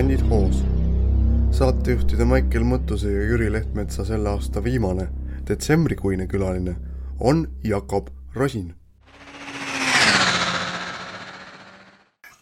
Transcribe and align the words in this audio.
Sandid 0.00 0.22
Hoos. 0.30 0.62
saatejuhtide 1.52 2.24
Maicel 2.24 2.62
Mõttuse 2.64 3.10
ja 3.12 3.24
Jüri 3.28 3.50
Lehtmetsa 3.52 4.06
selle 4.08 4.30
aasta 4.30 4.62
viimane, 4.64 5.04
detsembrikuine 5.48 6.24
külaline 6.24 6.72
on 7.20 7.42
Jakob 7.64 8.08
Rosin. 8.34 8.70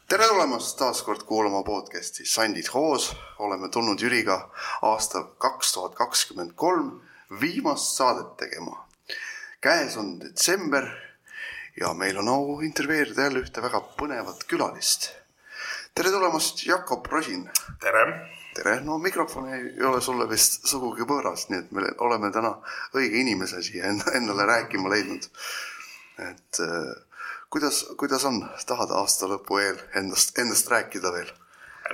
tere 0.09 0.29
tulemast 0.31 0.79
taas 0.79 1.03
kord 1.03 1.27
kuulama 1.27 1.65
podcasti 1.67 2.27
Sandid 2.27 2.71
Hoos. 2.75 3.11
oleme 3.39 3.69
tulnud 3.69 3.99
Jüriga 3.99 4.39
aastal 4.83 5.25
kaks 5.39 5.73
tuhat 5.73 5.95
kakskümmend 5.95 6.55
kolm 6.55 7.01
viimast 7.41 7.97
saadet 7.97 8.37
tegema. 8.37 8.87
käes 9.61 9.97
on 9.97 10.21
detsember 10.21 10.87
ja 11.81 11.95
meil 11.95 12.19
on 12.19 12.29
au 12.29 12.61
intervjueerida 12.61 13.23
jälle 13.23 13.43
ühte 13.43 13.63
väga 13.63 13.83
põnevat 13.99 14.47
külalist. 14.47 15.11
Tere 15.99 16.11
tulemast, 16.11 16.67
Jakob 16.67 17.07
Rosin. 17.07 17.51
tere. 17.81 18.03
tere, 18.55 18.81
no 18.87 18.99
mikrofon 19.03 19.49
ei 19.55 19.87
ole 19.87 19.99
sulle 20.01 20.29
vist 20.31 20.69
sugugi 20.71 21.03
võõras, 21.03 21.49
nii 21.51 21.59
et 21.59 21.73
me 21.75 21.89
oleme 22.07 22.31
täna 22.35 22.53
õige 22.95 23.19
inimese 23.19 23.63
siia 23.67 23.91
endale 24.19 24.47
rääkima 24.47 24.93
leidnud. 24.93 25.27
et 26.29 26.61
äh, 26.63 26.93
kuidas, 27.51 27.81
kuidas 27.99 28.29
on, 28.31 28.39
tahad 28.71 28.95
aasta 29.01 29.27
lõpu 29.33 29.59
eel 29.65 29.83
endast, 29.99 30.39
endast 30.39 30.71
rääkida 30.71 31.13
veel? 31.19 31.35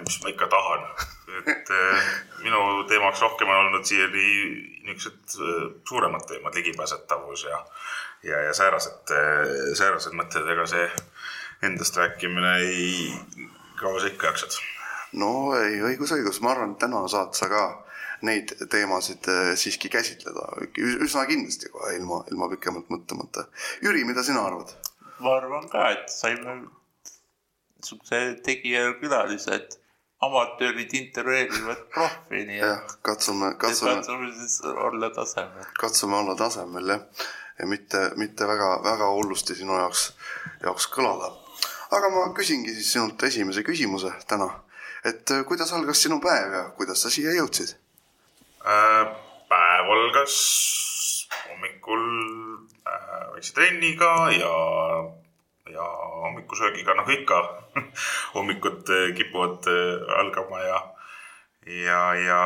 mis 0.05 0.20
ma 0.20 0.34
ikka 0.34 0.50
tahan, 0.52 0.86
et 1.55 1.74
äh, 1.80 2.12
minu 2.44 2.60
teemaks 2.92 3.24
rohkem 3.24 3.48
on 3.48 3.64
olnud 3.64 3.88
siiani 3.88 4.28
niisugused 4.84 5.41
äh, 5.41 5.66
suuremad 5.88 6.28
teemad, 6.28 6.60
ligipääsetavus 6.60 7.48
ja 7.48 7.64
ja, 8.24 8.46
ja 8.50 8.52
säärased, 8.56 9.16
säärased 9.80 10.12
mõtted, 10.16 10.48
ega 10.52 10.68
see 10.68 10.88
endast 11.64 11.97
rääkimine 11.97 12.56
ei, 12.69 13.12
kaua 13.84 14.02
sa 14.02 14.10
ikka 14.10 14.32
jaksad? 14.32 14.58
no 15.20 15.30
ei, 15.58 15.78
õigus, 15.90 16.14
õigus, 16.16 16.40
ma 16.44 16.54
arvan, 16.54 16.74
et 16.74 16.82
täna 16.82 17.04
saad 17.10 17.36
sa 17.38 17.48
ka 17.52 17.64
neid 18.24 18.54
teemasid 18.72 19.28
äh, 19.30 19.52
siiski 19.60 19.91
käsitleda 19.92 20.48
üsna 20.80 21.26
kindlasti 21.28 21.70
kohe 21.72 21.92
ilma, 21.98 22.22
ilma 22.32 22.48
pikemalt 22.54 22.91
mõtlemata. 22.92 23.46
Jüri, 23.84 24.06
mida 24.08 24.24
sina 24.26 24.46
arvad? 24.48 24.72
ma 25.22 25.36
arvan 25.38 25.68
ka, 25.70 25.86
et 25.94 26.10
saime 26.10 26.56
niisuguse 26.64 28.20
tegija-külalise, 28.44 29.60
et 29.60 29.78
amatöörid 30.24 30.92
intervjueerivad 30.96 31.86
profi, 31.92 32.42
nii 32.48 32.58
et. 32.58 32.64
jah, 32.64 32.98
katsume, 33.06 33.54
katsume. 33.60 33.94
katsume 34.00 34.32
siis 34.41 34.58
olla 34.88 35.10
tasemel. 35.14 35.72
katsume 35.80 36.16
olla 36.22 36.36
tasemel 36.38 36.94
jah 36.96 37.26
ja 37.58 37.66
mitte, 37.66 38.10
mitte 38.16 38.46
väga, 38.46 38.69
väga 38.84 39.10
hullusti 39.14 39.54
sinu 39.54 39.76
jaoks, 39.78 40.08
jaoks 40.62 40.88
kõlada. 40.91 41.30
Aga 41.90 42.10
ma 42.14 42.28
küsingi 42.36 42.74
siis 42.74 42.92
sinult 42.94 43.22
esimese 43.22 43.64
küsimuse 43.66 44.12
täna, 44.30 44.48
et 45.04 45.30
äh, 45.30 45.44
kuidas 45.48 45.72
algas 45.72 46.02
sinu 46.02 46.20
päev 46.24 46.56
ja 46.58 46.62
kuidas 46.78 47.04
sa 47.04 47.12
siia 47.12 47.34
jõudsid 47.36 47.76
äh,? 48.64 49.12
päev 49.48 49.91
algas 49.96 50.38
hommikul 51.50 52.06
äh, 52.88 53.26
väikse 53.34 53.54
trenniga 53.54 54.14
ja, 54.32 54.54
ja 55.70 55.91
hommikusöögiga, 56.24 56.96
nagu 56.96 57.12
ikka 57.12 57.42
hommikud 58.34 58.91
kipuvad 59.16 59.69
algama 60.19 60.64
ja 60.64 60.80
ja, 61.66 62.00
ja 62.14 62.41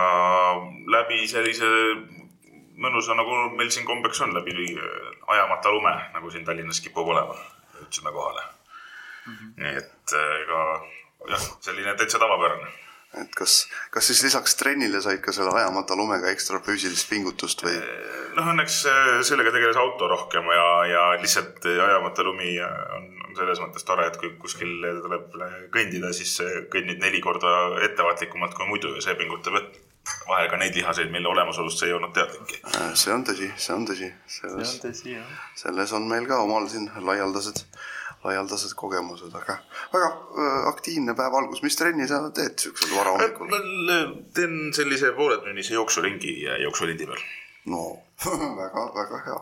läbi 0.87 1.27
sellise 1.31 1.67
mõnusa, 2.79 3.17
nagu 3.19 3.49
meil 3.59 3.71
siin 3.75 3.87
kombeks 3.87 4.21
on, 4.23 4.35
läbi 4.37 4.55
ajamata 5.27 5.73
lume, 5.75 5.95
nagu 6.15 6.31
siin 6.31 6.47
Tallinnas 6.47 6.81
kipub 6.85 7.09
olema. 7.09 7.35
jõudsime 7.79 8.13
kohale. 8.13 8.43
-hmm. 9.29 9.55
nii 9.63 9.81
et 9.81 10.15
äh, 10.19 10.35
ega 10.43 10.61
jah, 11.33 11.49
selline 11.61 11.95
täitsa 11.97 12.21
tavapärane. 12.23 12.69
et 13.23 13.35
kas, 13.35 13.69
kas 13.91 14.07
siis 14.07 14.23
lisaks 14.23 14.55
trennile 14.61 15.01
said 15.01 15.21
ka 15.25 15.33
selle 15.33 15.55
ajamata 15.61 15.97
lumega 15.97 16.31
ekstra 16.31 16.61
füüsilist 16.61 17.09
pingutust 17.11 17.65
või? 17.65 17.75
Äh, 17.77 18.17
noh, 18.37 18.53
õnneks 18.53 18.83
sellega 19.31 19.53
tegeles 19.55 19.81
auto 19.81 20.09
rohkem 20.09 20.51
ja, 20.55 20.69
ja 20.93 21.05
lihtsalt 21.23 21.65
ajamata 21.67 22.27
lumi 22.27 22.55
on, 22.61 23.11
on 23.27 23.37
selles 23.41 23.61
mõttes 23.65 23.85
tore, 23.85 24.07
et 24.07 24.17
kui 24.21 24.35
kuskil 24.39 24.77
tuleb 25.03 25.37
kõndida, 25.75 26.13
siis 26.13 26.37
kõnnid 26.73 27.01
neli 27.01 27.21
korda 27.25 27.55
ettevaatlikumalt 27.89 28.55
kui 28.55 28.69
muidu 28.69 28.95
ja 28.97 29.05
see 29.05 29.17
pingutab 29.19 29.57
vahel 30.29 30.49
ka 30.51 30.59
neid 30.61 30.77
lihaseid, 30.77 31.11
mille 31.13 31.29
olemasolust 31.29 31.81
sa 31.81 31.87
ei 31.89 31.95
olnud 31.97 32.13
teadlikki. 32.17 32.61
Äh, 32.69 32.91
see 32.99 33.13
on 33.15 33.25
tõsi, 33.29 33.51
see 33.57 33.75
on 33.75 33.87
tõsi. 33.89 34.11
see 34.35 34.51
on 34.51 34.65
tõsi, 34.85 35.15
jah. 35.17 35.31
selles 35.59 35.95
on 35.97 36.09
meil 36.11 36.29
ka 36.29 36.41
omal 36.45 36.69
siin 36.73 36.89
laialdased, 37.11 37.65
laialdased 38.25 38.75
kogemused, 38.79 39.35
aga 39.35 39.59
väga 39.93 40.09
äh, 40.09 40.69
aktiivne 40.73 41.15
päeva 41.19 41.39
algus. 41.39 41.63
mis 41.63 41.77
trenni 41.77 42.09
sa 42.09 42.23
teed 42.35 42.59
siuksel 42.59 42.95
varahommikul? 42.97 43.51
ma 43.51 43.99
teen 44.35 44.73
sellise 44.75 45.13
pooletunnise 45.17 45.75
jooksuringi 45.75 46.35
jooksulindi 46.65 47.07
peal. 47.07 47.25
no 47.75 47.85
väga, 48.63 48.87
väga 48.95 49.23
hea. 49.27 49.41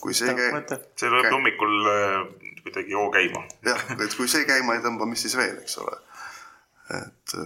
kui 0.00 0.14
see 0.14 0.34
käib. 0.36 0.74
see 1.00 1.12
lööb 1.12 1.30
hommikul 1.32 1.92
äh, 1.92 2.18
kuidagi 2.64 2.96
hoo 2.96 3.10
käima. 3.14 3.44
jah, 3.66 3.86
et 3.98 4.16
kui 4.16 4.28
see 4.28 4.44
käima 4.48 4.76
ei 4.76 4.84
tõmba, 4.84 5.08
mis 5.08 5.24
siis 5.24 5.36
veel, 5.40 5.56
eks 5.62 5.78
ole. 5.84 5.96
et 7.00 7.38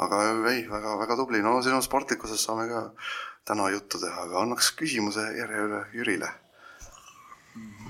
aga 0.00 0.20
ei, 0.52 0.64
väga-väga 0.70 1.16
tubli, 1.18 1.42
no 1.44 1.58
sinu 1.64 1.80
sportlikkusest 1.84 2.48
saame 2.48 2.68
ka 2.70 2.84
täna 3.48 3.68
juttu 3.74 4.00
teha, 4.00 4.26
aga 4.26 4.44
annaks 4.44 4.72
küsimuse 4.78 5.24
järje 5.36 5.64
üle 5.66 5.80
Jürile 5.96 6.30
mm. 7.54 7.72
-hmm. 7.72 7.89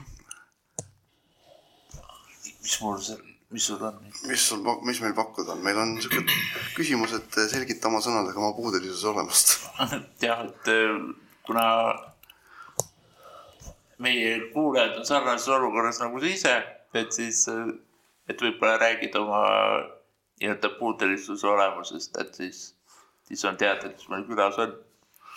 Mis 2.63 2.77
mul 2.83 3.01
seal, 3.05 3.23
mis 3.51 3.67
sul 3.67 3.83
on? 3.85 3.99
mis 4.29 4.47
sul, 4.49 4.65
mis 4.87 5.01
meil 5.03 5.15
pakkuda 5.17 5.57
on, 5.57 5.63
meil 5.65 5.79
on 5.81 5.97
siuksed 6.03 6.33
küsimused, 6.77 7.41
selgita 7.53 7.89
oma 7.91 8.03
sõnadega 8.05 8.41
oma 8.41 8.53
puudelisuse 8.57 9.09
olemust 9.11 9.57
jah, 10.27 10.45
et 10.47 10.73
äh, 10.73 10.99
kuna 11.49 11.67
meie 14.01 14.37
kuulajad 14.55 15.01
on 15.01 15.09
sarnases 15.09 15.49
olukorras 15.57 16.01
nagu 16.03 16.21
sa 16.21 16.29
ise, 16.29 16.55
et 16.97 17.17
siis, 17.17 17.47
äh, 17.53 17.73
et 18.29 18.43
võib-olla 18.43 18.79
räägid 18.81 19.17
oma 19.21 19.41
nii-öelda 20.41 20.71
puudelisuse 20.79 21.47
olemusest, 21.47 22.17
et 22.23 22.35
siis, 22.35 22.63
siis 23.29 23.45
on 23.45 23.59
teada, 23.61 23.93
kes 23.93 24.09
meil 24.13 24.25
külas 24.29 24.57
on, 24.63 24.73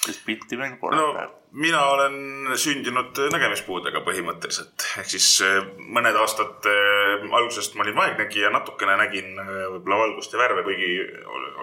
kes 0.03 0.19
pilti 0.25 0.58
meil 0.59 0.75
pole 0.81 0.97
no, 1.00 1.25
mina 1.64 1.81
olen 1.94 2.56
sündinud 2.59 3.19
nägemispuudega 3.34 4.02
põhimõtteliselt, 4.06 4.88
ehk 5.02 5.12
siis 5.14 5.28
eh, 5.46 5.59
mõned 5.96 6.18
aastad 6.19 6.68
äh, 6.69 7.28
algusest 7.30 7.78
ma 7.78 7.86
olin 7.86 7.97
vaegnägija, 8.00 8.52
natukene 8.53 8.97
nägin 9.00 9.38
äh, 9.38 9.53
võib-olla 9.75 10.02
valgust 10.06 10.36
ja 10.36 10.41
värve, 10.41 10.66
kuigi 10.68 10.91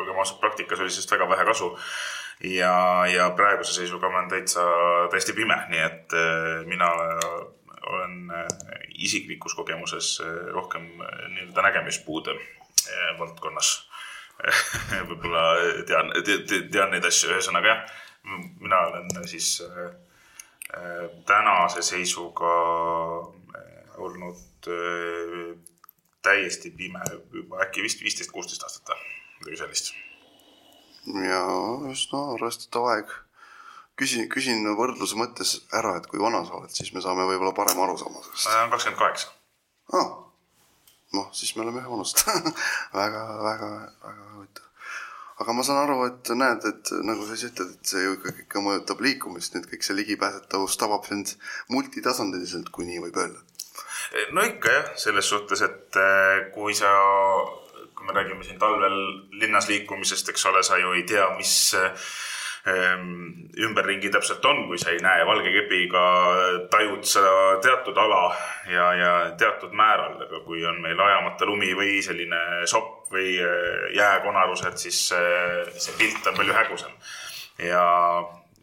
olgem 0.00 0.22
ausad, 0.22 0.40
praktikas 0.42 0.80
oli 0.80 0.92
sellest 0.92 1.16
väga 1.16 1.28
vähe 1.34 1.48
kasu. 1.48 1.74
ja, 2.44 2.74
ja 3.10 3.30
praeguse 3.36 3.74
seisuga 3.76 4.08
ma 4.08 4.22
olen 4.22 4.30
täitsa 4.32 4.64
täiesti 5.12 5.36
pime, 5.36 5.58
nii 5.72 5.82
et 5.84 6.16
mina 6.66 6.88
olen 7.90 8.32
isiklikus 9.00 9.54
kogemuses 9.56 10.20
rohkem 10.54 10.86
nii-öelda 11.00 11.62
nägemispuude 11.68 12.36
Eh, 12.88 13.18
valdkonnas. 13.18 13.70
Võib-olla 15.08 15.42
tean 15.88 16.12
te,, 16.24 16.38
te, 16.48 16.62
tean 16.72 16.94
neid 16.94 17.04
asju, 17.04 17.28
ühesõnaga 17.34 17.68
jah, 17.68 17.98
mina 18.60 18.78
olen 18.78 19.28
siis 19.28 19.62
äh, 19.64 19.92
tänase 21.26 21.82
seisuga 21.82 22.52
olnud 23.96 24.68
äh, 24.68 25.56
täiesti 26.22 26.70
pime 26.70 27.00
juba 27.32 27.62
äkki 27.64 27.82
vist 27.82 28.02
viisteist, 28.04 28.30
kuusteist 28.30 28.62
aastat 28.62 28.92
või 28.92 29.00
midagi 29.40 29.60
sellist. 29.62 29.92
ja 31.26 31.42
üsna 31.90 32.22
arvestatav 32.36 32.88
aeg. 32.92 33.12
küsin, 34.00 34.28
küsin 34.32 34.64
võrdluse 34.76 35.16
mõttes 35.16 35.58
ära, 35.76 35.96
et 35.96 36.06
kui 36.08 36.20
vana 36.20 36.44
sa 36.44 36.60
oled, 36.60 36.72
siis 36.72 36.92
me 36.92 37.04
saame 37.04 37.28
võib-olla 37.28 37.52
parema 37.56 37.88
arusaama 37.88 38.22
sellest. 38.24 38.50
kakskümmend 38.72 39.00
kaheksa. 39.00 39.32
aa 39.92 40.30
noh, 41.16 41.28
siis 41.34 41.54
me 41.56 41.64
oleme 41.64 41.82
ühe 41.82 41.90
vanust 41.90 42.22
väga, 43.00 43.22
väga, 43.44 43.70
väga 44.04 44.28
huvitav. 44.34 44.69
Aga 45.40 45.54
ma 45.56 45.64
saan 45.66 45.82
aru, 45.84 46.00
et 46.08 46.32
näed, 46.36 46.66
et 46.68 46.92
nagu 47.06 47.24
sa 47.26 47.36
ise 47.38 47.50
ütled, 47.52 47.72
et 47.76 47.92
see 47.92 48.02
ju 48.04 48.16
ikkagi 48.18 48.44
ikka 48.44 48.64
mõjutab 48.64 49.00
liikumist, 49.04 49.56
nüüd 49.56 49.70
kõik 49.70 49.86
see 49.86 49.96
ligipääsetavus 49.98 50.76
tabab 50.80 51.06
sind 51.08 51.32
multitasandiliselt, 51.72 52.68
kui 52.74 52.88
nii 52.88 53.04
võib 53.06 53.20
öelda. 53.22 53.40
no 54.36 54.44
ikka 54.44 54.76
jah, 54.76 54.90
selles 55.04 55.30
suhtes, 55.32 55.64
et 55.64 56.00
eh, 56.00 56.50
kui 56.54 56.76
sa, 56.76 56.90
kui 57.94 58.08
me 58.08 58.16
räägime 58.16 58.44
siin 58.44 58.60
talvel 58.60 58.98
linnas 59.40 59.70
liikumisest, 59.72 60.28
eks 60.32 60.50
ole, 60.52 60.64
sa 60.66 60.80
ju 60.80 60.92
ei 60.98 61.06
tea, 61.08 61.30
mis 61.38 61.56
Ehm, 62.68 63.48
ümberringi 63.56 64.10
täpselt 64.12 64.44
on, 64.44 64.66
kui 64.68 64.76
sa 64.78 64.90
ei 64.92 64.98
näe 65.00 65.22
valge 65.24 65.48
kepiga, 65.54 66.02
tajud 66.68 67.06
sa 67.08 67.22
teatud 67.64 67.96
ala 67.96 68.34
ja, 68.68 68.88
ja 68.98 69.12
teatud 69.40 69.72
määral, 69.72 70.18
aga 70.26 70.42
kui 70.44 70.60
on 70.68 70.82
meil 70.84 71.00
ajamata 71.00 71.48
lumi 71.48 71.72
või 71.78 72.02
selline 72.04 72.66
sopp 72.68 72.99
või 73.10 73.32
eh, 73.42 73.86
jääkonarused, 73.96 74.76
siis 74.78 75.00
see 75.10 75.96
pilt 75.98 76.26
on 76.30 76.36
palju 76.38 76.54
hägusam. 76.54 76.92
ja, 77.58 77.84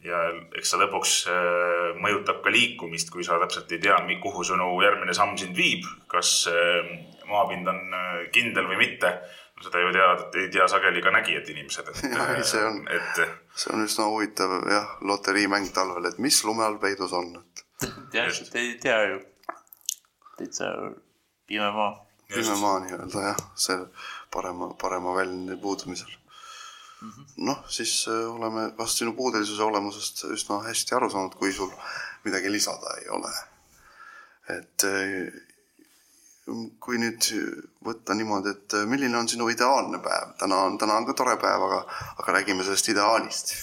ja 0.07 0.21
eks 0.57 0.71
see 0.73 0.79
lõpuks 0.83 1.15
eh, 1.31 1.89
mõjutab 2.03 2.39
ka 2.45 2.53
liikumist, 2.53 3.11
kui 3.13 3.23
sa 3.27 3.39
täpselt 3.43 3.71
ei 3.75 3.81
tea, 3.83 3.97
kuhu 4.23 4.43
sinu 4.47 4.69
järgmine 4.83 5.13
samm 5.17 5.35
sind 5.37 5.55
viib, 5.57 5.83
kas 6.07 6.47
maapind 7.27 7.67
on 7.67 7.81
kindel 8.31 8.69
või 8.69 8.77
mitte 8.85 9.11
seda 9.57 9.79
ju 9.81 9.89
teavad, 9.89 10.35
ei 10.37 10.49
tea 10.53 10.67
sageli 10.69 11.01
ka 11.01 11.11
nägijad 11.15 11.47
inimesed, 11.49 11.87
et 11.89 12.03
Jah, 12.13 12.33
see 12.45 12.61
on- 12.63 12.83
et 12.93 13.21
see 13.57 13.71
on 13.73 13.81
üsna 13.87 14.05
huvitav 14.11 14.51
jah, 14.69 14.91
loteriimäng 15.01 15.71
talvel, 15.73 16.05
et 16.11 16.19
mis 16.21 16.37
lume 16.45 16.61
all 16.65 16.77
peidus 16.81 17.13
on, 17.17 17.31
et 17.41 17.63
täpselt 18.13 18.53
ei 18.61 18.75
tea 18.81 18.99
ju. 19.09 19.17
täitsa 20.37 20.69
pime 21.49 21.71
maa. 21.73 21.89
pime 22.29 22.55
maa 22.61 22.79
nii-öelda 22.85 23.23
jah, 23.31 23.41
see 23.57 23.79
parema, 24.37 24.71
parema 24.81 25.15
väljundi 25.17 25.57
puudumisel. 25.61 26.13
noh, 27.49 27.59
siis 27.69 28.07
äh, 28.09 28.23
oleme 28.35 28.71
vast 28.77 29.01
sinu 29.01 29.13
puudelisuse 29.17 29.63
olemusest 29.63 30.23
üsna 30.33 30.63
hästi 30.65 30.95
aru 30.97 31.09
saanud, 31.13 31.35
kui 31.37 31.53
sul 31.53 31.69
midagi 32.25 32.51
lisada 32.51 32.95
ei 33.01 33.09
ole. 33.19 33.33
et 34.57 34.87
äh, 34.87 35.43
kui 36.79 36.99
nüüd 37.01 37.27
võtta 37.83 38.15
niimoodi, 38.15 38.53
et 38.55 38.75
äh, 38.79 38.85
milline 38.89 39.19
on 39.19 39.27
sinu 39.27 39.49
ideaalne 39.51 39.99
päev, 40.03 40.37
täna 40.39 40.61
on, 40.67 40.77
täna 40.79 40.99
on 40.99 41.09
ka 41.09 41.15
tore 41.17 41.35
päev, 41.41 41.65
aga, 41.67 41.81
aga 42.21 42.37
räägime 42.37 42.63
sellest 42.63 42.89
ideaalist. 42.93 43.53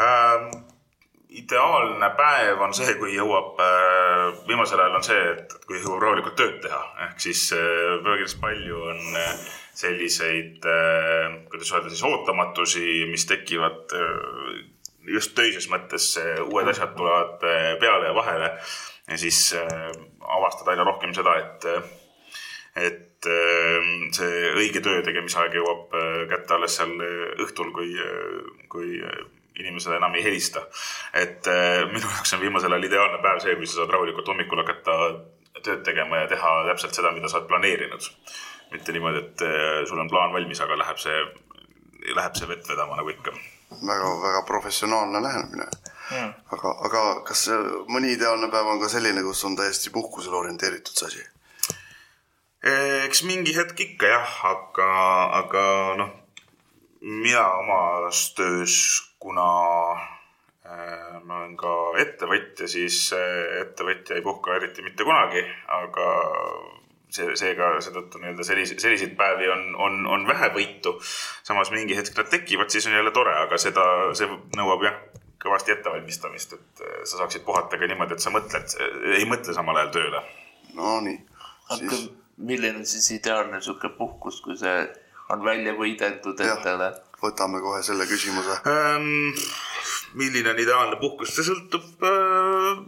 ähm, 0.00 0.50
ideaalne 1.40 2.10
päev 2.18 2.60
on 2.66 2.76
see, 2.76 2.94
kui 3.00 3.14
jõuab 3.16 3.62
äh,, 3.64 4.26
viimasel 4.48 4.82
ajal 4.82 4.98
on 5.00 5.08
see, 5.08 5.24
et 5.32 5.56
kui 5.66 5.80
jõuab 5.80 6.04
rahulikult 6.04 6.36
tööd 6.40 6.60
teha, 6.66 6.82
ehk 7.06 7.26
siis 7.28 7.46
äh, 7.56 7.96
päris 8.04 8.36
palju 8.42 8.84
on 8.92 9.02
äh, 9.16 9.48
selliseid 9.74 10.66
äh,, 10.66 11.40
kuidas 11.50 11.72
öelda 11.72 11.92
siis 11.92 12.04
ootamatusi, 12.08 12.84
mis 13.10 13.26
tekivad 13.30 13.94
äh, 13.96 14.60
just 15.10 15.34
töises 15.34 15.68
mõttes, 15.72 16.12
uued 16.46 16.68
asjad 16.70 16.94
tulevad 16.96 17.44
äh, 17.46 17.72
peale 17.80 18.10
ja 18.10 18.14
vahele 18.14 18.52
ja 19.10 19.18
siis 19.18 19.54
äh, 19.58 19.90
avastad 20.20 20.68
aina 20.72 20.84
rohkem 20.86 21.14
seda, 21.16 21.36
et 21.40 21.66
et 22.78 23.26
äh, 23.26 23.88
see 24.14 24.52
õige 24.54 24.82
töö 24.84 25.02
tegemise 25.06 25.40
aeg 25.42 25.56
jõuab 25.58 25.96
äh, 25.98 26.22
kätte 26.30 26.56
alles 26.56 26.78
seal 26.78 26.94
äh, 27.02 27.26
õhtul, 27.44 27.72
kui, 27.74 27.90
kui 28.70 29.00
äh, 29.02 29.24
inimesed 29.60 29.96
enam 29.96 30.14
ei 30.14 30.24
helista. 30.24 30.62
et 31.14 31.46
äh, 31.50 31.82
minu 31.90 32.06
jaoks 32.06 32.36
on 32.36 32.44
viimasel 32.44 32.72
ajal 32.72 32.86
ideaalne 32.88 33.18
päev 33.24 33.42
see, 33.42 33.56
kui 33.58 33.66
sa 33.66 33.80
saad 33.80 33.94
rahulikult 33.96 34.30
hommikul 34.30 34.62
hakata 34.62 35.00
tööd 35.60 35.82
tegema 35.84 36.22
ja 36.22 36.30
teha 36.30 36.52
täpselt 36.70 36.96
seda, 36.96 37.10
mida 37.12 37.28
sa 37.28 37.40
oled 37.40 37.50
planeerinud. 37.50 38.06
Mitte 38.72 38.92
niimoodi, 38.92 39.22
et 39.24 39.42
äh, 39.46 39.80
sul 39.88 39.98
on 39.98 40.10
plaan 40.10 40.32
valmis, 40.34 40.60
aga 40.62 40.78
läheb 40.78 41.00
see, 41.02 41.22
läheb 42.16 42.36
see 42.38 42.48
vett 42.50 42.68
vedama 42.68 42.98
nagu 43.00 43.12
ikka. 43.12 43.34
väga, 43.86 44.12
väga 44.22 44.42
professionaalne 44.46 45.22
lähenemine. 45.22 45.66
aga, 46.56 46.72
aga 46.86 47.02
kas 47.26 47.44
see 47.48 47.58
mõni 47.90 48.14
ideaalne 48.16 48.50
päev 48.50 48.72
on 48.72 48.80
ka 48.82 48.88
selline, 48.90 49.22
kus 49.22 49.44
on 49.44 49.56
täiesti 49.58 49.92
puhkusele 49.94 50.36
orienteeritud 50.36 50.94
see 50.94 51.10
asi? 51.10 51.26
eks 53.06 53.22
mingi 53.24 53.54
hetk 53.56 53.78
ikka 53.80 54.08
jah, 54.10 54.32
aga, 54.50 54.88
aga 55.38 55.62
noh, 55.96 56.10
mina 57.00 57.46
omas 57.62 58.26
töös, 58.36 58.74
kuna 59.22 59.46
ma 61.24 61.38
olen 61.38 61.54
ka 61.58 61.70
ettevõtja, 62.02 62.68
siis 62.68 62.98
ettevõtja 63.14 64.18
ei 64.18 64.22
puhka 64.26 64.58
eriti 64.58 64.84
mitte 64.84 65.06
kunagi, 65.08 65.40
aga 65.72 66.10
see, 67.14 67.36
seega 67.38 67.72
seetõttu 67.84 68.20
nii-öelda 68.22 68.46
selliseid, 68.46 68.82
selliseid 68.82 69.16
päevi 69.18 69.48
on, 69.52 69.64
on, 69.86 70.00
on 70.16 70.26
vähevõitu. 70.28 70.96
samas 71.46 71.72
mingi 71.74 71.96
hetk 71.98 72.16
nad 72.18 72.30
tekivad, 72.32 72.70
siis 72.70 72.86
on 72.86 72.96
jälle 72.98 73.12
tore, 73.16 73.34
aga 73.46 73.58
seda, 73.58 73.86
see 74.18 74.28
nõuab 74.58 74.86
jah, 74.86 75.00
kõvasti 75.40 75.74
ettevalmistamist, 75.76 76.56
et 76.58 76.84
äh, 76.86 77.02
sa 77.04 77.22
saaksid 77.22 77.44
puhata 77.46 77.80
ka 77.80 77.90
niimoodi, 77.90 78.16
et 78.16 78.24
sa 78.24 78.32
mõtled, 78.34 78.78
ei 79.16 79.26
mõtle 79.28 79.56
samal 79.56 79.80
ajal 79.80 79.94
tööle 79.98 80.24
Nonii, 80.76 81.18
aga 81.70 81.82
siis 81.82 82.10
milline 82.40 82.80
on 82.80 82.86
siis 82.86 83.10
ideaalne 83.16 83.60
sihuke 83.60 83.90
puhkus, 83.98 84.40
kui 84.44 84.56
see 84.58 84.76
on 85.30 85.44
välja 85.44 85.74
võideldud 85.78 86.40
endale? 86.44 86.92
võtame 87.20 87.60
kohe 87.60 87.82
selle 87.84 88.06
küsimuse. 88.08 88.60
ähm,. 88.70 89.36
milline 90.14 90.54
on 90.54 90.62
ideaalne 90.62 90.96
puhkus, 91.00 91.34
see 91.36 91.46
sõltub 91.50 92.06
äh, 92.06 92.80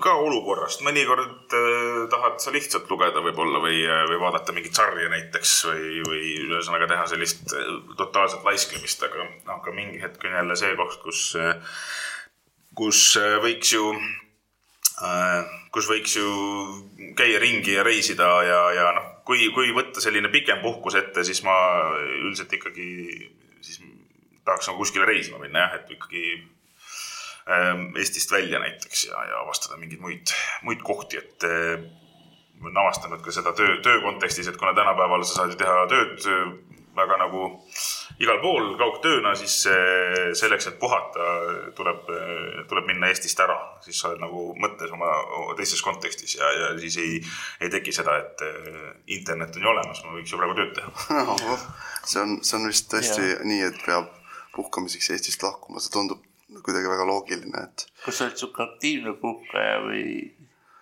ka 0.00 0.14
olukorrast, 0.16 0.80
mõnikord 0.86 1.52
äh, 1.52 2.08
tahad 2.12 2.40
sa 2.40 2.52
lihtsalt 2.54 2.88
lugeda 2.90 3.20
võib-olla 3.24 3.60
või, 3.60 3.82
või 4.08 4.20
vaadata 4.22 4.54
mingit 4.56 4.76
sarja 4.76 5.10
näiteks 5.12 5.52
või, 5.68 6.00
või 6.06 6.24
ühesõnaga 6.46 6.88
teha 6.94 7.06
sellist 7.10 7.52
äh, 7.52 7.70
totaalset 7.98 8.46
laisklemist, 8.46 9.04
aga, 9.08 9.28
aga 9.58 9.76
mingi 9.76 10.00
hetk 10.00 10.24
on 10.24 10.38
jälle 10.38 10.56
see 10.56 10.72
koht, 10.80 11.00
kus, 11.04 11.24
kus 12.78 13.02
äh, 13.20 13.36
võiks 13.44 13.74
ju 13.76 13.90
äh, 15.02 15.58
kus 15.72 15.88
võiks 15.88 16.16
ju 16.16 16.30
käia 17.16 17.40
ringi 17.42 17.76
ja 17.76 17.84
reisida 17.86 18.28
ja, 18.46 18.60
ja 18.76 18.88
noh, 18.96 19.08
kui, 19.28 19.48
kui 19.54 19.72
võtta 19.76 20.02
selline 20.04 20.28
pikem 20.32 20.60
puhkus 20.64 20.98
ette, 21.00 21.24
siis 21.24 21.40
ma 21.46 21.54
üldiselt 22.20 22.52
ikkagi 22.52 22.88
siis 23.64 23.80
tahaks 24.44 24.68
nagu 24.68 24.82
kuskile 24.82 25.06
reisima 25.08 25.40
minna 25.42 25.66
jah, 25.66 25.78
et 25.80 25.94
ikkagi 25.96 26.24
Eestist 27.98 28.32
välja 28.32 28.60
näiteks 28.62 29.06
ja, 29.08 29.24
ja 29.26 29.40
avastada 29.42 29.78
mingeid 29.80 30.00
muid, 30.00 30.34
muid 30.62 30.82
kohti, 30.86 31.18
et 31.18 31.46
ma 32.62 32.68
olen 32.68 32.82
avastanud 32.84 33.22
ka 33.24 33.34
seda 33.34 33.50
töö, 33.58 33.80
töö 33.82 34.00
kontekstis, 34.04 34.46
et 34.48 34.58
kuna 34.60 34.74
tänapäeval 34.78 35.24
sa 35.26 35.40
saad 35.40 35.54
ju 35.54 35.58
teha 35.58 35.80
tööd 35.90 36.28
äh, 36.30 36.52
väga 36.96 37.16
nagu 37.20 37.42
igal 38.20 38.38
pool 38.42 38.72
kaugtööna, 38.80 39.32
siis 39.38 39.54
selleks, 40.38 40.68
et 40.68 40.78
puhata, 40.80 41.28
tuleb, 41.76 42.02
tuleb 42.70 42.88
minna 42.88 43.08
Eestist 43.10 43.40
ära, 43.40 43.56
siis 43.84 44.00
sa 44.00 44.10
oled 44.10 44.20
nagu 44.22 44.44
mõttes 44.60 44.92
oma 44.92 45.08
teises 45.58 45.82
kontekstis 45.84 46.36
ja, 46.36 46.50
ja 46.58 46.72
siis 46.80 46.98
ei, 47.02 47.20
ei 47.64 47.72
teki 47.72 47.94
seda, 47.96 48.18
et 48.20 48.44
internet 49.16 49.56
on 49.56 49.66
ju 49.66 49.72
olemas, 49.72 50.02
ma 50.04 50.18
võiks 50.18 50.34
ju 50.34 50.40
praegu 50.40 50.58
tööd 50.58 50.74
teha. 50.78 51.56
see 52.10 52.20
on, 52.24 52.36
see 52.44 52.58
on 52.60 52.68
vist 52.68 52.90
tõesti 52.92 53.24
ja. 53.24 53.40
nii, 53.48 53.64
et 53.70 53.80
peab 53.86 54.12
puhkamiseks 54.56 55.14
Eestist 55.16 55.42
lahkuma, 55.46 55.80
see 55.80 55.94
tundub 55.96 56.20
kuidagi 56.60 56.90
väga 56.92 57.08
loogiline, 57.08 57.64
et 57.68 57.86
kas 58.04 58.18
sa 58.18 58.28
oled 58.28 58.40
sihuke 58.40 58.64
aktiivne 58.66 59.14
puhkaja 59.20 59.78
või, 59.86 60.04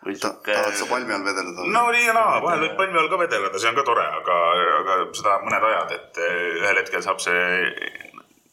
või 0.07 0.17
ta, 0.17 0.31
sihuke 0.33 0.57
tahad 0.57 0.79
sa 0.81 0.89
palmi 0.91 1.15
all 1.17 1.27
vedeleda? 1.27 1.67
no 1.77 1.85
nii 1.95 2.07
ja 2.09 2.15
naa, 2.17 2.39
vahel 2.45 2.65
võib 2.67 2.77
palmi 2.81 3.01
all 3.03 3.11
ka 3.13 3.21
vedeleda, 3.25 3.63
see 3.63 3.71
on 3.73 3.79
ka 3.79 3.87
tore, 3.87 4.07
aga, 4.21 4.39
aga 4.81 4.99
seda 5.21 5.39
mõned 5.47 5.69
ajad, 5.71 5.95
et 5.99 6.23
eh, 6.27 6.39
ühel 6.61 6.83
hetkel 6.83 7.05
saab 7.07 7.23
see, 7.23 7.47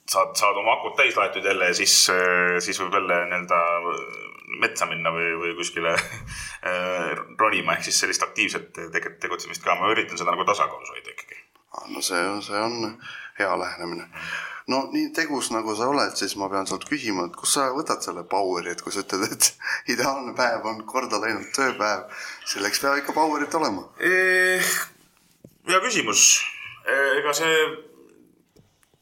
saad, 0.08 0.34
saad 0.40 0.62
oma 0.62 0.78
akud 0.78 0.98
täis 1.00 1.18
laetud 1.20 1.46
jälle 1.46 1.72
ja 1.72 1.78
siis, 1.82 1.98
siis 2.64 2.82
võib 2.84 3.00
jälle 3.00 3.22
nii-öelda 3.32 3.62
metsa 4.62 4.88
minna 4.88 5.12
või, 5.12 5.32
või 5.42 5.56
kuskile 5.58 5.94
eh, 6.72 7.14
ronima, 7.40 7.76
ehk 7.76 7.88
siis 7.88 8.00
sellist 8.04 8.24
aktiivset 8.24 8.72
tege- 8.94 9.16
tegutsemist 9.22 9.64
ka, 9.64 9.76
ma 9.80 9.92
üritan 9.94 10.20
seda 10.20 10.32
nagu 10.34 10.46
tasakaalus 10.48 10.94
hoida 10.96 11.14
ikkagi. 11.14 11.42
no 11.94 12.02
see 12.02 12.22
on, 12.32 12.42
see 12.42 12.60
on 12.60 12.94
hea 13.40 13.58
lähenemine. 13.60 14.08
No 14.72 14.82
nii 14.92 15.12
tegus, 15.16 15.50
nagu 15.56 15.76
sa 15.78 15.88
oled, 15.92 16.16
siis 16.20 16.36
ma 16.40 16.50
pean 16.52 16.68
sult 16.68 16.88
küsima, 16.90 17.28
et 17.28 17.38
kust 17.40 17.58
sa 17.58 17.70
võtad 17.76 18.04
selle 18.04 18.26
power'i, 18.28 18.74
et 18.74 18.84
kui 18.84 18.94
sa 18.94 19.04
ütled, 19.06 19.32
et 19.32 19.50
ideaalne 19.94 20.36
päev 20.38 20.68
on 20.68 20.84
korda 20.90 21.22
läinud 21.24 21.50
tööpäev, 21.56 22.08
selleks 22.52 22.84
peab 22.84 23.02
ikka 23.02 23.16
power'it 23.16 23.56
olema. 23.60 23.88
hea 25.68 25.84
küsimus, 25.84 26.28
ega 26.88 27.36
see 27.36 27.58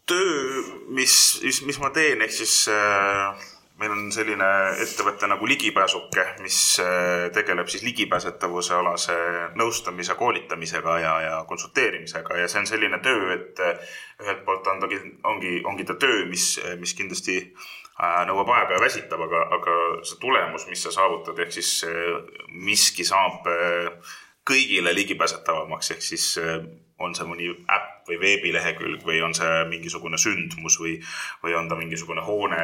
töö, 0.09 0.63
mis, 0.93 1.15
mis, 1.43 1.61
mis 1.65 1.81
ma 1.81 1.89
teen, 1.93 2.21
ehk 2.21 2.33
siis 2.33 2.67
äh, 2.69 3.45
meil 3.79 3.91
on 3.91 4.07
selline 4.13 4.47
ettevõte 4.83 5.27
nagu 5.27 5.47
Ligipääsuke, 5.49 6.25
mis 6.43 6.59
äh, 6.83 7.27
tegeleb 7.35 7.67
siis 7.71 7.83
ligipääsetavuse 7.83 8.75
alase 8.77 9.15
nõustamise, 9.59 10.15
koolitamisega 10.15 10.99
ja, 11.03 11.15
ja 11.25 11.39
konsulteerimisega. 11.49 12.37
Ja 12.39 12.51
see 12.51 12.61
on 12.63 12.69
selline 12.69 13.01
töö, 13.03 13.33
et 13.35 13.59
äh, 13.63 13.97
ühelt 14.23 14.45
poolt 14.47 14.67
on 14.71 14.83
ta, 14.83 14.91
ongi, 15.31 15.57
ongi 15.67 15.87
ta 15.87 15.97
töö, 15.99 16.23
mis, 16.29 16.53
mis 16.79 16.95
kindlasti 16.95 17.41
äh, 17.41 18.21
nõuab 18.29 18.53
aega 18.55 18.77
ja 18.77 18.85
väsitab, 18.85 19.25
aga, 19.27 19.43
aga 19.59 19.79
see 20.07 20.21
tulemus, 20.23 20.69
mis 20.71 20.85
sa 20.87 20.93
saavutad, 20.95 21.39
ehk 21.43 21.53
siis 21.55 21.77
äh, 21.87 22.15
miski 22.51 23.07
saab 23.07 23.47
äh, 23.51 24.15
kõigile 24.45 24.95
ligipääsetavamaks, 24.95 25.91
ehk 25.95 26.03
siis 26.03 26.31
äh, 26.39 26.59
on 26.99 27.15
see 27.15 27.27
mõni 27.27 27.49
äpp 27.51 28.07
või 28.07 28.19
veebilehekülg 28.21 29.03
või 29.03 29.19
on 29.25 29.33
see 29.35 29.63
mingisugune 29.67 30.19
sündmus 30.21 30.77
või, 30.79 30.95
või 31.43 31.55
on 31.57 31.67
ta 31.67 31.77
mingisugune 31.79 32.23
hoone, 32.23 32.61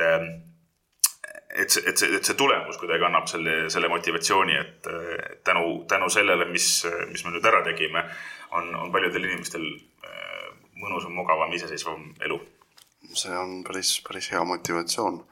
et 0.00 0.22
äh, 0.22 0.30
et 1.50 1.70
see, 1.70 1.82
et 1.86 1.98
see, 1.98 2.10
et 2.14 2.24
see 2.24 2.36
tulemus 2.38 2.78
kuidagi 2.78 3.04
annab 3.06 3.26
selle, 3.28 3.54
selle 3.72 3.88
motivatsiooni, 3.90 4.56
et 4.56 4.86
äh, 4.86 5.38
tänu, 5.44 5.84
tänu 5.90 6.10
sellele, 6.12 6.46
mis, 6.50 6.68
mis 7.10 7.24
me 7.26 7.34
nüüd 7.34 7.48
ära 7.50 7.62
tegime, 7.66 8.04
on, 8.56 8.70
on 8.84 8.92
paljudel 8.94 9.26
inimestel 9.26 9.66
äh, 9.66 10.46
mõnusam, 10.80 11.14
mugavam, 11.16 11.52
iseseisvam 11.56 12.12
elu. 12.26 12.38
see 13.18 13.34
on 13.34 13.64
päris, 13.66 13.96
päris 14.06 14.30
hea 14.30 14.42
motivatsioon. 14.46 15.24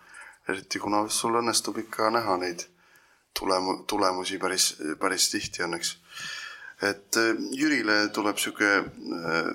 eriti 0.49 0.81
kuna 0.81 1.05
sul 1.13 1.37
õnnestub 1.39 1.77
ikka 1.79 2.11
näha 2.11 2.37
neid 2.41 2.65
tulemu-, 3.39 3.85
tulemusi 3.87 4.39
päris, 4.39 4.73
päris 4.99 5.31
tihti 5.31 5.63
õnneks. 5.67 5.97
et 6.83 7.17
äh, 7.21 7.35
Jürile 7.53 8.09
tuleb 8.15 8.39
sihuke 8.39 8.73
äh, 8.79 9.53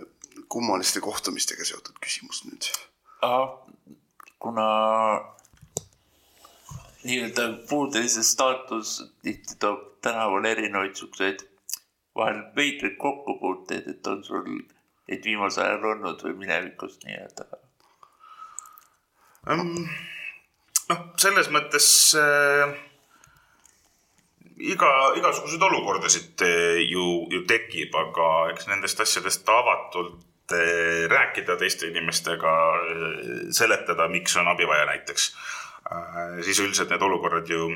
kummaliste 0.47 1.01
kohtumistega 1.01 1.65
seotud 1.65 1.99
küsimus 1.99 2.43
nüüd. 2.47 2.71
Kuna 4.43 4.67
nii-öelda 7.03 7.47
puudelise 7.69 8.23
staatus 8.23 8.97
tihti 9.23 9.55
toob 9.59 9.81
tänaval 10.03 10.45
erinevaid 10.45 10.95
siukseid 10.99 11.43
vahel 12.15 12.41
veidraid 12.55 12.95
kokkupuuteid, 12.99 13.87
et 13.89 14.07
on 14.07 14.23
sul 14.23 14.47
neid 15.07 15.23
viimasel 15.25 15.65
ajal 15.65 15.87
olnud 15.93 16.25
või 16.27 16.35
minevikus 16.43 16.99
nii-öelda? 17.05 17.47
noh, 20.89 20.99
selles 21.19 21.49
mõttes 21.55 21.87
äh, 22.19 22.75
iga, 24.73 24.91
igasuguseid 25.19 25.65
olukordasid 25.69 26.45
äh, 26.47 26.83
ju, 26.83 27.07
ju 27.31 27.43
tekib, 27.49 27.95
aga 28.03 28.29
eks 28.53 28.69
nendest 28.71 29.03
asjadest 29.03 29.49
avatult 29.49 30.21
äh, 30.53 31.03
rääkida 31.11 31.57
teiste 31.59 31.89
inimestega, 31.91 32.53
seletada, 33.51 34.07
miks 34.11 34.37
on 34.37 34.49
abi 34.51 34.67
vaja 34.69 34.85
näiteks, 34.89 35.33
siis 36.45 36.59
üldiselt 36.63 36.93
need 36.93 37.03
olukorrad 37.03 37.49
ju, 37.51 37.67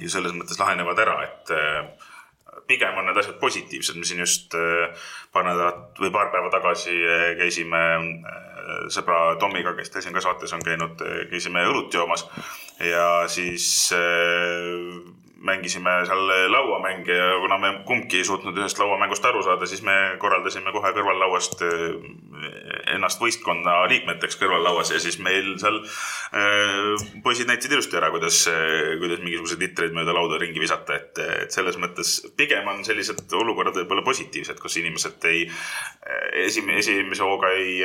ju 0.00 0.08
selles 0.10 0.32
mõttes 0.32 0.58
lahenevad 0.58 0.98
ära, 1.04 1.18
et 1.26 1.52
äh, 1.52 2.08
pigem 2.66 2.98
on 2.98 3.08
need 3.08 3.18
asjad 3.20 3.38
positiivsed, 3.40 3.98
me 3.98 4.08
siin 4.08 4.22
just 4.22 4.54
äh, 4.58 5.08
paar 5.32 5.46
nädalat 5.46 5.98
või 6.00 6.12
paar 6.14 6.30
päeva 6.32 6.50
tagasi 6.52 6.94
äh, 6.94 7.24
käisime 7.40 7.82
äh, 7.98 8.84
sõbra 8.92 9.36
Tomiga, 9.40 9.74
kes 9.76 9.92
teil 9.92 10.06
siin 10.06 10.16
ka 10.16 10.22
saates 10.24 10.52
on 10.56 10.62
käinud, 10.64 11.02
käisime 11.30 11.64
õlut 11.68 11.94
joomas. 11.94 12.26
Ja 12.82 13.24
siis 13.30 13.66
äh, 13.96 15.21
mängisime 15.42 15.90
seal 16.06 16.30
lauamänge 16.52 17.14
ja 17.16 17.38
kuna 17.42 17.58
me 17.58 17.70
kumbki 17.86 18.20
ei 18.20 18.26
suutnud 18.26 18.56
ühest 18.58 18.78
lauamängust 18.78 19.24
aru 19.26 19.42
saada, 19.42 19.66
siis 19.66 19.82
me 19.86 19.94
korraldasime 20.22 20.72
kohe 20.74 20.92
kõrvallauast 20.96 21.64
äh, 21.66 21.96
ennast 22.94 23.22
võistkonna 23.22 23.80
liikmeteks 23.90 24.38
kõrvallauas 24.40 24.92
ja 24.94 25.00
siis 25.02 25.18
meil 25.22 25.54
seal 25.62 25.80
äh, 25.82 27.06
poisid 27.24 27.50
näitasid 27.50 27.74
ilusti 27.76 27.98
ära, 27.98 28.12
kuidas, 28.14 28.44
kuidas 29.02 29.22
mingisuguseid 29.24 29.66
litreid 29.66 29.96
mööda 29.96 30.14
lauda 30.16 30.40
ringi 30.42 30.62
visata, 30.62 30.98
et, 31.00 31.22
et 31.46 31.54
selles 31.54 31.78
mõttes 31.82 32.14
pigem 32.38 32.68
on 32.70 32.84
sellised 32.86 33.26
olukorrad 33.38 33.76
võib-olla 33.82 34.06
positiivsed, 34.06 34.60
kus 34.62 34.78
inimesed 34.82 35.26
ei, 35.30 35.44
esimene, 36.46 36.78
esimese 36.82 37.26
hooga 37.26 37.50
ei 37.58 37.82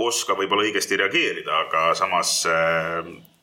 oska 0.00 0.36
võib-olla 0.38 0.68
õigesti 0.68 0.98
reageerida, 1.00 1.64
aga 1.66 1.90
samas 1.98 2.40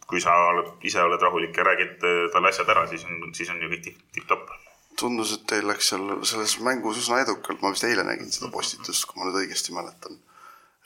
kui 0.07 0.21
sa 0.23 0.35
oled, 0.51 0.69
ise 0.87 1.01
oled 1.03 1.21
rahulik 1.21 1.57
ja 1.57 1.65
räägid 1.67 2.05
äh, 2.07 2.21
talle 2.33 2.51
asjad 2.53 2.69
ära, 2.71 2.85
siis 2.87 3.03
on, 3.07 3.27
siis 3.35 3.49
on 3.51 3.59
ju 3.61 3.71
kõik 3.73 3.83
tipp- 3.89 4.05
tipp-topp. 4.15 4.53
tundus, 4.97 5.33
et 5.35 5.43
teil 5.49 5.67
läks 5.69 5.91
seal 5.91 6.07
selles 6.25 6.55
mängus 6.65 7.01
üsna 7.03 7.19
edukalt, 7.21 7.59
ma 7.61 7.73
vist 7.73 7.85
eile 7.85 8.05
nägin 8.07 8.31
seda 8.33 8.49
postitust, 8.53 9.05
kui 9.05 9.19
ma 9.19 9.27
nüüd 9.27 9.43
õigesti 9.43 9.75
mäletan. 9.75 10.15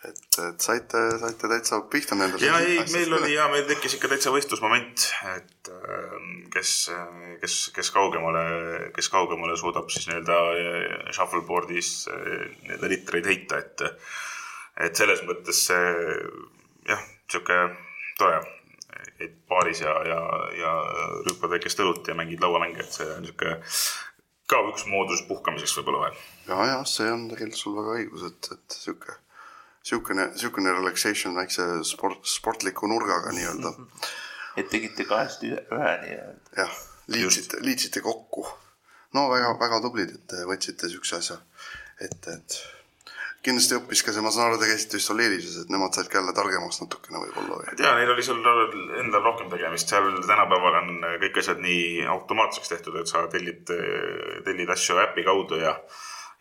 et, 0.02 0.24
et 0.42 0.64
saite, 0.66 0.98
saite 1.22 1.48
täitsa 1.52 1.78
pihta 1.94 2.16
nendele. 2.18 2.48
ja 2.48 2.58
ei, 2.66 2.80
meil 2.92 3.14
oli 3.14 3.36
ja 3.36 3.46
meil 3.54 3.68
tekkis 3.70 4.00
ikka 4.00 4.10
täitsa 4.10 4.34
võistlusmoment, 4.34 5.06
et 5.36 5.70
äh, 5.70 6.16
kes, 6.56 6.72
kes, 7.44 7.58
kes 7.76 7.92
kaugemale, 7.94 8.44
kes 8.96 9.10
kaugemale 9.14 9.58
suudab 9.62 9.94
siis 9.94 10.10
nii-öelda 10.10 10.40
äh, 10.56 11.12
shuffleboard'is 11.14 11.92
äh, 12.10 12.50
nii-öelda 12.66 12.90
litreid 12.96 13.30
heita, 13.30 13.62
et 13.62 13.86
et 14.82 14.98
selles 14.98 15.22
mõttes 15.30 15.68
see 15.68 15.94
jah, 16.90 17.06
sihuke 17.30 17.62
tore, 18.18 18.42
et 19.26 19.36
baaris 19.50 19.82
ja, 19.84 19.94
ja, 20.08 20.22
ja 20.58 20.72
rüüpad 21.28 21.56
väikest 21.56 21.82
õlut 21.84 22.08
ja 22.08 22.16
mängid 22.18 22.42
lauamänge, 22.44 22.84
et 22.84 22.96
see 22.96 23.08
on 23.16 23.28
sihuke 23.28 23.58
ka 24.52 24.62
üks 24.68 24.86
moodus 24.92 25.24
puhkamiseks 25.30 25.78
võib-olla 25.80 26.06
vahel. 26.06 26.24
ja, 26.50 26.58
ja 26.74 26.80
see 26.90 27.12
on 27.12 27.28
tegelikult 27.32 27.62
sul 27.62 27.78
väga 27.78 27.98
õigus, 28.00 28.26
et, 28.28 28.50
et 28.56 28.78
sihuke, 28.84 29.16
sihukene, 29.88 30.28
sihukene 30.42 30.74
relaxation 30.76 31.38
väikse 31.40 31.68
sport, 31.88 32.26
sportliku 32.28 32.90
nurgaga 32.92 33.32
nii-öelda. 33.36 33.76
et 34.60 34.68
tegite 34.74 35.08
kahest 35.10 35.46
ühe, 35.48 35.62
nii-öelda. 36.04 36.58
jah, 36.58 36.82
liitsite, 37.16 37.62
liitsite 37.64 38.04
kokku. 38.04 38.46
no 39.16 39.30
väga, 39.32 39.56
väga 39.62 39.82
tublid, 39.86 40.14
et 40.18 40.28
te 40.34 40.44
võtsite 40.50 40.92
siukse 40.92 41.22
asja 41.22 41.40
ette, 42.02 42.40
et 42.40 42.62
kindlasti 43.46 43.78
õppis 43.80 44.04
ka 44.06 44.14
see, 44.14 44.22
ma 44.22 44.32
saan 44.34 44.52
aru, 44.52 44.60
te 44.62 44.70
käisite 44.70 45.00
vist 45.00 45.12
Olelises, 45.14 45.58
et 45.64 45.72
nemad 45.74 45.96
said 45.98 46.10
ka 46.12 46.20
jälle 46.20 46.34
targemaks 46.38 46.82
natukene 46.84 47.24
võib-olla 47.24 47.58
või? 47.58 47.68
ei 47.72 47.80
tea, 47.80 47.94
neil 47.98 48.14
oli 48.14 48.26
seal 48.26 48.42
endal 49.02 49.26
rohkem 49.26 49.50
tegemist, 49.50 49.90
seal 49.90 50.22
tänapäeval 50.28 50.78
on 50.84 50.92
kõik 51.24 51.42
asjad 51.42 51.62
nii 51.64 52.06
automaatseks 52.16 52.74
tehtud, 52.76 53.00
et 53.02 53.10
sa 53.10 53.26
tellid, 53.34 53.74
tellid 54.46 54.74
asju 54.78 55.00
äpi 55.08 55.26
kaudu 55.26 55.62
ja 55.62 55.76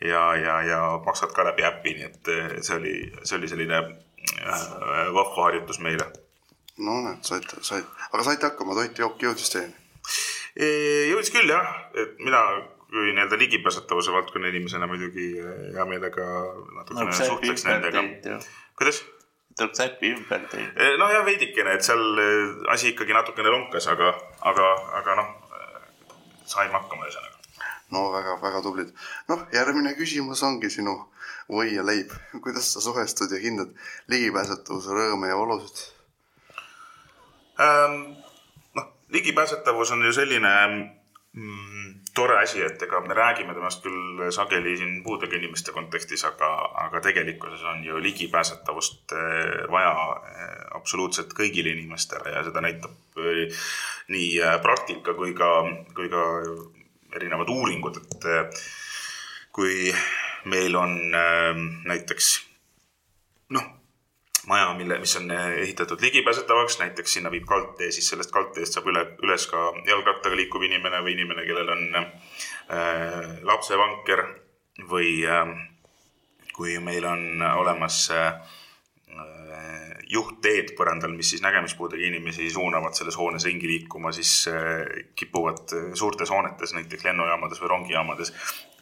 ja, 0.01 0.23
ja, 0.37 0.63
ja 0.63 0.81
maksad 1.05 1.33
ka 1.37 1.45
läbi 1.45 1.65
äpi, 1.67 1.95
nii 1.99 2.09
et 2.09 2.31
see 2.65 2.77
oli, 2.77 2.95
see 3.23 3.37
oli 3.37 3.51
selline 3.51 3.81
äh, 3.81 4.67
vahva 5.13 5.47
harjutus 5.47 5.81
meile. 5.85 6.07
no 6.81 7.01
näed, 7.05 7.23
saite, 7.27 7.61
saite, 7.65 7.89
aga 8.11 8.27
saite 8.27 8.49
hakkama, 8.49 8.77
toit 8.79 9.01
jõudis 9.01 9.53
teieni. 9.53 9.77
jõudis 11.13 11.33
küll 11.35 11.53
jah, 11.53 11.69
et 12.01 12.17
mina 12.25 12.45
kui 12.91 13.13
nii-öelda 13.15 13.39
ligipääsetavuse 13.39 14.13
valdkonna 14.13 14.51
inimesena 14.51 14.87
muidugi 14.91 15.31
hea 15.75 15.87
meelega 15.87 16.27
natukene 16.77 17.09
äpi 17.09 17.27
suhtleks 17.27 17.65
nendega. 17.69 18.05
kuidas? 18.79 19.05
tuleks 19.59 19.81
äpi 19.81 20.13
ümber 20.15 20.47
teinud. 20.51 20.99
noh, 20.99 21.13
jah, 21.13 21.25
veidikene, 21.27 21.75
et 21.77 21.87
seal 21.87 22.23
eh, 22.23 22.73
asi 22.75 22.95
ikkagi 22.95 23.15
natukene 23.17 23.53
lonkas, 23.53 23.87
aga, 23.93 24.13
aga, 24.53 24.71
aga 25.01 25.17
noh, 25.21 25.31
saime 26.49 26.75
hakkama 26.79 27.07
ühesõnaga. 27.07 27.37
no 27.95 28.07
väga-väga 28.15 28.63
tublid. 28.67 28.93
noh, 29.29 29.47
järgmine 29.55 29.95
küsimus 29.99 30.43
ongi 30.47 30.71
sinu 30.71 30.97
või 31.51 31.75
ja 31.75 31.87
leib. 31.87 32.13
kuidas 32.45 32.73
sa 32.75 32.83
suhestud 32.85 33.33
ja 33.35 33.43
hindad 33.43 33.75
ligipääsetavuse 34.13 34.97
rõõme 34.97 35.31
ja 35.31 35.39
olusid? 35.39 35.85
Ähm, 37.61 38.01
noh, 38.79 38.93
ligipääsetavus 39.13 39.93
on 39.97 40.07
ju 40.07 40.13
selline 40.17 40.53
mm, 40.67 41.80
tore 42.15 42.39
asi, 42.43 42.63
et 42.63 42.83
ega 42.83 43.01
me 43.05 43.15
räägime 43.15 43.55
temast 43.55 43.83
küll 43.85 44.31
sageli 44.35 44.77
siin 44.79 45.01
puudega 45.05 45.37
inimeste 45.39 45.73
kontekstis, 45.73 46.25
aga, 46.29 46.51
aga 46.85 47.01
tegelikkuses 47.05 47.63
on 47.73 47.85
ju 47.85 48.03
ligipääsetavust 48.03 49.15
eh, 49.17 49.65
vaja 49.71 49.95
eh, 50.31 50.61
absoluutselt 50.79 51.35
kõigile 51.37 51.75
inimestele 51.75 52.35
ja 52.35 52.45
seda 52.47 52.63
näitab 52.65 53.21
eh, 53.23 53.63
nii 54.11 54.31
praktika 54.63 55.15
kui 55.19 55.35
ka, 55.39 55.51
kui 55.97 56.11
ka 56.13 56.27
erinevad 57.17 57.51
uuringud, 57.51 57.99
et 58.03 58.63
kui 59.53 59.91
meil 60.51 60.77
on 60.79 60.95
näiteks 61.91 62.31
noh, 63.55 63.67
maja, 64.47 64.75
mille, 64.75 64.99
mis 64.99 65.17
on 65.17 65.31
ehitatud 65.31 66.01
ligipääsetavaks, 66.01 66.79
näiteks 66.79 67.13
sinna 67.13 67.31
viib 67.31 67.45
kaldtee, 67.49 67.91
siis 67.93 68.09
sellest 68.09 68.33
kaldteest 68.35 68.77
saab 68.77 68.89
üle, 68.93 69.05
üles 69.25 69.47
ka 69.51 69.67
jalgrattaga 69.89 70.37
liikuv 70.39 70.65
inimene 70.69 71.03
või 71.05 71.17
inimene, 71.17 71.45
kellel 71.49 71.75
on 71.75 71.85
äh, 72.01 72.07
lapsevanker 73.47 74.25
või 74.91 75.21
äh, 75.29 75.53
kui 76.57 76.79
meil 76.85 77.07
on 77.09 77.45
olemas 77.57 78.07
äh, 78.15 78.41
juhtteed 80.11 80.75
põrandal, 80.79 81.13
mis 81.15 81.31
siis 81.35 81.43
nägemispuudega 81.45 82.03
inimesi 82.09 82.49
suunavad 82.51 82.97
selles 82.99 83.19
hoones 83.19 83.45
ringi 83.47 83.69
liikuma, 83.69 84.11
siis 84.15 84.49
kipuvad 85.19 85.71
suurtes 85.95 86.33
hoonetes, 86.35 86.75
näiteks 86.75 87.07
lennujaamades 87.07 87.63
või 87.63 87.71
rongijaamades 87.75 88.33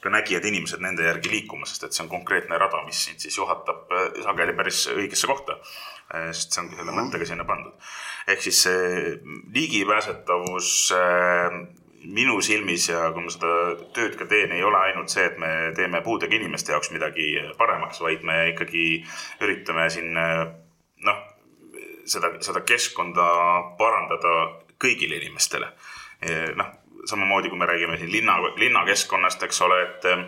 ka 0.02 0.12
nägijad 0.12 0.44
inimesed 0.48 0.82
nende 0.82 1.06
järgi 1.06 1.32
liikuma, 1.32 1.66
sest 1.68 1.86
et 1.86 1.96
see 1.96 2.04
on 2.04 2.10
konkreetne 2.12 2.58
rada, 2.60 2.82
mis 2.86 3.00
sind 3.08 3.22
siis 3.22 3.38
juhatab 3.38 3.90
äh, 3.94 4.10
sageli 4.24 4.54
päris 4.58 4.84
õigesse 4.94 5.30
kohta. 5.30 5.58
sest 6.08 6.54
see 6.54 6.62
ongi 6.62 6.78
selle 6.78 6.92
mõttega 6.96 7.26
sinna 7.28 7.44
pandud. 7.44 7.74
ehk 8.32 8.40
siis 8.42 8.62
see 8.64 9.10
ligipääsetavus 9.54 10.70
äh, 10.96 11.58
minu 12.04 12.38
silmis 12.40 12.88
ja 12.88 13.10
kui 13.12 13.26
ma 13.26 13.32
seda 13.34 13.50
tööd 13.96 14.16
ka 14.16 14.24
teen, 14.30 14.54
ei 14.56 14.64
ole 14.64 14.78
ainult 14.78 15.12
see, 15.12 15.26
et 15.26 15.36
me 15.38 15.72
teeme 15.76 16.00
puudega 16.06 16.34
inimeste 16.38 16.72
jaoks 16.72 16.92
midagi 16.94 17.34
paremaks, 17.58 18.00
vaid 18.00 18.24
me 18.24 18.38
ikkagi 18.54 18.86
üritame 19.44 19.90
siin 19.92 20.16
äh, 20.16 20.46
noh, 21.04 21.22
seda, 22.08 22.32
seda 22.40 22.64
keskkonda 22.64 23.28
parandada 23.78 24.34
kõigile 24.80 25.18
inimestele. 25.18 25.72
noh, 26.58 26.77
samamoodi 27.06 27.50
kui 27.52 27.58
me 27.58 27.66
räägime 27.66 27.98
siin 27.98 28.12
linna, 28.12 28.38
linnakeskkonnast, 28.56 29.42
eks 29.42 29.62
ole, 29.66 29.82
et 29.86 30.08
eh, 30.10 30.24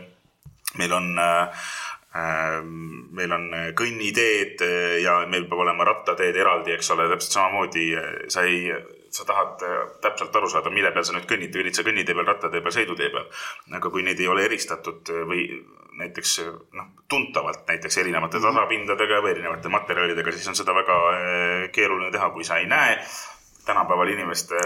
meil 0.79 0.93
on 0.93 1.13
äh, 1.19 1.65
meil 2.11 3.33
on 3.33 3.45
kõnniteed 3.79 4.63
eh, 4.67 4.97
ja 5.05 5.21
meil 5.31 5.47
peab 5.47 5.63
olema 5.63 5.87
rattateed 5.87 6.37
eraldi, 6.37 6.75
eks 6.75 6.91
ole, 6.97 7.07
täpselt 7.13 7.37
samamoodi 7.37 7.85
eh, 7.95 8.09
sa 8.33 8.43
ei, 8.43 8.65
sa 9.15 9.27
tahad 9.29 9.63
eh, 9.63 9.77
täpselt 10.03 10.35
aru 10.37 10.51
saada, 10.51 10.73
mille 10.75 10.91
peal 10.95 11.07
sa 11.07 11.15
nüüd 11.15 11.29
kõnnid, 11.31 11.55
kõnnid 11.55 11.79
sa 11.79 11.85
kõnnitee 11.87 12.17
peal, 12.17 12.27
rattatee 12.27 12.63
peal, 12.65 12.75
sõidutee 12.75 13.13
peal. 13.15 13.29
aga 13.79 13.93
kui 13.95 14.03
neid 14.07 14.19
ei 14.23 14.31
ole 14.31 14.47
eristatud 14.49 15.13
eh, 15.15 15.23
või 15.31 15.47
näiteks 16.01 16.37
noh, 16.75 16.91
tuntavalt 17.11 17.63
näiteks 17.69 18.01
erinevate 18.03 18.41
tasapindadega 18.43 19.21
või 19.23 19.35
erinevate 19.37 19.71
materjalidega, 19.71 20.35
siis 20.35 20.51
on 20.51 20.59
seda 20.59 20.75
väga 20.75 20.99
eh, 21.15 21.69
keeruline 21.75 22.11
teha, 22.15 22.31
kui 22.35 22.47
sa 22.47 22.59
ei 22.59 22.67
näe 22.71 22.99
tänapäeval 23.67 24.09
inimeste, 24.09 24.59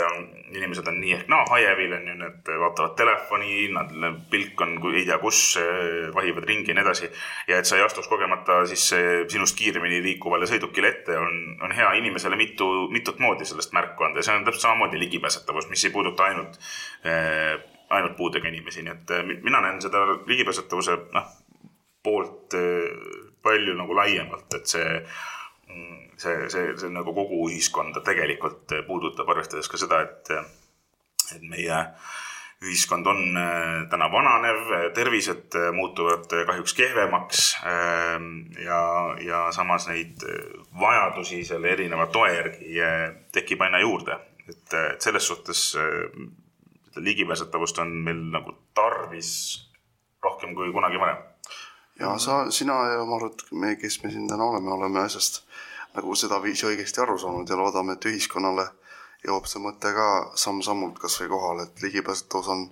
inimesed 0.55 0.87
on 0.87 1.01
nii 1.01 1.13
ehk 1.17 1.29
naa 1.29 1.45
hajevil 1.51 1.93
on 1.97 2.09
ju, 2.09 2.15
need 2.21 2.51
vaatavad 2.61 2.95
telefoni, 2.99 3.69
nad, 3.75 3.93
pilk 4.31 4.61
on 4.61 4.77
ei 4.95 5.05
tea 5.07 5.19
kus, 5.19 5.41
vahivad 6.15 6.47
ringi 6.49 6.71
ja 6.71 6.79
nii 6.79 6.85
edasi. 6.85 7.11
ja 7.49 7.59
et 7.59 7.69
sa 7.69 7.77
ei 7.77 7.85
astuks 7.85 8.09
kogemata 8.09 8.61
siis 8.71 8.87
eh, 8.93 9.13
sinust 9.29 9.59
kiiremini 9.59 10.03
liikuvale 10.03 10.47
sõidukile 10.51 10.91
ette, 10.93 11.19
on, 11.19 11.39
on 11.63 11.75
hea 11.75 11.93
inimesele 12.01 12.37
mitu, 12.37 12.69
mitut 12.91 13.19
moodi 13.19 13.45
sellest 13.49 13.73
märku 13.77 14.05
anda. 14.05 14.23
Ja 14.23 14.29
see 14.29 14.39
on 14.39 14.45
täpselt 14.47 14.69
samamoodi 14.69 15.01
ligipääsetavus, 15.03 15.69
mis 15.71 15.85
ei 15.85 15.95
puuduta 15.95 16.29
ainult 16.31 16.59
eh, 17.05 17.55
ainult 17.95 18.17
puudega 18.17 18.49
inimesi, 18.49 18.83
nii 18.83 18.95
et 18.95 19.15
äh, 19.15 19.25
mina 19.43 19.61
näen 19.61 19.83
seda 19.83 20.07
ligipääsetavuse 20.27 20.99
noh, 21.15 21.31
poolt 22.03 22.55
palju 23.43 23.75
nagu 23.77 23.95
laiemalt, 23.97 24.55
et 24.57 24.69
see 24.69 24.99
see, 26.25 26.51
see, 26.53 26.75
see 26.81 26.93
nagu 26.93 27.15
kogu 27.17 27.45
ühiskonda 27.51 28.03
tegelikult 28.05 28.75
puudutab, 28.89 29.31
arvestades 29.35 29.71
ka 29.71 29.81
seda, 29.81 30.03
et, 30.07 30.33
et 31.37 31.49
meie 31.49 31.81
ühiskond 32.65 33.07
on 33.11 33.39
täna 33.93 34.07
vananev, 34.13 34.71
tervised 34.97 35.57
muutuvad 35.77 36.31
kahjuks 36.49 36.73
kehvemaks 36.79 37.43
ja, 38.65 38.81
ja 39.21 39.41
samas 39.53 39.89
neid 39.91 40.23
vajadusi 40.81 41.43
selle 41.45 41.75
erineva 41.75 42.07
toe 42.15 42.31
järgi 42.33 42.79
tekib 43.35 43.67
aina 43.67 43.83
juurde. 43.83 44.17
et, 44.49 44.75
et 44.95 45.01
selles 45.01 45.27
suhtes 45.29 45.61
ligipääsetavust 46.97 47.79
on 47.79 47.89
meil 48.07 48.25
nagu 48.33 48.57
tarvis 48.75 49.31
rohkem 50.23 50.55
kui 50.55 50.73
kunagi 50.73 51.01
varem. 51.01 51.23
ja 52.01 52.19
sa, 52.19 52.51
sina 52.51 52.75
ja 52.93 53.05
ma 53.05 53.17
arvan, 53.17 53.33
et 53.33 53.53
me, 53.53 53.77
kes 53.77 54.03
me 54.03 54.11
siin 54.11 54.29
täna 54.29 54.45
oleme, 54.45 54.73
oleme 54.73 55.01
asjast 55.01 55.45
nagu 55.95 56.15
sedaviisi 56.19 56.67
õigesti 56.67 57.03
aru 57.03 57.19
saanud 57.19 57.51
ja 57.51 57.59
loodame, 57.59 57.95
et 57.95 58.09
ühiskonnale 58.11 58.67
jõuab 59.25 59.47
see 59.49 59.63
mõte 59.63 59.93
ka 59.97 60.09
samm-sammult 60.41 60.99
kas 61.01 61.19
või 61.23 61.31
kohale, 61.33 61.67
et 61.69 61.83
ligipääsetavus 61.83 62.51
on 62.55 62.65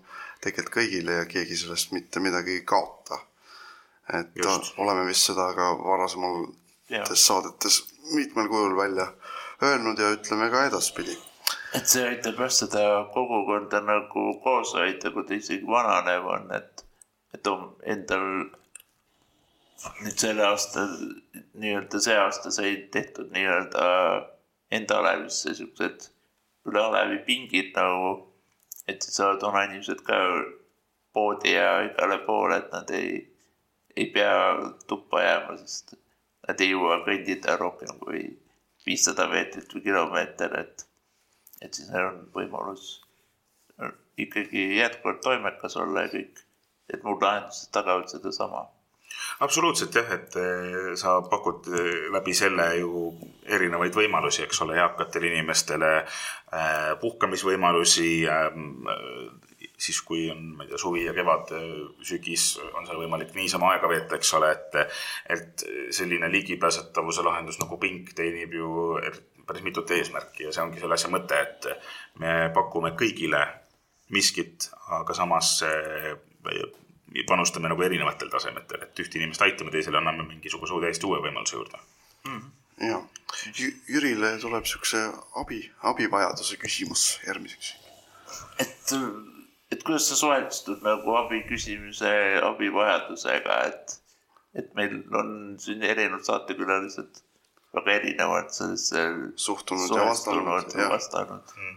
tegelikult 0.43 0.75
kõigile 0.77 1.21
ja 1.21 1.29
keegi 1.31 1.57
sellest 1.57 1.93
mitte 1.97 2.21
midagi 2.21 2.59
ei 2.59 2.65
kaota. 2.67 3.19
et 4.13 4.37
Just. 4.37 4.75
oleme 4.79 5.07
vist 5.07 5.31
seda 5.31 5.53
ka 5.55 5.73
varasemates 5.79 7.27
saadetes 7.27 7.83
mitmel 8.15 8.49
kujul 8.49 8.77
välja 8.77 9.07
öelnud 9.63 9.99
ja 9.99 10.11
ütleme 10.11 10.51
ka 10.51 10.65
edaspidi. 10.67 11.19
et 11.75 11.87
see 11.89 12.09
aitab 12.09 12.41
jah 12.45 12.51
seda 12.51 12.83
kogukonda 13.15 13.81
nagu 13.81 14.25
koos 14.45 14.75
hoida, 14.75 15.11
kui 15.11 15.25
ta 15.25 15.35
isegi 15.35 15.67
vananev 15.67 16.27
on, 16.27 16.51
et, 16.59 16.85
et 17.35 17.47
on 17.47 17.77
endal 17.95 18.27
nüüd 20.03 20.19
selle 20.19 20.45
aasta, 20.47 20.85
nii-öelda 21.59 22.01
see 22.05 22.17
aasta 22.19 22.51
sai 22.55 22.75
tehtud 22.95 23.33
nii-öelda 23.35 23.87
enda 24.79 24.99
alevisse 25.03 25.55
siuksed 25.59 26.07
üle 26.71 26.83
alevi 26.83 27.19
pingid 27.27 27.73
nagu, 27.77 28.13
et 28.89 29.03
siis 29.03 29.19
saavad 29.19 29.43
oma 29.49 29.65
inimesed 29.69 30.03
ka 30.07 30.19
poodi 31.17 31.55
ja 31.57 31.83
igale 31.89 32.19
poole, 32.27 32.61
et 32.63 32.71
nad 32.73 32.91
ei, 32.95 33.17
ei 33.97 34.07
pea 34.15 34.37
tuppa 34.89 35.23
jääma, 35.25 35.57
sest 35.65 35.97
nad 36.49 36.63
ei 36.63 36.73
jõua 36.73 37.01
kõndida 37.07 37.57
rohkem 37.61 37.99
kui 38.03 38.25
viissada 38.87 39.29
meetrit 39.31 39.75
või 39.75 39.85
kilomeeter, 39.89 40.55
et, 40.59 40.87
et 41.63 41.75
siis 41.75 41.91
neil 41.91 42.09
on 42.13 42.23
võimalus 42.35 42.95
ikkagi 44.23 44.65
jätkuvalt 44.77 45.21
toimekas 45.25 45.77
olla 45.81 46.07
ja 46.07 46.15
kõik, 46.15 46.41
et 46.93 47.05
muud 47.07 47.23
lahendused 47.25 47.71
tagavad 47.75 48.11
sedasama 48.11 48.67
absoluutselt 49.45 49.95
jah, 49.95 50.11
et 50.17 50.37
eh, 50.41 50.93
sa 50.99 51.19
pakud 51.31 51.69
eh, 51.73 52.09
läbi 52.13 52.35
selle 52.37 52.69
ju 52.81 53.07
erinevaid 53.47 53.95
võimalusi, 53.97 54.45
eks 54.47 54.63
ole, 54.65 54.77
eakatele 54.81 55.33
inimestele 55.33 55.93
äh, 56.03 56.93
puhkamisvõimalusi 57.01 58.11
äh, 58.31 58.53
siis 59.83 59.99
kui 60.07 60.29
on, 60.31 60.43
ma 60.57 60.65
ei 60.65 60.71
tea, 60.71 60.79
suvi 60.79 61.03
ja 61.05 61.15
kevad, 61.17 61.51
sügis, 62.07 62.53
on 62.79 62.87
seal 62.87 63.01
võimalik 63.01 63.33
niisama 63.35 63.73
aega 63.73 63.91
veeta, 63.91 64.15
eks 64.15 64.31
ole, 64.39 64.53
et 64.55 64.77
et 65.35 65.65
selline 65.95 66.31
ligipääsetavuse 66.31 67.25
lahendus 67.27 67.59
nagu 67.59 67.79
Pink 67.83 68.13
teenib 68.15 68.55
ju 68.55 68.71
päris 69.47 69.65
mitut 69.67 69.91
eesmärki 69.91 70.47
ja 70.47 70.53
see 70.55 70.63
ongi 70.63 70.79
selle 70.79 70.95
asja 70.95 71.11
mõte, 71.11 71.41
et 71.43 71.67
me 72.23 72.53
pakume 72.55 72.95
kõigile 72.99 73.43
miskit, 74.15 74.69
aga 75.01 75.17
samas 75.19 75.57
panustame 77.29 77.69
nagu 77.69 77.83
erinevatel 77.83 78.31
tasemetel, 78.33 78.87
et 78.87 79.05
ühte 79.05 79.19
inimest 79.21 79.43
aitame, 79.45 79.73
teisele 79.75 80.01
anname 80.01 80.27
mingisuguse 80.29 80.81
täiesti 80.85 81.09
uue 81.09 81.21
võimaluse 81.25 81.59
juurde 81.59 81.79
mm. 82.25 82.39
-hmm. 82.39 82.89
ja 82.89 83.03
Jürile 83.89 84.37
tuleb 84.41 84.67
siukse 84.69 85.01
abi, 85.41 85.63
abivajaduse 85.83 86.57
küsimus 86.61 87.21
järgmiseks. 87.27 87.75
et, 88.61 88.95
et 89.73 89.83
kuidas 89.83 90.09
sa 90.09 90.17
suhestud 90.17 90.85
nagu 90.85 91.17
abi 91.17 91.43
küsimise, 91.49 92.13
abivajadusega, 92.45 93.59
et, 93.71 93.97
et 94.55 94.75
meil 94.79 95.01
on 95.17 95.57
siin 95.59 95.83
erinevad 95.83 96.27
saatekülalised 96.29 97.23
väga 97.73 97.95
erinevalt 97.99 98.53
sellesse 98.53 99.07
suhtunud 99.37 99.97
ja 99.97 100.05
vastanud. 100.11 100.75
ja 100.77 100.89
vastanud. 100.93 101.55
Mm. 101.57 101.77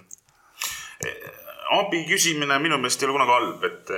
abi 1.80 2.04
küsimine 2.10 2.60
minu 2.60 2.78
meelest 2.78 3.04
ei 3.04 3.08
ole 3.10 3.16
kunagi 3.18 3.36
halb, 3.38 3.64
et 3.72 3.96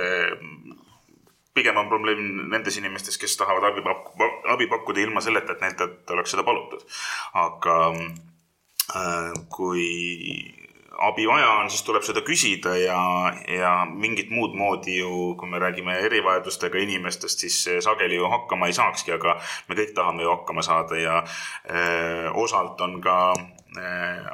pigem 1.58 1.80
on 1.80 1.90
probleem 1.90 2.22
nendes 2.52 2.78
inimestes, 2.80 3.18
kes 3.20 3.36
tahavad 3.40 3.68
abi, 3.72 3.84
abi 4.54 4.70
pakkuda 4.70 5.04
ilma 5.04 5.24
selleta, 5.24 5.56
et 5.56 5.66
neilt 5.66 6.14
oleks 6.14 6.34
seda 6.34 6.46
palutud. 6.46 6.86
aga 7.46 7.76
äh, 8.94 9.34
kui 9.52 9.88
abi 10.98 11.26
vaja 11.26 11.50
on, 11.60 11.70
siis 11.70 11.84
tuleb 11.86 12.02
seda 12.02 12.22
küsida 12.26 12.74
ja, 12.78 12.98
ja 13.54 13.72
mingit 13.86 14.32
muud 14.34 14.56
moodi 14.58 14.98
ju, 14.98 15.34
kui 15.38 15.50
me 15.50 15.60
räägime 15.62 15.94
erivajadustega 16.08 16.80
inimestest, 16.82 17.44
siis 17.44 17.84
sageli 17.84 18.18
ju 18.18 18.30
hakkama 18.32 18.66
ei 18.66 18.74
saakski, 18.76 19.14
aga 19.14 19.36
me 19.68 19.78
kõik 19.78 19.94
tahame 19.94 20.26
ju 20.26 20.32
hakkama 20.32 20.64
saada 20.66 20.98
ja 20.98 21.20
öö, 21.22 21.78
äh, 21.78 22.40
osalt 22.42 22.80
on 22.82 22.98
ka 23.04 23.18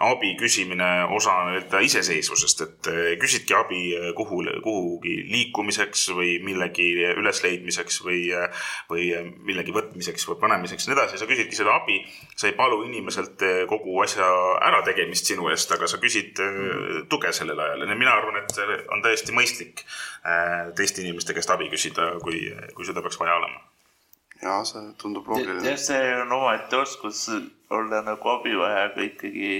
abi 0.05 0.35
küsimine 0.39 0.89
osa 1.17 1.35
nii-öelda 1.49 1.81
iseseisvusest, 1.87 2.63
et 2.65 2.89
äh, 2.91 3.01
küsidki 3.21 3.55
abi 3.57 3.81
äh, 3.97 4.09
kuhu, 4.17 4.41
kuhugi 4.65 5.15
liikumiseks 5.31 6.07
või 6.17 6.37
millegi 6.45 6.89
ülesleidmiseks 7.15 8.01
või, 8.07 8.23
või 8.91 9.11
millegi 9.49 9.75
võtmiseks 9.75 10.29
või 10.31 10.41
panemiseks 10.43 10.87
ja 10.87 10.93
nii 10.93 10.99
edasi. 10.99 11.21
sa 11.21 11.29
küsidki 11.31 11.59
seda 11.59 11.77
abi, 11.81 12.01
sa 12.37 12.49
ei 12.51 12.57
palu 12.59 12.83
inimeselt 12.89 13.45
kogu 13.71 14.01
asja 14.05 14.29
ärategemist 14.71 15.31
sinu 15.31 15.49
eest, 15.53 15.73
aga 15.77 15.89
sa 15.91 16.01
küsid 16.03 16.41
tuge 17.11 17.33
sellel 17.33 17.61
ajal 17.61 17.87
ja 17.87 17.99
mina 17.99 18.17
arvan, 18.17 18.43
et 18.43 18.89
on 18.93 19.05
täiesti 19.05 19.37
mõistlik 19.37 19.85
teiste 20.77 21.05
inimeste 21.05 21.37
käest 21.37 21.51
abi 21.53 21.71
küsida, 21.73 22.15
kui, 22.25 22.47
kui 22.75 22.87
seda 22.87 23.05
peaks 23.05 23.21
vaja 23.21 23.39
olema 23.41 23.63
ja 24.45 24.61
see 24.69 24.83
tundub 25.01 25.29
loogiline. 25.31 25.63
jah, 25.65 25.79
see 25.81 26.15
on 26.21 26.33
omaette 26.37 26.77
oskus 26.77 27.27
olla 27.79 28.03
nagu 28.07 28.31
abivajajaga 28.39 29.09
ikkagi 29.09 29.51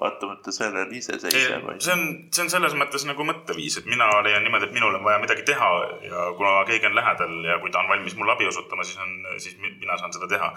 vaatamata 0.00 0.52
sellele 0.52 0.96
iseseisev. 0.96 1.68
see 1.78 1.92
on, 1.92 2.02
see 2.30 2.44
on 2.44 2.50
selles 2.52 2.74
mõttes 2.76 3.06
nagu 3.08 3.24
mõtteviis, 3.24 3.78
et 3.80 3.86
mina 3.88 4.08
leian 4.26 4.44
niimoodi, 4.44 4.68
et 4.68 4.76
minul 4.76 4.98
on 4.98 5.04
vaja 5.04 5.20
midagi 5.22 5.46
teha 5.48 5.70
ja 6.04 6.26
kuna 6.36 6.64
keegi 6.68 6.90
on 6.90 6.98
lähedal 6.98 7.36
ja 7.48 7.58
kui 7.62 7.72
ta 7.72 7.80
on 7.80 7.88
valmis 7.92 8.16
mulle 8.16 8.36
abi 8.36 8.48
osutama, 8.50 8.84
siis 8.84 9.00
on, 9.00 9.14
siis 9.40 9.56
mina 9.62 9.96
saan 9.96 10.12
seda 10.12 10.28
teha. 10.28 10.52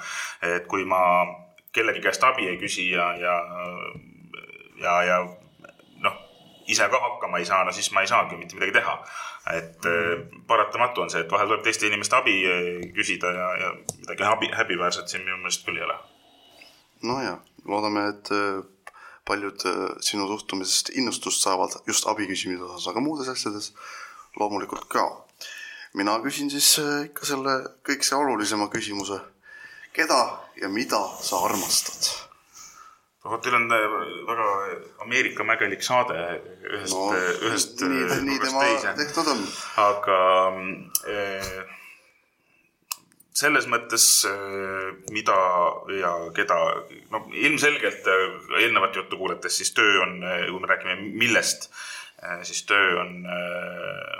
et 0.55 0.67
kui 0.67 0.83
ma 0.85 1.01
kellegi 1.71 2.03
käest 2.03 2.23
abi 2.23 2.49
ei 2.51 2.57
küsi 2.59 2.89
ja, 2.91 3.13
ja, 3.15 3.35
ja, 4.83 5.01
ja 5.07 5.19
noh, 6.03 6.21
ise 6.67 6.89
ka 6.91 6.99
hakkama 7.07 7.39
ei 7.39 7.47
saa, 7.47 7.63
no 7.63 7.71
siis 7.71 7.91
ma 7.95 8.03
ei 8.03 8.11
saagi 8.11 8.35
mitte 8.35 8.59
midagi 8.59 8.75
teha 8.81 8.99
et 9.53 9.85
mm. 9.85 10.45
paratamatu 10.47 11.01
on 11.01 11.09
see, 11.09 11.23
et 11.23 11.31
vahel 11.31 11.49
tuleb 11.49 11.63
teiste 11.65 11.87
inimeste 11.87 12.17
abi 12.19 12.35
eh, 12.45 12.69
küsida 12.95 13.31
ja, 13.33 13.49
ja 13.63 13.73
midagi 14.01 14.25
häbi, 14.27 14.51
häbiväärset 14.57 15.11
siin 15.11 15.25
minu 15.25 15.39
meelest 15.39 15.65
küll 15.65 15.79
ei 15.79 15.85
ole. 15.87 15.97
No 17.07 17.19
ja, 17.23 17.37
loodame, 17.65 18.07
et 18.13 18.31
eh, 18.35 18.93
paljud 19.29 19.65
sinu 20.01 20.27
suhtumisest 20.31 20.93
innustust 20.97 21.43
saavad 21.45 21.75
just 21.87 22.07
abi 22.09 22.27
küsimise 22.29 22.65
osas, 22.65 22.87
aga 22.91 23.03
muudes 23.03 23.29
asjades 23.29 23.73
loomulikult 24.39 24.87
ka. 24.89 25.05
mina 25.93 26.19
küsin 26.23 26.49
siis 26.49 26.79
ikka 27.09 27.25
selle 27.25 27.59
kõikse 27.85 28.15
olulisema 28.15 28.69
küsimuse. 28.73 29.19
keda 29.93 30.23
ja 30.61 30.69
mida 30.69 31.03
sa 31.21 31.45
armastad? 31.45 32.29
vot 33.29 33.41
teil 33.43 33.55
on 33.55 33.67
äh, 33.71 33.85
väga 34.27 34.45
Ameerika 35.03 35.43
mägelik 35.43 35.83
saade 35.83 36.15
ühest 36.69 36.95
no,, 36.95 37.09
ühest 37.49 37.81
nii, 37.83 38.05
äh, 38.07 38.21
nii 38.25 38.39
tema 38.43 38.63
tehtud 38.97 39.27
on. 39.33 39.43
aga 39.83 40.19
äh, 41.09 41.78
selles 43.39 43.69
mõttes 43.71 44.05
äh, 44.27 44.89
mida 45.15 45.37
ja 45.95 46.11
keda, 46.35 46.59
no 47.13 47.23
ilmselgelt 47.33 48.09
äh, 48.11 48.25
eelnevat 48.63 48.99
juttu 48.99 49.19
kuulates, 49.21 49.57
siis 49.61 49.71
töö 49.77 50.03
on, 50.03 50.19
kui 50.49 50.59
me 50.59 50.69
räägime 50.69 50.99
millest, 51.19 51.71
siis 52.43 52.65
töö 52.67 52.97
on, 52.99 53.23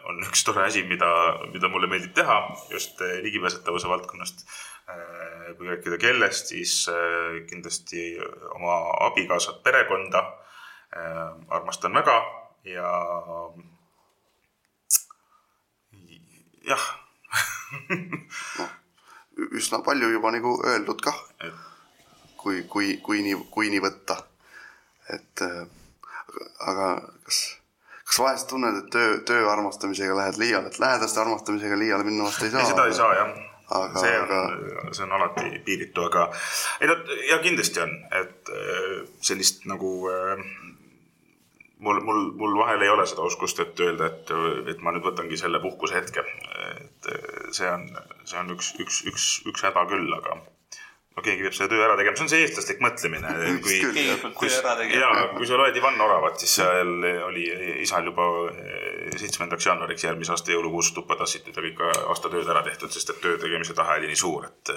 on 0.08 0.21
üks 0.23 0.45
tore 0.47 0.63
asi, 0.63 0.86
mida, 0.88 1.10
mida 1.51 1.67
mulle 1.67 1.89
meeldib 1.91 2.13
teha 2.15 2.38
just 2.71 3.01
ligipääsetavuse 3.25 3.91
valdkonnast. 3.91 4.45
Äh, 4.89 5.58
kui 5.58 5.67
rääkida 5.67 5.97
kellest, 6.01 6.49
siis 6.49 6.88
äh, 6.89 7.45
kindlasti 7.49 8.17
oma 8.55 8.77
abikaasat, 9.05 9.60
perekonda 9.63 10.21
äh, 10.97 11.36
armastan 11.49 11.93
väga 11.93 12.15
ja 12.65 12.89
jah 16.71 16.88
üsna 19.60 19.82
palju 19.86 20.10
juba 20.13 20.32
nagu 20.36 20.56
öeldud 20.65 21.02
kah. 21.04 21.19
kui, 22.39 22.63
kui, 22.71 22.97
kui 23.04 23.21
nii, 23.23 23.36
kui 23.52 23.69
nii 23.69 23.82
võtta. 23.84 24.15
et 25.13 25.43
aga 26.60 26.89
kas, 27.25 27.39
kas 28.06 28.19
vahest 28.21 28.49
tunned, 28.52 28.78
et 28.84 28.89
töö, 28.93 29.17
töö 29.25 29.49
armastamisega 29.52 30.15
lähed 30.17 30.38
liiale, 30.41 30.69
et 30.69 30.80
lähedaste 30.80 31.21
armastamisega 31.21 31.78
liiale 31.80 32.04
minna 32.08 32.28
vast 32.30 32.43
ei 32.43 32.52
saa? 32.54 32.62
ei, 32.62 32.73
seda 32.73 32.86
ei 32.89 32.97
saa 32.97 33.13
jah 33.17 33.38
Aga- 33.69 34.02
see 34.02 34.15
on 34.17 34.32
aga-, 34.34 34.93
see 34.97 35.04
on 35.06 35.12
alati 35.13 35.60
piiritu, 35.65 36.08
aga 36.10 36.23
ei 36.82 36.88
no 36.89 36.95
ja 37.30 37.38
kindlasti 37.43 37.84
on, 37.84 37.91
et 38.21 38.49
äh, 38.49 38.95
sellist 39.21 39.67
nagu 39.69 39.91
äh, 40.10 40.41
mul, 41.80 42.02
mul, 42.04 42.22
mul 42.36 42.58
vahel 42.60 42.84
ei 42.86 42.94
ole 42.94 43.08
seda 43.10 43.26
oskust, 43.28 43.60
et 43.63 43.80
öelda, 43.84 44.12
et, 44.12 44.32
et 44.74 44.86
ma 44.86 44.94
nüüd 44.96 45.06
võtangi 45.08 45.39
selle 45.39 45.62
puhkuse 45.63 46.00
hetke. 46.00 46.26
et 46.70 47.12
äh, 47.15 47.52
see 47.56 47.70
on, 47.72 47.89
see 48.24 48.39
on 48.39 48.56
üks, 48.56 48.74
üks, 48.84 49.04
üks, 49.10 49.28
üks 49.50 49.68
häda 49.68 49.86
küll, 49.89 50.10
aga 50.20 50.39
no 50.39 51.24
keegi 51.26 51.46
peab 51.46 51.56
selle 51.56 51.72
töö 51.72 51.84
ära 51.84 51.96
tegema, 52.00 52.18
see 52.18 52.26
on 52.26 52.32
see 52.32 52.42
eestlaslik 52.46 52.82
mõtlemine. 52.84 53.32
kui 53.63 54.50
ära 55.00 55.13
ja 55.22 55.30
kui 55.36 55.48
sa 55.50 55.60
loed 55.60 55.80
Ivan 55.80 56.00
Oravat, 56.06 56.39
siis 56.44 56.58
seal 56.60 56.92
oli 57.28 57.46
isal 57.84 58.08
juba 58.12 58.28
eh, 58.52 59.15
seitsmendaks 59.20 59.70
jaanuariks 59.70 60.08
järgmise 60.08 60.36
aasta 60.36 60.56
jõulukuus 60.56 60.94
tuppa 60.96 61.20
tassitud 61.20 61.56
ja 61.56 61.65
kõik 61.65 61.84
aastatööd 62.13 62.52
ära 62.52 62.63
tehtud, 62.68 62.92
sest 62.96 63.15
et 63.15 63.24
töö 63.24 63.39
tegemise 63.42 63.76
tahe 63.78 64.00
oli 64.00 64.12
nii 64.12 64.20
suur, 64.20 64.48
et 64.52 64.76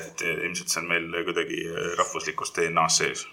et 0.00 0.28
ilmselt 0.36 0.72
see 0.72 0.84
on 0.84 0.92
meil 0.92 1.10
kuidagi 1.28 1.64
rahvuslikus 1.98 2.54
DNA-s 2.56 3.02
sees. 3.02 3.26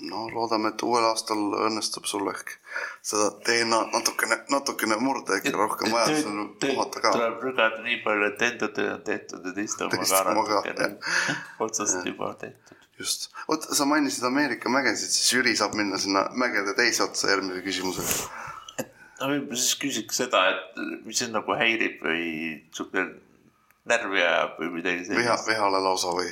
No 0.00 0.28
loodame, 0.30 0.70
et 0.72 0.82
uuel 0.86 1.04
aastal 1.08 1.40
õnnestub 1.66 2.06
sul 2.06 2.28
ehk 2.30 2.54
seda 3.02 3.30
DNA 3.46 3.80
natukene, 3.92 4.40
natukene 4.52 4.98
murda, 5.02 5.38
äkki 5.40 5.52
rohkem 5.54 5.92
vaja 5.94 6.20
sul 6.22 6.44
puhata 6.62 7.02
ka. 7.02 7.12
tuleb 7.16 7.42
rügada 7.42 7.82
nii 7.82 7.98
palju, 8.04 8.28
et 8.30 8.44
enda 8.48 8.70
töö 8.76 8.92
on 8.94 9.04
tehtud 9.06 9.48
oma 9.48 9.54
Teiste 9.58 9.88
ka 9.90 10.34
natukene 10.38 10.90
otsast 11.66 12.06
juba 12.06 12.30
tehtud. 12.38 12.76
just, 12.98 13.28
vot 13.50 13.66
sa 13.80 13.88
mainisid 13.90 14.26
Ameerika 14.30 14.70
mägesid, 14.70 15.10
siis 15.14 15.32
Jüri 15.34 15.56
saab 15.58 15.74
minna 15.78 15.98
sinna 15.98 16.28
mägede 16.30 16.76
teise 16.78 17.02
otsa 17.08 17.32
järgmise 17.34 17.64
küsimusega. 17.66 18.30
no 19.20 19.32
võib-olla 19.34 19.62
siis 19.64 19.78
küsiks 19.82 20.22
seda, 20.22 20.46
et 20.54 20.82
mis 21.06 21.18
sind 21.24 21.34
nagu 21.34 21.58
häirib 21.58 21.98
või 22.06 22.26
sihuke 22.70 23.08
närvi 23.88 24.22
ajab 24.22 24.58
või 24.62 24.74
midagi 24.78 25.08
viha, 25.10 25.34
sellist. 25.34 25.48
vihale 25.50 25.82
lausa 25.82 26.14
või, 26.14 26.30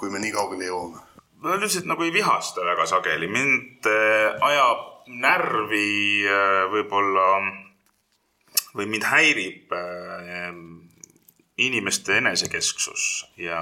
kui 0.00 0.12
me 0.12 0.22
nii 0.22 0.32
kaugele 0.32 0.70
jõuame. 0.70 1.08
Ma 1.42 1.56
üldiselt 1.56 1.88
nagu 1.90 2.04
ei 2.06 2.12
vihasta 2.14 2.64
väga 2.66 2.86
sageli, 2.86 3.28
mind 3.30 3.88
äh, 3.90 4.38
ajab 4.46 5.08
närvi 5.10 6.22
äh, 6.30 6.62
võib-olla 6.70 7.26
või 8.78 8.86
mind 8.94 9.06
häirib 9.10 9.74
äh, 9.74 10.54
inimeste 11.62 12.16
enesekesksus 12.20 13.08
ja, 13.36 13.60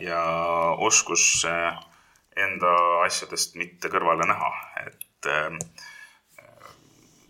ja 0.00 0.22
oskus 0.80 1.42
enda 2.38 2.72
asjadest 3.04 3.58
mitte 3.60 3.90
kõrvale 3.92 4.24
näha, 4.26 4.48
et 4.86 5.28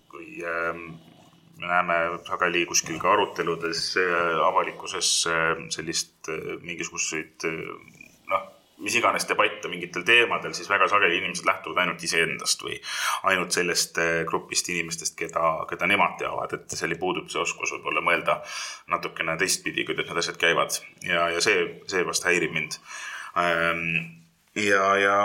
kui 0.09 0.39
me 0.39 1.67
näeme 1.67 1.99
sageli 2.29 2.63
kuskil 2.71 3.01
ka 3.03 3.11
aruteludes 3.17 3.83
avalikkuses 4.47 5.11
sellist 5.75 6.31
mingisuguseid 6.63 7.49
mis 8.85 8.95
iganes 8.99 9.27
debatte 9.29 9.71
mingitel 9.71 10.05
teemadel, 10.07 10.55
siis 10.55 10.71
väga 10.71 10.89
sageli 10.91 11.19
inimesed 11.19 11.47
lähtuvad 11.49 11.83
ainult 11.83 12.03
iseendast 12.07 12.63
või 12.63 12.79
ainult 13.31 13.55
sellest 13.57 13.99
äh, 14.03 14.23
grupist 14.29 14.71
inimestest, 14.73 15.17
keda, 15.19 15.55
keda 15.71 15.91
nemad 15.91 16.19
teavad, 16.21 16.55
et 16.55 16.79
seal 16.79 16.95
puudub 17.01 17.31
see 17.33 17.43
oskus 17.43 17.75
võib-olla 17.77 18.05
mõelda 18.05 18.41
natukene 18.93 19.37
teistpidi, 19.41 19.87
kuidas 19.89 20.09
need 20.09 20.23
asjad 20.23 20.41
käivad 20.41 20.81
ja, 21.07 21.29
ja 21.35 21.43
see, 21.45 21.67
see 21.91 22.07
vast 22.07 22.27
häirib 22.29 22.55
mind. 22.55 22.79
ja, 24.59 24.85
ja 25.03 25.17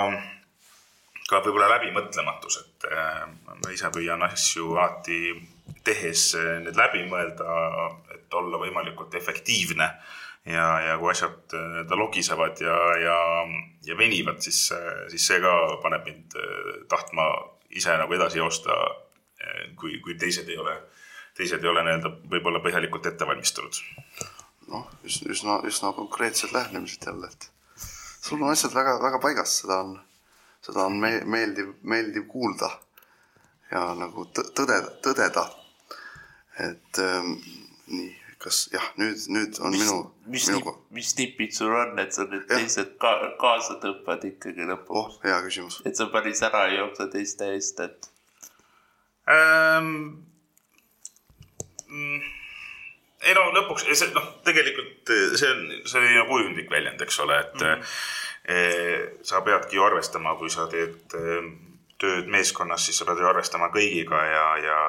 ka 1.29 1.41
võib-olla 1.43 1.71
läbimõtlematus, 1.77 2.59
et 2.61 2.87
äh, 2.91 3.23
ma 3.47 3.73
ise 3.73 3.89
püüan 3.93 4.23
asju 4.25 4.75
alati 4.75 5.21
tehes 5.85 6.33
äh, 6.39 6.57
need 6.63 6.77
läbi 6.79 7.05
mõelda, 7.09 7.57
et 8.15 8.37
olla 8.37 8.59
võimalikult 8.61 9.15
efektiivne. 9.19 9.89
ja, 10.45 10.65
ja 10.81 10.97
kui 10.99 11.11
asjad 11.11 11.55
äh, 11.55 11.67
nii-öelda 11.71 11.99
logisevad 11.99 12.61
ja, 12.61 12.77
ja, 13.01 13.17
ja 13.87 13.97
venivad, 13.97 14.41
siis, 14.43 14.65
siis 15.11 15.27
see 15.27 15.39
ka 15.43 15.53
paneb 15.83 16.05
mind 16.07 16.37
äh, 16.39 16.73
tahtma 16.91 17.27
ise 17.73 17.95
nagu 17.97 18.13
edasi 18.13 18.37
joosta, 18.37 18.75
kui, 19.79 19.97
kui 19.99 20.13
teised 20.19 20.47
ei 20.49 20.57
ole, 20.61 20.75
teised 21.35 21.63
ei 21.63 21.69
ole 21.71 21.81
nii-öelda 21.83 22.11
võib-olla 22.31 22.61
põhjalikult 22.63 23.09
ette 23.09 23.25
valmistunud. 23.27 23.79
noh, 24.71 24.85
üsna, 25.09 25.57
üsna 25.67 25.91
konkreetsed 25.97 26.53
lähenemised 26.53 27.07
jälle, 27.07 27.27
et 27.27 27.49
sul 28.21 28.41
on 28.41 28.53
asjad 28.53 28.75
väga, 28.75 28.99
väga 29.01 29.19
paigas, 29.19 29.57
seda 29.63 29.79
on, 29.83 29.97
seda 30.63 30.85
on 30.85 30.99
me-, 31.01 31.23
meeldiv, 31.25 31.73
meeldiv 31.81 32.27
kuulda 32.29 32.69
ja 33.71 33.87
nagu 33.97 34.27
tõ- 34.37 34.49
tõdeda, 34.55 34.93
tõdeda. 35.03 35.47
et 36.61 36.99
ähm, 37.01 37.33
nii, 37.89 38.09
kas 38.43 38.59
jah, 38.73 38.85
nüüd, 38.99 39.21
nüüd 39.31 39.59
on 39.63 39.73
minu, 39.75 39.97
mis 40.31 40.47
minu, 40.49 40.59
nip, 40.59 40.83
mis 40.97 41.13
nipid 41.19 41.55
sul 41.55 41.71
on, 41.77 41.95
et 42.01 42.15
sa 42.15 42.25
nüüd 42.27 42.43
Jah. 42.43 42.59
teised 42.59 42.95
ka, 43.01 43.13
kaasa 43.39 43.77
tõmbad 43.83 44.25
ikkagi 44.27 44.67
lõpuks 44.67 44.99
oh, 44.99 45.17
hea 45.23 45.39
küsimus. 45.45 45.79
et 45.87 45.99
sa 45.99 46.09
päris 46.13 46.43
ära 46.45 46.65
ei 46.69 46.79
jookse 46.81 47.07
teiste 47.13 47.49
eest, 47.55 47.79
et 47.85 48.09
ähm,. 49.31 49.93
ei 53.23 53.35
no 53.37 53.47
lõpuks, 53.55 53.87
see 53.95 54.11
noh, 54.15 54.29
tegelikult 54.47 55.13
see 55.39 55.51
on, 55.53 55.65
see 55.87 56.01
oli 56.01 56.15
nagu 56.17 56.31
kujundlik 56.33 56.71
väljend, 56.73 57.03
eks 57.07 57.19
ole, 57.23 57.39
et 57.45 57.59
mm 57.59 57.67
-hmm. 57.69 59.19
sa 59.23 59.41
peadki 59.41 59.79
ju 59.79 59.83
arvestama, 59.87 60.35
kui 60.35 60.51
sa 60.51 60.67
teed 60.67 61.15
eh, 61.15 61.51
tööd 62.03 62.27
meeskonnas, 62.27 62.85
siis 62.85 62.97
sa 62.99 63.07
pead 63.07 63.21
ju 63.23 63.27
arvestama 63.29 63.69
kõigiga 63.71 64.19
ja, 64.27 64.47
ja 64.59 64.79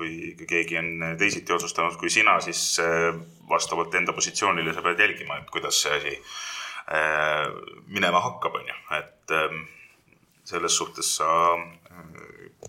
kui, 0.00 0.46
keegi 0.48 0.78
on 0.80 0.90
teisiti 1.20 1.52
otsustanud 1.52 1.98
kui 2.00 2.12
sina, 2.12 2.38
siis 2.44 2.62
eh, 2.82 3.10
vastavalt 3.50 3.94
enda 4.00 4.16
positsioonile 4.16 4.74
sa 4.74 4.84
pead 4.86 5.04
jälgima, 5.04 5.40
et 5.40 5.52
kuidas 5.52 5.82
see 5.84 5.92
asi 5.98 6.16
eh, 6.16 7.44
minema 7.92 8.24
hakkab, 8.24 8.56
on 8.62 8.72
ju, 8.72 8.80
et 8.98 9.36
eh, 9.36 9.60
selles 10.50 10.80
suhtes 10.80 11.14
sa 11.20 11.28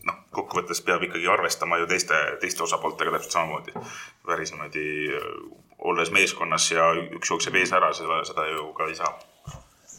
noh, 0.07 0.19
kokkuvõttes 0.35 0.81
peab 0.85 1.03
ikkagi 1.05 1.27
arvestama 1.29 1.79
ju 1.81 1.89
teiste, 1.89 2.17
teiste 2.41 2.63
osapooltega 2.65 3.13
täpselt 3.15 3.37
samamoodi. 3.37 3.73
päris 4.25 4.53
niimoodi 4.53 4.85
äh, 5.17 5.27
olles 5.91 6.11
meeskonnas 6.11 6.71
ja 6.71 6.91
üks 7.17 7.31
jookseb 7.33 7.57
ees 7.59 7.73
ära, 7.73 7.91
seda, 7.97 8.21
seda 8.27 8.47
ju 8.51 8.71
ka 8.77 8.87
ei 8.89 8.95
saa. 8.95 9.11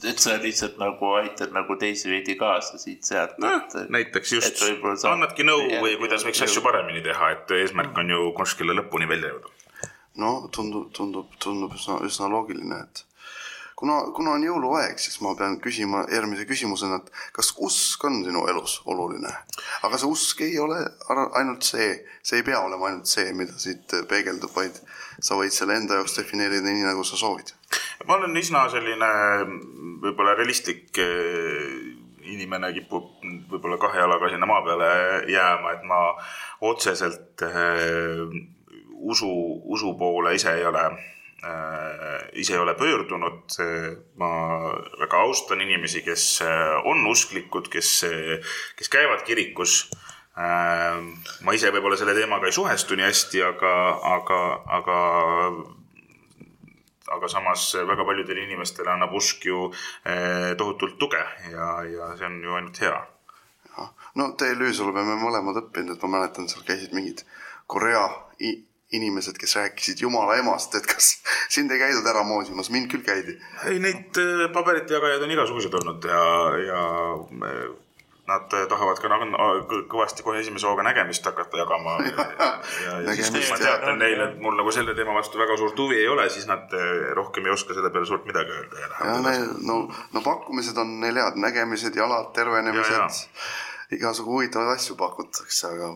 Et 0.09 0.19
sa 0.19 0.37
lihtsalt 0.43 0.79
nagu 0.81 1.13
aitad 1.21 1.53
nagu 1.55 1.77
teisi 1.81 2.11
veidi 2.11 2.35
kaasa 2.41 2.79
siit-sealt 2.81 3.37
et, 3.39 3.77
näiteks 3.91 4.33
just 4.37 4.63
sa- 4.65 5.13
annadki 5.13 5.47
nõu 5.47 5.63
või 5.83 5.93
Jah, 5.95 6.01
kuidas 6.03 6.25
võiks 6.27 6.43
asju 6.49 6.63
paremini 6.65 7.03
teha, 7.05 7.31
et 7.37 7.55
eesmärk 7.61 7.99
on 8.03 8.11
ju 8.11 8.33
kuskile 8.39 8.75
lõpuni 8.81 9.09
välja 9.09 9.33
jõuda. 9.35 9.55
no 10.23 10.35
tundub, 10.53 10.91
tundub, 10.93 11.31
tundub 11.41 11.73
üsna, 11.79 12.01
üsna 12.07 12.29
loogiline, 12.29 12.83
et 12.83 13.05
kuna, 13.83 14.01
kuna 14.15 14.35
on 14.37 14.43
jõuluaeg, 14.45 14.99
siis 15.01 15.17
ma 15.25 15.33
pean 15.39 15.57
küsima 15.63 16.05
järgmise 16.13 16.45
küsimusena, 16.47 16.99
et 17.01 17.09
kas 17.35 17.55
usk 17.59 18.05
on 18.05 18.21
sinu 18.27 18.45
elus 18.53 18.81
oluline? 18.87 19.33
aga 19.83 19.99
see 19.99 20.11
usk 20.11 20.43
ei 20.47 20.59
ole 20.63 20.79
ainult 21.41 21.63
see, 21.67 21.89
see 22.23 22.43
ei 22.43 22.47
pea 22.47 22.61
olema 22.61 22.91
ainult 22.91 23.07
see, 23.11 23.33
mida 23.35 23.57
siit 23.59 23.97
peegeldub, 24.11 24.53
vaid 24.55 24.77
sa 25.23 25.35
võid 25.39 25.55
selle 25.55 25.75
enda 25.79 25.99
jaoks 25.99 26.15
defineerida 26.19 26.67
nii, 26.69 26.85
nagu 26.91 27.05
sa 27.05 27.17
soovid. 27.17 27.55
ma 28.07 28.17
olen 28.21 28.37
üsna 28.37 28.67
selline 28.71 29.11
võib-olla 30.03 30.35
realistlik 30.39 30.99
eh, 31.03 31.93
inimene 32.33 32.73
kipub 32.77 33.23
võib-olla 33.51 33.79
kahe 33.83 34.03
jalaga 34.03 34.31
sinna 34.33 34.49
maa 34.49 34.63
peale 34.67 34.91
jääma, 35.31 35.77
et 35.77 35.87
ma 35.89 36.03
otseselt 36.69 37.45
eh, 37.47 38.23
usu, 39.03 39.33
usu 39.75 39.95
poole 39.99 40.35
ise 40.39 40.55
ei 40.59 40.67
ole 40.67 40.85
äh, 40.87 42.13
ise 42.39 42.55
ei 42.55 42.63
ole 42.63 42.75
pöördunud. 42.79 43.59
ma 44.17 44.31
väga 45.01 45.21
austan 45.27 45.61
inimesi, 45.61 46.03
kes 46.07 46.43
on 46.85 47.07
usklikud, 47.07 47.69
kes, 47.69 48.05
kes 48.79 48.89
käivad 48.89 49.27
kirikus. 49.27 49.91
ma 51.43 51.53
ise 51.53 51.71
võib-olla 51.75 51.99
selle 51.99 52.15
teemaga 52.15 52.47
ei 52.47 52.55
suhestu 52.57 52.97
nii 52.97 53.05
hästi, 53.11 53.43
aga, 53.43 53.75
aga, 54.15 54.41
aga 54.79 54.99
aga 57.17 57.29
samas 57.29 57.69
väga 57.89 58.07
paljudele 58.09 58.45
inimestele 58.47 58.93
annab 58.93 59.15
usk 59.19 59.47
ju 59.47 59.69
eh, 60.05 60.53
tohutult 60.59 60.99
tuge 61.01 61.23
ja, 61.53 61.71
ja 61.89 62.13
see 62.19 62.29
on 62.29 62.43
ju 62.43 62.59
ainult 62.59 62.83
hea. 62.83 62.99
no 64.21 64.29
TLÜ-s 64.39 64.83
oleme 64.85 65.07
me 65.07 65.17
mõlemad 65.21 65.63
õppinud, 65.65 65.97
et 65.97 66.05
ma 66.05 66.19
mäletan, 66.19 66.49
seal 66.49 66.65
käisid 66.69 66.93
mingid 66.97 67.25
Korea 67.67 68.05
inimesed, 68.93 69.39
kes 69.41 69.57
rääkisid 69.57 70.03
Jumala 70.05 70.37
emast, 70.37 70.75
et 70.77 70.87
kas 70.87 71.15
sind 71.55 71.73
ei 71.73 71.81
käidud 71.81 72.09
ära 72.09 72.25
moosimas, 72.29 72.71
mind 72.71 72.91
küll 72.93 73.05
käidi. 73.07 73.39
ei, 73.69 73.81
neid 73.83 74.21
eh, 74.21 74.49
paberite 74.53 74.99
jagajaid 74.99 75.25
on 75.25 75.35
igasuguseid 75.37 75.79
olnud 75.81 76.09
ja, 76.09 76.27
ja 76.67 76.83
eh, 77.49 77.65
nad 78.33 78.57
eh, 78.59 78.67
tahavad 78.71 79.01
ka 79.03 79.11
nagu 79.13 79.29
kõ- 79.71 79.83
kõvasti 79.95 80.25
kohe 80.27 80.41
esimese 80.43 80.67
hooga 80.69 80.85
nägemist 80.89 81.25
hakata 81.29 81.61
jagama. 81.63 81.97
ja, 82.07 82.27
ja 82.87 82.97
Nägemist, 83.07 83.33
siis 83.37 83.51
ma 83.53 83.59
jah. 83.61 83.65
teatan 83.67 84.01
neile, 84.03 84.31
et 84.31 84.41
mul 84.43 84.57
nagu 84.59 84.73
selle 84.75 84.97
teema 84.99 85.15
vastu 85.17 85.41
väga 85.41 85.57
suurt 85.61 85.79
huvi 85.85 86.01
ei 86.01 86.09
ole, 86.09 86.29
siis 86.33 86.49
nad 86.51 86.73
eh, 86.79 87.13
rohkem 87.19 87.47
ei 87.47 87.55
oska 87.55 87.77
selle 87.77 87.93
peale 87.95 88.09
suurt 88.09 88.27
midagi 88.29 88.57
öelda 88.57 88.81
ja 88.81 88.89
ja 88.89 88.95
lähevad 88.95 89.29
edasi., 89.37 89.67
no, 89.69 89.79
no 90.13 90.25
pakkumised 90.25 90.81
on 90.83 90.97
neil 91.05 91.21
head, 91.23 91.39
nägemised, 91.47 91.97
jalad, 91.97 92.33
tervenemised 92.37 92.99
Ja, 92.99 93.07
ja, 93.07 93.97
igasugu 93.97 94.33
huvitavaid 94.39 94.77
asju 94.77 94.97
pakutakse, 94.97 95.69
aga 95.69 95.93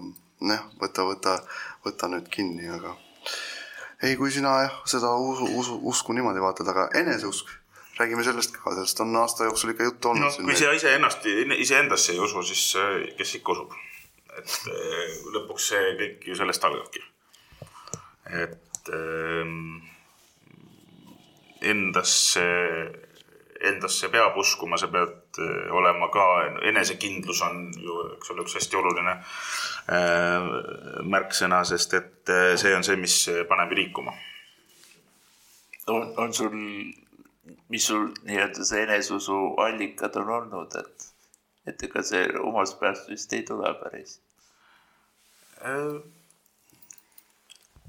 noh, 0.51 0.65
võta, 0.81 1.05
võta, 1.09 1.37
võta 1.87 2.09
nüüd 2.13 2.29
kinni, 2.33 2.69
aga 2.73 2.93
ei, 4.03 4.17
kui 4.17 4.31
sina 4.31 4.53
jah, 4.67 4.75
seda 4.89 5.15
usu, 5.17 5.49
usu, 5.57 5.79
usku 5.89 6.13
niimoodi 6.17 6.43
vaatad, 6.43 6.69
aga 6.73 6.89
eneseusk, 7.01 7.49
räägime 7.99 8.25
sellest 8.25 8.57
ka, 8.57 8.75
sellest 8.75 9.01
on 9.01 9.17
aasta 9.17 9.45
jooksul 9.45 9.73
ikka 9.73 9.89
juttu 9.89 10.11
olnud 10.13 10.29
noh, 10.29 10.39
kui 10.45 10.57
sa 10.59 10.73
iseennast, 10.77 11.27
iseendasse 11.57 12.13
ei 12.13 12.21
usu, 12.21 12.43
siis 12.45 12.65
äh, 12.81 12.95
kes 13.19 13.37
ikka 13.41 13.57
usub. 13.57 13.75
et 14.37 14.57
äh, 14.69 15.17
lõpuks 15.33 15.71
see 15.73 15.93
kõik 16.01 16.29
ju 16.29 16.37
sellest 16.37 16.65
algabki. 16.69 17.03
et 18.43 18.93
ähm, 18.93 19.81
endasse, 21.63 22.45
endasse 23.61 24.13
peab 24.13 24.37
uskuma, 24.37 24.77
sa 24.77 24.91
pead 24.93 25.41
äh, 25.41 25.73
olema 25.73 26.11
ka, 26.13 26.27
enesekindlus 26.69 27.43
on 27.49 27.67
ju, 27.81 27.99
eks 28.19 28.35
ole, 28.35 28.45
üks 28.45 28.61
hästi 28.61 28.83
oluline 28.83 29.21
märksõna, 31.07 31.61
sest 31.63 31.93
et 31.95 32.31
see 32.59 32.73
on 32.75 32.83
see, 32.83 32.97
mis 32.99 33.21
paneb 33.47 33.71
liikuma 33.79 34.17
on, 35.87 36.15
on 36.19 36.33
sul, 36.35 36.57
mis 37.69 37.87
sul 37.87 38.09
nii-öelda 38.25 38.65
see 38.65 38.83
eneseusu 38.83 39.39
allikad 39.63 40.17
on 40.23 40.31
olnud, 40.41 40.77
et, 40.81 41.09
et 41.67 41.87
ega 41.89 42.03
see 42.07 42.27
omast 42.43 42.79
peast 42.81 43.11
vist 43.11 43.33
ei 43.33 43.43
tule 43.47 43.73
päris. 43.81 44.19
Äh, 45.65 45.97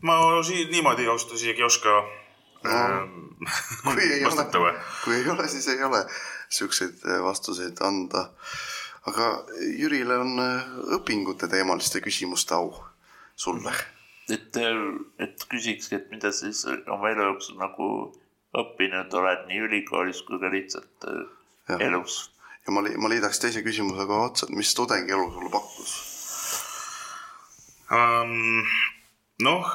ma 0.02 0.18
siin 0.44 0.72
niimoodi 0.72 1.08
ausalt 1.08 1.32
öeldes 1.32 1.44
isegi 1.44 1.62
ei 1.62 1.68
oska 1.68 1.98
ähm, 2.66 3.28
kui 3.84 4.04
ei 4.04 4.24
vastata 4.26 4.60
ole 4.60 4.72
või?, 4.72 4.82
kui 5.04 5.16
ei 5.16 5.30
ole, 5.30 5.48
siis 5.52 5.68
ei 5.74 5.84
ole 5.84 6.04
siukseid 6.50 7.06
eh, 7.06 7.22
vastuseid 7.24 7.82
anda. 7.86 8.30
aga 9.08 9.28
Jürile 9.80 10.18
on 10.24 10.40
eh, 10.44 10.72
õpingute 10.98 11.50
teemaliste 11.52 12.02
küsimuste 12.04 12.56
au 12.56 12.74
sulle. 13.36 13.74
et, 14.30 14.58
et 15.20 15.46
küsikski, 15.50 15.96
et 15.96 16.10
mida 16.12 16.32
siis 16.32 16.66
oma 16.68 17.12
elu 17.12 17.30
jooksul 17.32 17.60
nagu 17.62 17.90
õppinud 18.62 19.14
oled 19.20 19.46
nii 19.50 19.64
ülikoolis 19.68 20.24
kui 20.28 20.40
ka 20.42 20.52
lihtsalt 20.54 21.08
äh, 21.10 21.24
Jah. 21.70 21.82
elus. 21.90 22.20
ja 22.66 22.76
ma, 22.76 22.84
ma 22.84 23.12
liidaks 23.12 23.42
teise 23.44 23.64
küsimuse 23.66 24.08
kohe 24.10 24.30
otsa, 24.30 24.48
et 24.48 24.56
mis 24.58 24.74
tudengielu 24.78 25.28
sulle 25.34 25.52
pakkus? 25.54 25.98
um,. 27.92 28.64
noh, 29.44 29.74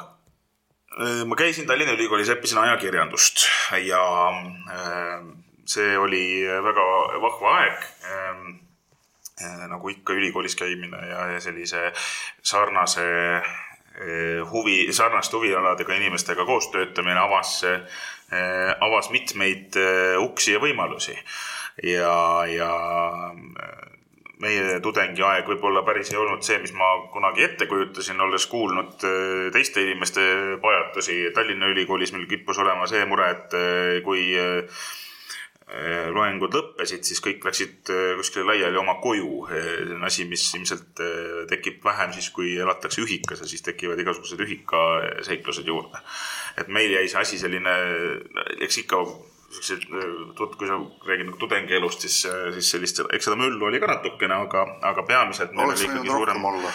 ma 1.25 1.35
käisin 1.39 1.65
Tallinna 1.67 1.95
Ülikoolis, 1.95 2.29
õppisin 2.35 2.59
ajakirjandust 2.61 3.47
ja 3.87 4.03
äh, 4.29 5.23
see 5.65 5.97
oli 5.97 6.25
väga 6.45 6.89
vahva 7.23 7.57
aeg 7.61 7.87
ähm,. 8.11 8.51
nagu 9.69 9.89
ikka 9.89 10.13
ülikoolis 10.13 10.53
käimine 10.55 10.99
ja, 11.09 11.23
ja 11.33 11.39
sellise 11.41 11.89
sarnase 12.45 13.05
äh, 13.41 13.71
huvi, 14.51 14.93
sarnaste 14.93 15.37
huvialadega 15.37 15.93
inimestega 15.93 16.45
koos 16.45 16.69
töötamine 16.73 17.19
avas, 17.19 17.61
avas 18.81 19.09
mitmeid 19.13 19.77
äh, 19.79 20.15
uksi 20.21 20.55
ja 20.55 20.61
võimalusi 20.63 21.15
ja, 21.83 22.13
ja 22.49 22.71
äh, 23.31 23.93
meie 24.43 24.79
tudengiaeg 24.83 25.47
võib-olla 25.47 25.83
päris 25.87 26.11
ei 26.11 26.19
olnud 26.19 26.43
see, 26.45 26.59
mis 26.63 26.73
ma 26.77 26.89
kunagi 27.13 27.45
ette 27.47 27.67
kujutasin, 27.69 28.19
olles 28.21 28.47
kuulnud 28.51 29.05
äh, 29.07 29.47
teiste 29.55 29.83
inimeste 29.85 30.25
pajatusi. 30.63 31.21
Tallinna 31.35 31.71
Ülikoolis 31.71 32.13
meil 32.15 32.27
kippus 32.29 32.59
olema 32.63 32.89
see 32.89 33.05
mure, 33.09 33.29
et 33.37 33.55
äh, 33.57 34.01
kui 34.05 34.33
äh, 34.35 36.11
loengud 36.13 36.53
lõppesid, 36.53 37.05
siis 37.07 37.21
kõik 37.23 37.45
läksid 37.47 37.89
äh, 37.93 38.13
kuskile 38.19 38.45
laiali 38.51 38.77
oma 38.77 38.97
koju. 39.01 39.47
see 39.49 39.95
on 39.95 40.03
asi, 40.09 40.25
mis 40.29 40.43
ilmselt 40.59 41.01
äh, 41.01 41.43
tekib 41.49 41.83
vähem 41.85 42.13
siis, 42.13 42.29
kui 42.35 42.57
elatakse 42.57 43.01
ühikas 43.01 43.41
ja 43.41 43.47
siis 43.49 43.63
tekivad 43.65 43.99
igasugused 43.99 44.39
ühikaseiklused 44.43 45.67
juurde. 45.67 46.03
Et 46.57 46.67
meil 46.67 46.91
jäi 46.93 47.05
see 47.09 47.21
asi 47.21 47.39
selline, 47.41 47.77
eks 48.61 48.83
ikka 48.83 49.03
siuksed, 49.53 49.85
kui 50.57 50.67
sa 50.67 50.77
räägid 51.07 51.27
nagu 51.27 51.37
tudengielust, 51.41 52.05
siis, 52.05 52.23
siis 52.57 52.69
sellist, 52.73 53.01
eks 53.13 53.27
seda 53.27 53.37
möllu 53.39 53.67
oli 53.67 53.81
ka 53.81 53.89
natukene, 53.91 54.37
aga, 54.47 54.65
aga 54.89 55.05
peamiselt 55.07 55.53
oleks 55.53 55.85
võinud 55.85 56.09
rohkem 56.09 56.15
suurem. 56.17 56.45
olla. 56.51 56.71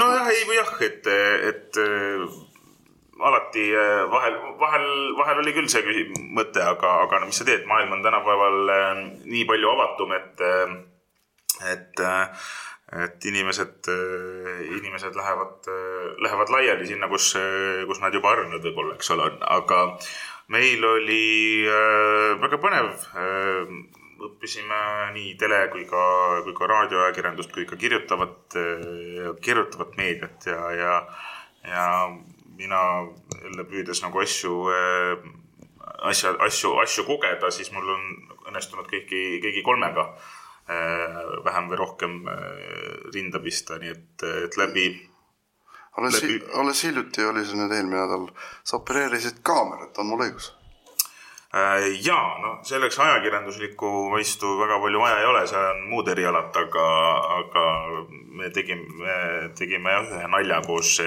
Nojah, 0.00 0.30
ei 0.32 0.46
või 0.48 0.56
jah, 0.58 0.70
et, 0.86 1.10
et 1.50 1.80
äh, 1.82 2.38
alati 3.30 3.66
äh, 3.74 4.04
vahel, 4.12 4.38
vahel, 4.60 4.86
vahel 5.18 5.42
oli 5.42 5.54
küll 5.56 5.70
see 5.72 6.06
mõte, 6.36 6.62
aga, 6.64 6.94
aga 7.06 7.20
no 7.20 7.30
mis 7.30 7.40
sa 7.40 7.48
teed, 7.48 7.66
maailm 7.68 7.98
on 7.98 8.06
tänapäeval 8.06 8.74
äh, 8.74 9.02
nii 9.26 9.44
palju 9.48 9.74
avatum, 9.74 10.16
et, 10.16 10.46
et, 11.74 12.06
et 12.88 13.24
inimesed, 13.28 13.88
inimesed 14.78 15.16
lähevad, 15.16 15.68
lähevad 16.24 16.52
laiali 16.54 16.86
sinna, 16.88 17.08
kus, 17.08 17.34
kus 17.86 18.00
nad 18.00 18.14
juba 18.16 18.32
harjunud 18.32 18.64
võib-olla, 18.64 18.94
eks 18.96 19.10
ole, 19.12 19.28
aga 19.44 19.82
meil 20.48 20.84
oli 20.88 21.66
äh, 21.68 22.38
väga 22.40 22.60
põnev 22.62 22.88
äh, 23.20 23.74
õppisime 24.24 24.78
nii 25.14 25.34
tele 25.38 25.60
kui 25.72 25.84
ka, 25.88 26.04
kui 26.46 26.54
ka 26.56 26.68
raadioajakirjandust 26.70 27.52
kui 27.54 27.66
ka 27.68 27.76
kirjutavat, 27.78 28.56
kirjutavat 29.44 29.94
meediat 30.00 30.48
ja, 30.48 30.62
ja, 30.74 30.94
ja 31.68 31.84
mina 32.58 32.80
jälle 33.44 33.66
püüdes 33.70 34.02
nagu 34.02 34.18
asju, 34.24 34.56
asja, 36.10 36.34
asju, 36.48 36.74
asju 36.82 37.06
kogeda, 37.06 37.52
siis 37.54 37.70
mul 37.74 37.94
on 37.94 38.10
õnnestunud 38.48 38.88
kõiki, 38.90 39.22
kõigi 39.44 39.62
kolmega 39.66 40.08
eh, 40.08 40.37
vähem 41.44 41.70
või 41.70 41.78
rohkem 41.80 42.18
eh, 42.28 43.08
rinda 43.14 43.40
pista, 43.40 43.78
nii 43.80 43.94
et, 43.94 44.26
et 44.44 44.58
läbi 44.60 44.88
alles 45.98 46.22
Läbi-, 46.22 46.42
alles 46.54 46.84
hiljuti 46.84 47.24
oli 47.26 47.44
see 47.46 47.58
nüüd 47.58 47.72
eelmine 47.74 48.04
nädal, 48.04 48.28
sa 48.62 48.78
opereerisid 48.78 49.40
kaamerat, 49.42 49.98
on 49.98 50.12
mul 50.12 50.28
õigus? 50.28 50.52
Äh, 51.48 51.86
jaa, 52.04 52.38
no 52.42 52.48
selleks 52.68 52.98
ajakirjanduslikku 53.00 53.88
vaistu 54.12 54.50
väga 54.58 54.76
palju 54.82 55.00
vaja 55.00 55.20
ei 55.22 55.28
ole, 55.30 55.46
see 55.48 55.60
on 55.70 55.78
muud 55.88 56.10
erialad, 56.12 56.50
aga, 56.60 56.88
aga 57.38 57.62
me 58.36 58.50
tegime, 58.52 59.14
tegime 59.56 59.94
jah 59.94 60.10
ühe 60.18 60.26
nalja 60.28 60.58
koos 60.66 60.98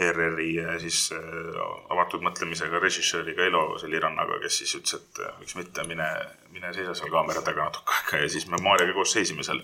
ERR-i 0.00 0.48
siis 0.80 1.10
äh, 1.12 1.60
avatud 1.92 2.24
mõtlemisega 2.24 2.80
režissööriga 2.80 3.44
Elo 3.50 3.66
Selirannaga, 3.80 4.40
kes 4.40 4.62
siis 4.62 4.72
ütles, 4.80 4.96
et 4.96 5.20
äh, 5.24 5.36
miks 5.42 5.56
mitte, 5.60 5.84
mine, 5.88 6.08
mine 6.56 6.72
seisa 6.72 6.96
seal 6.96 7.12
kaamera 7.12 7.44
taga 7.44 7.68
natuke 7.68 7.98
aega 7.98 8.24
ja 8.24 8.32
siis 8.32 8.48
me 8.48 8.60
Maarjaga 8.64 8.96
koos 8.96 9.12
seisime 9.12 9.44
seal, 9.44 9.60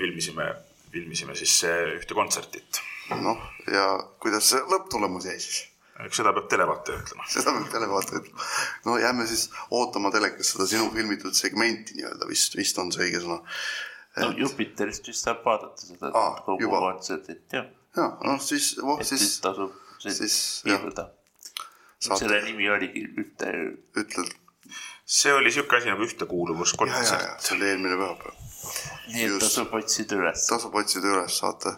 filmisime, 0.00 0.48
filmisime 0.92 1.36
siis 1.36 1.58
äh, 1.68 1.90
ühte 1.98 2.16
kontsertit. 2.16 2.80
noh, 3.20 3.44
ja 3.68 3.84
kuidas 4.22 4.48
see 4.54 4.64
lõpptulemus 4.72 5.28
jäi 5.28 5.36
siis? 5.40 5.66
Eks 6.06 6.20
seda 6.20 6.32
peab 6.36 6.48
televaataja 6.52 7.02
ütlema. 7.02 7.28
seda 7.34 7.54
peab 7.56 7.68
televaataja 7.74 8.22
ütlema. 8.22 8.48
no 8.86 8.96
jääme 9.02 9.26
siis 9.30 9.46
ootama 9.70 10.12
telekas 10.14 10.54
seda 10.54 10.66
sinu 10.70 10.90
filmitud 10.94 11.36
segmenti 11.36 11.98
nii-öelda 11.98 12.28
vist, 12.30 12.56
vist 12.58 12.78
on 12.82 12.92
see 12.94 13.06
õige 13.08 13.22
sõna. 13.24 13.40
no 14.24 14.32
Jupiterist 14.38 15.08
vist 15.12 15.28
saab 15.28 15.44
vaadata 15.46 15.86
seda 15.86 16.12
Aa, 16.12 16.34
kogu 16.46 16.66
juba. 16.66 16.82
kontsertit, 16.88 17.46
jah. 17.54 17.70
ja 17.96 18.10
noh, 18.26 18.42
siis, 18.42 18.74
oh 18.82 19.00
et 19.00 19.08
siis 19.08 19.26
siis 19.26 19.40
tasub 19.46 19.74
siis, 20.00 20.52
saate 22.00 22.24
selle 22.24 22.42
nimi 22.46 22.70
oligi 22.72 23.04
ühte, 23.20 23.50
ütled 24.00 24.38
see 25.10 25.32
oli 25.34 25.52
sihuke 25.52 25.76
asi 25.76 25.90
nagu 25.90 26.02
ja, 26.02 26.06
ja, 26.06 26.12
ühtekuuluvuskontsert 26.12 27.22
ja. 27.22 27.32
see 27.42 27.56
oli 27.56 27.66
eelmine 27.72 27.96
pühapäev. 27.98 28.36
nii 29.10 29.24
et 29.26 29.42
tasub 29.42 29.74
otsida 29.74 30.18
üles. 30.20 30.44
tasub 30.46 30.76
otsida 30.78 31.10
üles, 31.10 31.38
saate, 31.42 31.74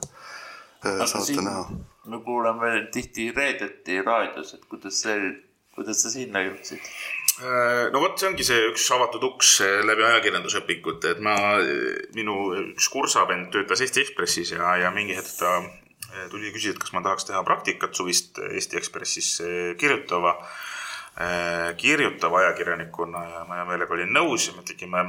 saate 0.83 1.25
siin 1.31 1.45
näha. 1.49 1.65
Me 2.07 2.21
kuulame 2.25 2.75
tihti 2.93 3.31
reedeti 3.37 4.01
raadios, 4.03 4.55
et 4.57 4.65
kuidas 4.71 5.03
see, 5.05 5.33
kuidas 5.77 6.03
sa 6.03 6.11
sinna 6.13 6.43
jõudsid? 6.45 6.83
Äh, 7.43 7.87
no 7.95 8.03
vot, 8.03 8.19
see 8.19 8.29
ongi 8.31 8.47
see 8.47 8.67
üks 8.71 8.89
avatud 8.95 9.25
uks 9.31 9.55
läbi 9.87 10.05
ajakirjandusõpikute, 10.09 11.15
et 11.17 11.23
ma, 11.25 11.37
minu 12.17 12.37
üks 12.73 12.91
kursavend 12.93 13.53
töötas 13.55 13.85
Eesti 13.85 14.05
Ekspressis 14.05 14.55
ja, 14.57 14.77
ja 14.83 14.93
mingi 14.95 15.17
hetk 15.17 15.33
ta 15.39 15.57
eh, 15.63 16.29
tuli 16.33 16.51
ja 16.51 16.55
küsis, 16.55 16.75
et 16.75 16.83
kas 16.83 16.93
ma 16.97 17.05
tahaks 17.05 17.31
teha 17.31 17.43
praktikat 17.47 17.97
suvist 17.97 18.43
Eesti 18.51 18.81
Ekspressis 18.83 19.35
kirjutava, 19.81 20.37
kirjutava 21.77 22.39
ajakirjanikuna 22.41 23.27
ja 23.29 23.43
ma 23.45 23.59
hea 23.59 23.69
meelega 23.69 23.93
olin 23.93 24.15
nõus 24.17 24.49
ja 24.49 24.55
me 24.57 24.65
tegime 24.65 25.05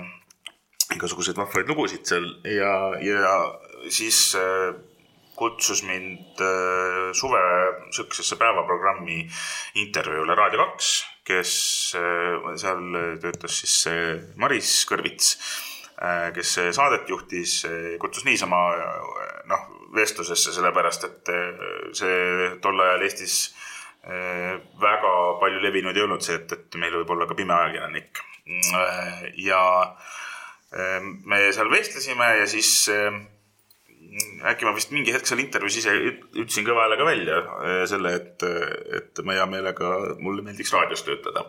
igasuguseid 0.92 1.38
vahvaid 1.40 1.70
lugusid 1.70 2.08
seal 2.08 2.26
ja, 2.48 2.74
ja 3.04 3.36
siis 3.92 4.20
äh, 4.40 4.74
kutsus 5.44 5.84
mind 5.84 6.40
äh, 6.40 7.12
suve 7.12 7.44
sihukesesse 7.92 8.40
päevaprogrammi 8.40 9.20
intervjuule 9.84 10.40
Raadio 10.40 10.64
kaks, 10.64 10.96
kes 11.28 11.54
äh, 12.00 12.50
seal 12.64 12.98
töötas 13.22 13.60
siis 13.64 13.78
äh, 13.92 14.10
Maris 14.40 14.82
Kõrvits, 14.90 15.36
kes 16.36 16.50
saadet 16.76 17.08
juhtis, 17.08 17.62
kutsus 18.02 18.26
niisama 18.26 18.60
äh, 18.76 19.36
noh, 19.48 19.68
vestlusesse, 19.96 20.54
sellepärast 20.56 21.06
et 21.08 21.32
äh, 21.32 21.62
see 21.96 22.50
tol 22.64 22.82
ajal 22.82 23.06
Eestis 23.06 23.38
äh, 24.04 24.58
väga 24.82 25.14
palju 25.42 25.62
levinud 25.64 25.98
ei 25.98 26.06
olnud 26.06 26.26
see, 26.26 26.40
et, 26.42 26.52
et 26.58 26.80
meil 26.82 26.98
võib 27.00 27.14
olla 27.16 27.30
ka 27.30 27.38
pime 27.38 27.56
ajakirjanik. 27.56 28.24
ja 29.40 29.62
me 31.30 31.38
seal 31.54 31.70
vestlesime 31.70 32.26
ja 32.40 32.48
siis 32.50 32.90
äkki 34.52 34.68
ma 34.68 34.74
vist 34.76 34.92
mingi 34.94 35.14
hetk 35.14 35.28
seal 35.28 35.42
intervjuus 35.42 35.78
ise 35.80 35.94
ütlesin 35.96 36.66
kõva 36.68 36.86
häälega 36.86 37.08
välja 37.08 37.38
äh, 37.40 37.84
selle, 37.90 38.14
et, 38.20 38.46
et 38.98 39.22
ma 39.26 39.38
hea 39.38 39.46
meelega, 39.50 39.92
mulle 40.22 40.44
meeldiks 40.46 40.74
raadios 40.76 41.04
töötada. 41.08 41.46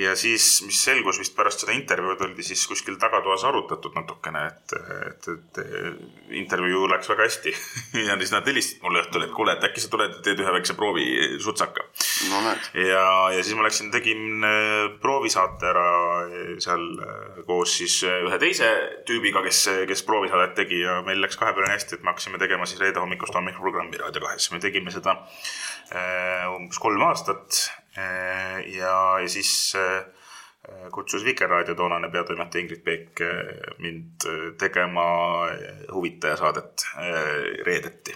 ja 0.00 0.14
siis, 0.18 0.46
mis 0.66 0.80
selgus 0.82 1.20
vist 1.20 1.36
pärast 1.36 1.62
seda 1.62 1.76
intervjuud, 1.76 2.24
oli 2.26 2.46
siis 2.46 2.64
kuskil 2.66 2.96
tagatoas 3.00 3.44
arutatud 3.46 3.94
natukene, 3.98 4.46
et, 4.48 4.74
et, 5.10 5.28
et 5.34 6.32
intervjuu 6.42 6.88
läks 6.90 7.10
väga 7.12 7.28
hästi 7.28 7.54
ja 8.08 8.16
siis 8.18 8.34
nad 8.34 8.48
helistasid 8.48 8.82
mulle 8.82 9.04
õhtul, 9.04 9.26
et 9.26 9.36
kuule, 9.36 9.56
et 9.56 9.68
äkki 9.68 9.84
sa 9.84 9.92
tuled 9.92 10.16
ja 10.16 10.24
teed 10.24 10.42
ühe 10.42 10.56
väikse 10.56 10.76
proovi 10.78 11.06
sutsaka 11.42 11.86
no,. 12.32 12.56
ja, 12.78 13.04
ja 13.36 13.42
siis 13.42 13.54
ma 13.58 13.66
läksin, 13.68 13.92
tegin 13.94 14.48
äh, 14.48 14.88
proovisaate 15.02 15.70
ära 15.70 15.86
äh, 16.24 16.54
seal 16.62 16.88
koos 17.46 17.76
siis 17.78 18.00
ühe 18.08 18.38
teise 18.42 18.68
tüübiga, 19.06 19.42
kes, 19.44 19.64
kes 19.88 20.04
proovisaadet 20.08 20.56
tegi 20.58 20.82
ja 20.82 20.98
meil 21.06 21.20
läks 21.22 21.38
kahepeale 21.40 21.72
hästi, 21.72 21.91
et 21.92 22.02
me 22.02 22.12
hakkasime 22.12 22.40
tegema 22.40 22.66
siis 22.66 22.80
reede 22.80 23.00
hommikust 23.00 23.34
hommikuprogrammi 23.34 24.00
Raadio 24.00 24.22
kahes. 24.24 24.50
me 24.52 24.60
tegime 24.60 24.90
seda 24.94 25.16
äh, 25.92 26.48
umbes 26.54 26.80
kolm 26.82 27.02
aastat 27.08 27.62
äh, 27.98 28.60
ja, 28.76 28.96
ja 29.22 29.28
siis 29.28 29.74
äh, 29.78 30.02
kutsus 30.94 31.24
Vikerraadio 31.24 31.74
toonane 31.74 32.10
peatoimetaja 32.10 32.62
Ingrid 32.62 32.84
Peek 32.86 33.22
mind 33.82 34.26
tegema 34.58 35.04
huvitajasaadet 35.90 36.84
reedeti. 37.66 38.14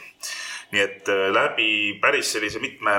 nii 0.70 0.82
et 0.82 1.10
läbi 1.30 1.98
päris 2.02 2.30
sellise 2.32 2.62
mitme, 2.62 2.94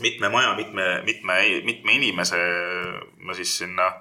mitme 0.00 0.28
maja, 0.28 0.56
mitme, 0.58 0.88
mitme, 1.06 1.38
mitme 1.64 1.94
inimese 2.00 2.42
ma 3.22 3.34
siis 3.38 3.58
sinna 3.62 3.92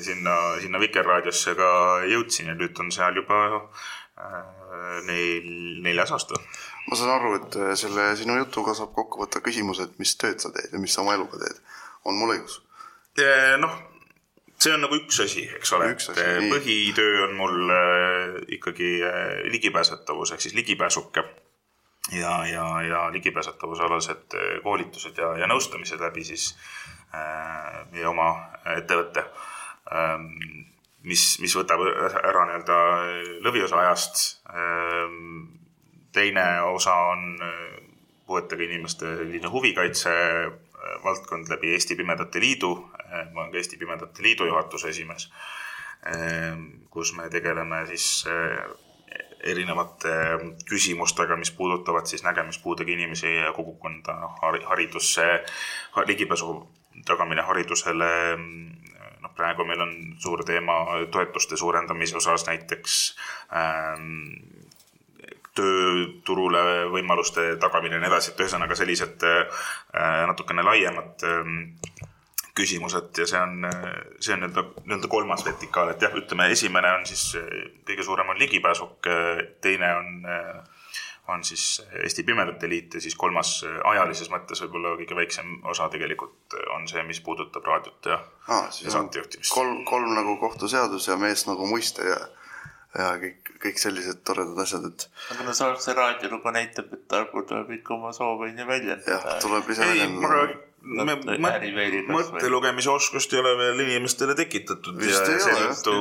sinna, 0.00 0.34
sinna 0.62 0.80
Vikerraadiosse 0.80 1.54
ka 1.58 1.70
jõudsin 2.06 2.52
ja 2.52 2.54
nüüd 2.54 2.78
on 2.78 2.92
seal 2.94 3.16
juba 3.18 3.40
neil 5.06 5.46
neljas 5.82 6.12
aasta. 6.14 6.40
ma 6.88 6.96
saan 6.96 7.12
aru, 7.14 7.34
et 7.38 7.58
äh, 7.60 7.74
selle 7.78 8.10
sinu 8.18 8.36
jutuga 8.40 8.74
saab 8.76 8.94
kokku 8.96 9.22
võtta 9.22 9.42
küsimuse, 9.44 9.86
et 9.86 10.00
mis 10.02 10.16
tööd 10.20 10.42
sa 10.42 10.52
teed 10.54 10.74
ja 10.74 10.80
mis 10.82 10.94
sa 10.94 11.04
oma 11.04 11.14
eluga 11.18 11.40
teed. 11.42 11.60
on 12.04 12.18
mul 12.18 12.34
õigus? 12.36 12.60
noh, 13.60 13.74
see 14.56 14.72
on 14.72 14.84
nagu 14.84 14.96
üks 14.96 15.18
asi, 15.24 15.44
eks 15.58 15.74
ole, 15.76 15.90
et 15.92 16.08
äh, 16.16 16.40
põhitöö 16.52 17.26
on 17.28 17.36
mul 17.38 17.74
ikkagi 18.56 18.96
ligipääsetavus 19.52 20.34
ehk 20.34 20.46
siis 20.46 20.56
ligipääsuke 20.56 21.24
ja, 22.16 22.34
ja, 22.46 22.66
ja 22.86 23.04
ligipääsetavusalased 23.12 24.38
koolitused 24.64 25.18
ja, 25.18 25.34
ja 25.42 25.50
nõustamised 25.50 26.00
läbi 26.00 26.24
siis 26.24 26.54
äh, 27.14 27.84
meie 27.92 28.08
oma 28.08 28.30
ettevõtte 28.76 29.26
ähm, 29.92 30.32
mis, 31.08 31.24
mis 31.42 31.54
võtab 31.56 31.82
ära 31.84 32.44
nii-öelda 32.48 32.78
lõviosa 33.44 33.80
ajast. 33.84 34.24
Ehm, 34.52 35.46
teine 36.14 36.44
osa 36.70 36.96
on 37.12 37.24
eh, 37.46 37.78
puuetega 38.26 38.66
inimeste 38.66 39.14
selline 39.22 39.52
huvikaitse 39.52 40.12
eh, 40.12 40.52
valdkond 41.04 41.50
läbi 41.52 41.74
Eesti 41.76 41.96
Pimedate 41.96 42.42
Liidu. 42.42 42.74
Ma 43.10 43.42
olen 43.42 43.50
ka 43.50 43.58
Eesti 43.58 43.78
Pimedate 43.80 44.22
Liidu 44.22 44.46
juhatuse 44.46 44.92
esimees, 44.92 45.26
ehm, 46.06 46.86
kus 46.94 47.10
me 47.18 47.26
tegeleme 47.32 47.82
siis 47.88 48.22
erinevate 49.40 50.12
küsimustega, 50.68 51.34
mis 51.40 51.50
puudutavad 51.56 52.06
siis 52.06 52.22
nägemispuudega 52.22 52.92
inimesi 52.92 53.32
ja 53.34 53.50
kogukonda, 53.56 54.14
noh, 54.20 54.36
haridusse, 54.68 55.26
ligipääsu 56.06 56.52
tagamine 57.08 57.42
haridusele 57.42 58.10
praegu 59.40 59.66
meil 59.68 59.80
on 59.84 59.94
suur 60.20 60.44
teema 60.46 60.82
toetuste 61.12 61.56
suurendamise 61.56 62.18
osas 62.20 62.46
näiteks 62.48 63.00
ähm, 63.56 64.36
tööturule 65.56 66.62
võimaluste 66.92 67.54
tagamine 67.60 67.98
ja 67.98 68.04
nii 68.04 68.10
edasi, 68.12 68.32
et 68.32 68.44
ühesõnaga 68.44 68.76
sellised 68.78 69.26
äh, 69.26 69.64
natukene 70.30 70.64
laiemad 70.66 71.26
äh, 71.26 71.50
küsimused 72.54 73.18
ja 73.18 73.26
see 73.30 73.40
on, 73.40 73.64
see 74.20 74.34
on 74.34 74.44
nii-öelda, 74.44 74.66
nii-öelda 74.84 75.10
kolmas 75.10 75.44
vertikaal, 75.46 75.92
et 75.92 76.02
jah, 76.04 76.14
ütleme, 76.18 76.50
esimene 76.52 76.90
on 76.98 77.06
siis 77.08 77.24
kõige 77.88 78.04
suurem 78.04 78.32
on 78.32 78.40
ligipääsuk, 78.42 79.08
teine 79.64 79.94
on 79.96 80.10
äh, 80.28 80.69
on 81.30 81.44
siis 81.44 81.82
Eesti 82.02 82.22
Pimedate 82.22 82.68
Liit 82.68 82.94
ja 82.94 83.00
siis 83.00 83.14
kolmas 83.18 83.52
äh, 83.66 83.78
ajalises 83.92 84.30
mõttes 84.32 84.62
võib-olla 84.64 84.94
kõige 84.98 85.16
väiksem 85.18 85.58
osa 85.70 85.88
tegelikult 85.92 86.56
äh, 86.58 86.66
on 86.76 86.88
see, 86.90 87.02
mis 87.08 87.22
puudutab 87.24 87.66
raadiot 87.66 88.10
ja, 88.12 88.20
ah, 88.48 88.68
ja 88.84 88.94
saatejuhtimist. 88.96 89.54
kolm, 89.54 89.84
kolm 89.88 90.14
nagu 90.16 90.36
kohtuseadus 90.42 91.10
ja 91.10 91.18
mees 91.20 91.46
nagu 91.48 91.68
muiste 91.70 92.06
ja, 92.06 92.18
ja 92.98 93.12
kõik, 93.22 93.52
kõik 93.66 93.82
sellised 93.82 94.24
toredad 94.26 94.58
asjad, 94.64 94.88
et. 94.90 95.06
aga 95.34 95.46
no 95.46 95.54
samas 95.56 95.86
see 95.86 95.96
raadiolugu 95.98 96.56
näitab, 96.56 96.90
et 96.96 97.06
Tarmo 97.10 97.44
tuleb 97.46 97.70
ikka 97.80 97.96
oma 97.98 98.12
soove 98.16 98.50
nii 98.54 98.66
väljendada. 98.66 99.16
jah, 99.18 99.30
tuleb 99.44 99.70
ise 99.70 99.86
väljendada 99.86 100.66
me 100.80 101.04
mõtte 101.28 102.48
lugemise 102.48 102.88
oskust 102.88 103.34
ei 103.34 103.42
ole 103.42 103.50
veel 103.58 103.82
inimestele 103.84 104.32
tekitatud 104.32 105.02
ja 105.04 105.18
seetõttu, 105.28 105.92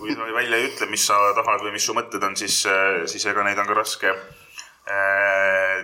kui 0.00 0.16
sa 0.18 0.26
välja 0.34 0.58
ei 0.58 0.66
ütle, 0.66 0.88
mis 0.90 1.04
sa 1.06 1.14
tahad 1.36 1.62
või 1.62 1.76
mis 1.76 1.86
su 1.86 1.94
mõtted 1.94 2.26
on, 2.26 2.34
siis, 2.34 2.64
siis 3.12 3.28
ega 3.30 3.46
neid 3.46 3.62
on 3.62 3.70
ka 3.70 3.78
raske 3.78 4.10
Äh, 4.10 4.45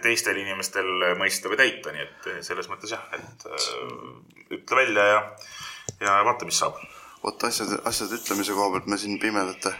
teistel 0.03 0.38
inimestel 0.38 0.88
mõista 1.19 1.51
või 1.51 1.59
täita, 1.59 1.93
nii 1.95 2.03
et 2.05 2.29
selles 2.47 2.69
mõttes 2.71 2.93
jah, 2.95 3.03
et 3.17 3.47
äh, 3.51 3.71
ütle 4.59 4.79
välja 4.79 5.07
ja, 5.09 5.23
ja 6.01 6.19
vaata, 6.27 6.47
mis 6.49 6.59
saab. 6.62 6.79
vot 7.23 7.49
asjade, 7.49 7.81
asjade 7.88 8.19
ütlemise 8.21 8.55
koha 8.55 8.71
pealt 8.75 8.91
me 8.91 8.99
siin 8.99 9.19
Pimedate 9.23 9.75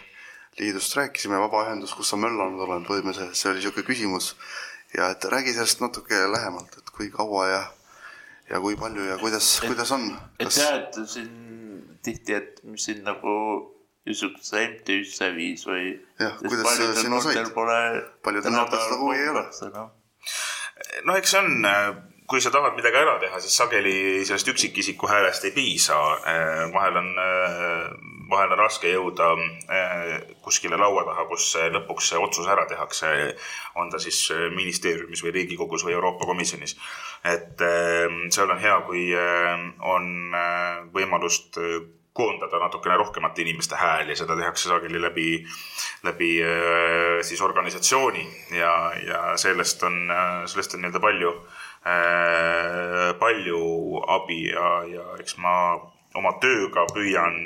Liidust 0.59 0.93
rääkisime, 0.95 1.39
vabaühendus, 1.41 1.95
kus 1.97 2.11
sa 2.13 2.17
möllanud 2.21 2.61
oled, 2.61 2.83
põhimõtteliselt 2.85 3.37
see 3.37 3.49
oli 3.49 3.61
niisugune 3.61 3.87
küsimus. 3.87 4.35
ja 4.93 5.07
et 5.09 5.25
räägi 5.25 5.55
sellest 5.55 5.79
natuke 5.81 6.19
lähemalt, 6.29 6.75
et 6.77 6.89
kui 6.93 7.09
kaua 7.09 7.47
ja, 7.49 7.61
ja 8.51 8.59
kui 8.61 8.75
palju 8.77 9.07
ja 9.07 9.17
kuidas, 9.17 9.55
kuidas 9.65 9.91
on 9.95 10.11
et 10.37 10.53
jah, 10.53 10.75
et 10.77 10.99
siin 11.09 11.31
tihti, 12.05 12.35
et 12.37 12.61
mis 12.63 12.85
siin 12.85 13.01
nagu 13.03 13.33
niisugusesse 14.07 14.63
MTÜ-sse 14.67 15.29
viis 15.35 15.67
või. 15.67 15.91
jah, 16.19 16.39
kuidas 16.41 16.75
sa 16.75 16.93
sinna 16.99 17.21
said? 17.23 17.51
paljudel 18.23 18.55
noortel 18.55 18.81
seda 18.83 18.97
huvi 18.99 19.19
ei 19.19 19.29
ole. 19.31 19.45
noh, 19.75 19.93
no 21.07 21.15
eks 21.19 21.35
see 21.35 21.39
on, 21.39 21.69
kui 22.27 22.43
sa 22.43 22.51
tahad 22.51 22.75
midagi 22.75 22.99
ära 22.99 23.15
teha, 23.21 23.39
siis 23.43 23.55
sageli 23.59 23.95
sellest 24.27 24.51
üksikisiku 24.51 25.07
häälest 25.07 25.47
ei 25.47 25.55
piisa. 25.55 25.95
vahel 26.73 26.99
on, 26.99 27.09
vahel 28.31 28.55
on 28.55 28.59
raske 28.59 28.91
jõuda 28.91 29.31
kuskile 30.43 30.79
laua 30.79 31.05
taha, 31.07 31.27
kus 31.31 31.53
lõpuks 31.77 32.11
see 32.11 32.19
otsus 32.19 32.51
ära 32.51 32.67
tehakse. 32.67 33.15
on 33.79 33.91
ta 33.91 34.03
siis 34.03 34.19
ministeeriumis 34.55 35.23
või 35.23 35.35
Riigikogus 35.39 35.87
või 35.87 35.95
Euroopa 35.95 36.27
Komisjonis. 36.27 36.75
et 37.23 37.67
seal 38.35 38.51
on 38.51 38.59
hea, 38.59 38.79
kui 38.87 39.09
on 39.95 40.15
võimalust 40.91 41.59
koondada 42.13 42.59
natukene 42.61 42.97
rohkemate 42.97 43.41
inimeste 43.41 43.75
hääl 43.75 44.09
ja 44.09 44.15
seda 44.15 44.35
tehakse 44.37 44.69
sageli 44.69 45.01
läbi, 45.01 45.27
läbi 46.03 46.29
siis 47.25 47.41
organisatsiooni 47.41 48.27
ja, 48.57 48.73
ja 49.07 49.21
sellest 49.37 49.83
on, 49.83 49.97
sellest 50.45 50.75
on 50.77 50.83
nii-öelda 50.83 51.01
palju, 51.01 51.33
palju 53.19 53.61
abi 54.17 54.39
ja, 54.51 54.69
ja 54.93 55.07
eks 55.19 55.37
ma 55.41 55.55
oma 56.13 56.35
tööga 56.41 56.85
püüan, 56.93 57.39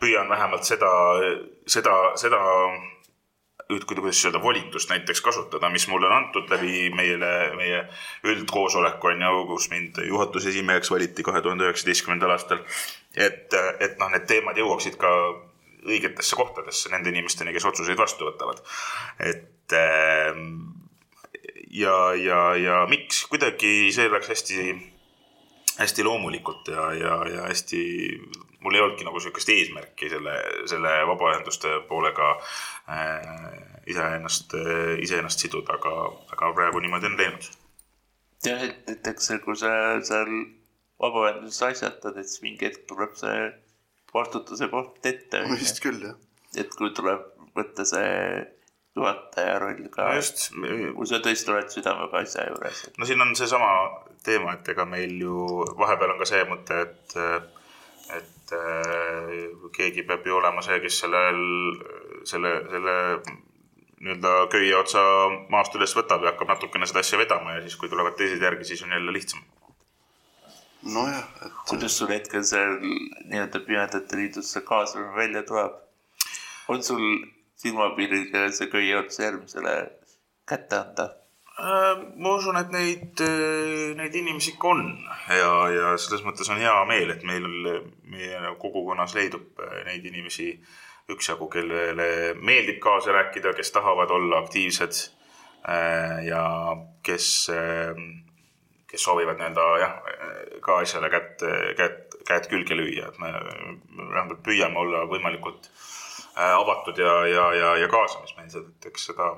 püüan 0.00 0.28
vähemalt 0.28 0.68
seda, 0.68 0.92
seda, 1.66 1.94
seda 2.20 2.42
kuidas 3.86 4.24
öelda, 4.24 4.42
volitust 4.42 4.90
näiteks 4.90 5.20
kasutada, 5.24 5.70
mis 5.72 5.88
mulle 5.88 6.06
on 6.10 6.16
antud 6.18 6.50
läbi 6.52 6.90
meile, 6.94 7.30
meie 7.56 7.86
üldkoosoleku 8.24 9.12
on 9.12 9.24
ju, 9.24 9.46
kus 9.52 9.70
mind 9.72 10.02
juhatuse 10.08 10.52
esimeheks 10.52 10.90
valiti 10.92 11.24
kahe 11.24 11.40
tuhande 11.42 11.64
üheksateistkümnendal 11.64 12.36
aastal 12.36 12.60
et, 13.16 13.54
et 13.80 13.98
noh, 14.00 14.10
need 14.12 14.26
teemad 14.28 14.58
jõuaksid 14.58 14.96
ka 15.00 15.10
õigetesse 15.84 16.36
kohtadesse 16.38 16.90
nende 16.92 17.12
inimesteni, 17.12 17.52
kes 17.54 17.66
otsuseid 17.68 17.98
vastu 18.00 18.28
võtavad. 18.28 18.62
et 19.20 19.76
ähm, 19.78 20.48
ja, 21.70 22.14
ja, 22.18 22.40
ja 22.56 22.82
miks 22.90 23.24
kuidagi 23.30 23.92
see 23.94 24.08
läks 24.12 24.32
hästi, 24.32 24.74
hästi 25.78 26.04
loomulikult 26.06 26.68
ja, 26.68 26.92
ja, 26.94 27.14
ja 27.28 27.46
hästi, 27.48 27.80
mul 28.62 28.76
ei 28.76 28.82
olnudki 28.84 29.06
nagu 29.06 29.20
sihukest 29.20 29.50
eesmärki 29.54 30.10
selle, 30.12 30.36
selle 30.70 30.94
vabaühenduste 31.10 31.80
poolega 31.88 32.30
äh, 32.88 33.26
iseennast, 33.90 34.54
iseennast 35.02 35.44
siduda, 35.44 35.78
aga, 35.78 35.94
aga 36.36 36.52
praegu 36.56 36.82
niimoodi 36.84 37.10
on 37.10 37.18
läinud. 37.20 37.50
jah, 38.46 38.62
et, 38.68 38.84
et 38.90 39.12
eks 39.14 39.30
see, 39.30 39.42
kui 39.44 39.58
sa 39.58 39.74
seal 40.06 40.30
vabaühenduses 41.02 41.62
asjatad, 41.70 42.18
et 42.18 42.30
siis 42.30 42.44
mingi 42.44 42.68
hetk 42.68 42.86
tuleb 42.90 43.16
see 43.18 43.48
vastutuse 44.14 44.68
koht 44.72 45.06
ette. 45.10 45.42
vist 45.50 45.82
küll, 45.84 46.00
jah. 46.10 46.18
et 46.56 46.70
kui 46.78 46.92
tuleb 46.94 47.26
võtta 47.56 47.86
see 47.88 48.12
juhataja 48.96 49.58
roll 49.58 49.88
ka. 49.90 50.12
just. 50.14 50.50
kui 50.96 51.06
sa 51.10 51.20
tõesti 51.24 51.50
oled 51.54 51.72
südamega 51.72 52.22
asja 52.22 52.46
juures. 52.50 52.84
no 52.98 53.08
siin 53.08 53.24
on 53.24 53.34
seesama 53.38 53.70
teema, 54.24 54.54
et 54.54 54.68
ega 54.74 54.86
meil 54.88 55.16
ju 55.20 55.64
vahepeal 55.80 56.14
on 56.14 56.22
ka 56.22 56.30
see 56.30 56.44
mõte, 56.50 56.80
et 56.86 57.18
et 58.14 58.52
äh, 58.52 59.34
keegi 59.72 60.04
peab 60.08 60.26
ju 60.28 60.36
olema 60.36 60.62
see, 60.62 60.76
kes 60.84 61.00
sellel, 61.04 61.40
selle, 62.28 62.52
selle 62.70 62.96
nii-öelda 64.04 64.32
köie 64.52 64.74
otsa 64.76 65.02
maast 65.52 65.76
üles 65.78 65.94
võtab 65.96 66.24
ja 66.24 66.34
hakkab 66.34 66.52
natukene 66.52 66.86
seda 66.88 67.00
asja 67.00 67.18
vedama 67.18 67.56
ja 67.56 67.62
siis, 67.64 67.78
kui 67.80 67.88
tulevad 67.88 68.18
teised 68.18 68.42
järgi, 68.44 68.66
siis 68.68 68.82
on 68.84 68.92
jälle 68.92 69.14
lihtsam. 69.16 69.40
nojah, 70.94 71.24
et 71.46 71.54
kuidas 71.70 71.96
sul 71.98 72.12
hetkel 72.12 72.44
seal 72.44 72.76
nii-öelda 72.82 73.64
Pimedate 73.64 74.20
Liidus 74.20 74.52
see 74.52 74.64
kaasamine 74.68 75.16
välja 75.16 75.42
tuleb? 75.48 75.80
on 76.68 76.82
sul 76.84 77.00
silmapiiril, 77.60 78.30
see 78.54 78.70
köie 78.72 78.96
ots 78.98 79.20
järgmisele 79.22 79.74
kätte 80.48 80.80
anda? 80.80 81.10
Äh, 81.54 82.00
ma 82.18 82.32
usun, 82.34 82.56
et 82.58 82.72
neid, 82.74 83.20
neid 83.94 84.16
inimesi 84.18 84.56
ikka 84.56 84.72
on 84.72 84.80
ja, 85.30 85.50
ja 85.70 85.92
selles 86.02 86.24
mõttes 86.26 86.48
on 86.50 86.58
hea 86.58 86.74
meel, 86.90 87.12
et 87.14 87.22
meil 87.22 87.46
meie 88.10 88.40
kogukonnas 88.58 89.14
leidub 89.14 89.62
äh, 89.62 89.84
neid 89.86 90.02
inimesi 90.10 90.48
üksjagu, 91.14 91.46
kellele 91.52 92.08
meeldib 92.42 92.80
kaasa 92.82 93.14
rääkida, 93.14 93.52
kes 93.54 93.70
tahavad 93.70 94.10
olla 94.10 94.42
aktiivsed 94.42 94.98
äh, 94.98 96.24
ja 96.26 96.42
kes, 97.06 97.28
kes 98.90 99.06
soovivad 99.06 99.38
nii-öelda 99.38 99.70
jah, 99.84 99.96
ka 100.64 100.80
asjale 100.82 101.12
kätt, 101.12 101.44
kätt, 101.78 102.18
käed 102.26 102.50
külge 102.50 102.74
lüüa, 102.74 103.12
et 103.12 103.22
me 103.22 103.30
vähemalt 104.10 104.42
püüame 104.42 104.80
olla 104.80 105.04
võimalikult 105.06 105.70
avatud 106.34 106.98
ja, 106.98 107.26
ja, 107.30 107.44
ja, 107.54 107.76
ja 107.76 107.88
kaasamismeelsed, 107.88 108.72
et 108.74 108.86
eks 108.90 109.10
seda 109.10 109.28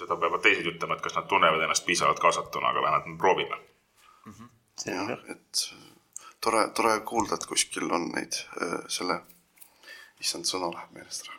seda 0.00 0.16
peavad 0.20 0.42
teised 0.44 0.68
ütlema, 0.70 0.96
et 0.96 1.04
kas 1.04 1.16
nad 1.18 1.28
tunnevad 1.30 1.62
ennast 1.64 1.84
piisavalt 1.86 2.20
kaasatuna, 2.22 2.72
aga 2.72 2.84
vähemalt 2.84 3.10
me 3.10 3.18
proovime. 3.18 3.58
jah, 4.86 5.10
et 5.34 5.64
tore, 6.40 6.68
tore 6.76 6.94
kuulda, 7.10 7.36
et 7.36 7.46
kuskil 7.48 7.90
on 7.92 8.08
neid 8.14 8.38
äh, 8.62 8.78
selle, 8.88 9.20
issand, 10.22 10.48
sõna 10.48 10.70
läheb 10.74 10.96
meelest 10.96 11.28
ära. 11.28 11.38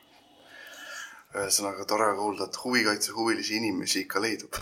ühesõnaga 1.41 1.87
tore 1.87 2.11
kuulda, 2.19 2.49
et 2.49 2.61
huvikaitsehuvilisi 2.63 3.57
inimesi 3.57 4.05
ikka 4.05 4.21
leidub. 4.21 4.61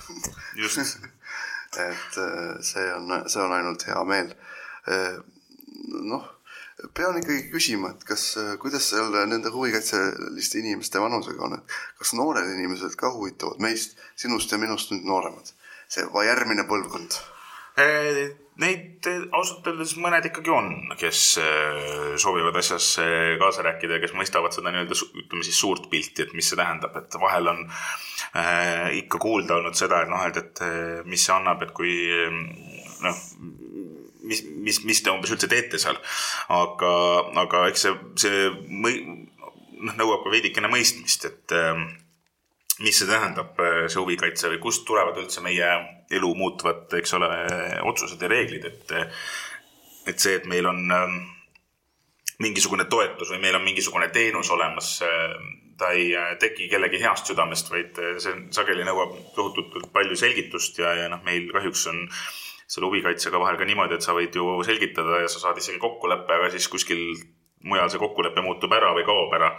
just 0.55 0.79
et 1.89 2.19
äh, 2.23 2.55
see 2.61 2.87
on, 2.93 3.15
see 3.27 3.43
on 3.43 3.57
ainult 3.57 3.87
hea 3.87 4.03
meel. 4.13 4.35
Äh, 4.87 5.19
noh 5.89 6.35
pean 6.95 7.17
ikkagi 7.19 7.49
küsima, 7.51 7.93
et 7.93 8.03
kas, 8.07 8.25
kuidas 8.61 8.89
seal 8.91 9.13
nende 9.29 9.51
huvikaitseliste 9.53 10.61
inimeste 10.61 11.01
vanusega 11.01 11.47
on, 11.47 11.57
et 11.59 11.79
kas 11.99 12.13
noored 12.17 12.49
inimesed 12.55 12.95
ka 12.99 13.11
huvituvad 13.15 13.61
meist, 13.63 13.97
sinust 14.19 14.51
ja 14.51 14.61
minust 14.61 14.93
nüüd 14.93 15.07
nooremad, 15.07 15.53
see 15.91 16.05
järgmine 16.29 16.67
põlvkond? 16.69 17.19
Neid 18.59 19.07
ausalt 19.31 19.67
öeldes 19.71 19.93
mõned 20.03 20.25
ikkagi 20.27 20.51
on, 20.51 20.65
kes 20.99 21.19
äh, 21.39 22.17
soovivad 22.19 22.57
asjas 22.59 22.89
kaasa 23.39 23.63
rääkida 23.63 23.95
ja 23.95 24.03
kes 24.03 24.11
mõistavad 24.17 24.51
seda 24.51 24.73
nii-öelda 24.73 24.97
ütleme 25.21 25.45
siis 25.47 25.61
suurt 25.61 25.87
pilti, 25.91 26.25
et 26.25 26.33
mis 26.35 26.49
see 26.51 26.59
tähendab, 26.59 26.97
et 26.99 27.15
vahel 27.21 27.47
on 27.53 27.61
äh, 27.69 28.89
ikka 28.99 29.21
kuulda 29.23 29.61
olnud 29.61 29.79
seda, 29.79 30.01
et 30.03 30.11
noh, 30.11 30.25
et, 30.27 30.41
et 30.43 30.63
äh, 30.65 30.99
mis 31.07 31.23
see 31.23 31.37
annab, 31.37 31.63
et 31.63 31.71
kui 31.77 31.95
noh, 33.05 33.23
mis, 34.29 34.43
mis, 34.67 34.83
mis 34.87 35.01
te 35.03 35.13
umbes 35.13 35.33
üldse 35.33 35.49
teete 35.51 35.79
seal. 35.81 35.97
aga, 36.53 36.91
aga 37.43 37.65
eks 37.71 37.85
see, 37.85 37.95
see 38.23 38.45
mõi-, 38.69 39.01
noh, 39.79 39.95
nõuab 39.95 40.25
ka 40.25 40.33
veidikene 40.33 40.71
mõistmist, 40.71 41.25
et 41.29 41.55
ähm, 41.57 41.87
mis 42.83 42.99
see 42.99 43.09
tähendab, 43.09 43.57
äh, 43.63 43.85
see 43.87 44.01
huvikaitse 44.01 44.51
või 44.53 44.61
kust 44.63 44.85
tulevad 44.87 45.19
üldse 45.21 45.43
meie 45.45 45.71
elu 46.19 46.33
muutvad, 46.37 46.87
eks 46.99 47.15
ole, 47.17 47.29
otsused 47.89 48.21
ja 48.21 48.31
reeglid, 48.31 48.69
et 48.69 48.97
et 50.09 50.17
see, 50.17 50.39
et 50.39 50.45
meil 50.49 50.65
on 50.65 50.79
ähm, 50.89 51.17
mingisugune 52.41 52.87
toetus 52.89 53.29
või 53.29 53.43
meil 53.43 53.57
on 53.59 53.65
mingisugune 53.65 54.07
teenus 54.15 54.49
olemas, 54.55 54.95
äh, 55.05 55.35
ta 55.77 55.91
ei 55.93 56.13
äh, 56.17 56.31
teki 56.41 56.69
kellegi 56.71 57.01
heast 57.03 57.29
südamest, 57.29 57.69
vaid 57.69 57.99
see 58.23 58.33
sageli 58.55 58.87
nõuab 58.87 59.13
tohutult 59.35 59.91
palju 59.93 60.17
selgitust 60.17 60.79
ja, 60.81 60.95
ja 61.03 61.09
noh, 61.11 61.21
meil 61.27 61.51
kahjuks 61.53 61.85
on 61.91 62.07
äh, 62.07 62.48
selle 62.69 62.89
huvikaitsega 62.89 63.39
vahel 63.41 63.57
ka 63.57 63.65
niimoodi, 63.65 63.97
et 63.97 64.05
sa 64.05 64.13
võid 64.13 64.35
ju 64.35 64.45
selgitada 64.65 65.23
ja 65.23 65.29
sa 65.31 65.41
saad 65.41 65.57
isegi 65.57 65.81
kokkuleppe, 65.81 66.35
aga 66.35 66.49
siis 66.53 66.67
kuskil 66.69 67.01
mujal 67.65 67.89
see 67.91 68.01
kokkulepe 68.01 68.43
muutub 68.45 68.73
ära 68.77 68.91
või 68.95 69.05
kaob 69.07 69.33
ära. 69.39 69.51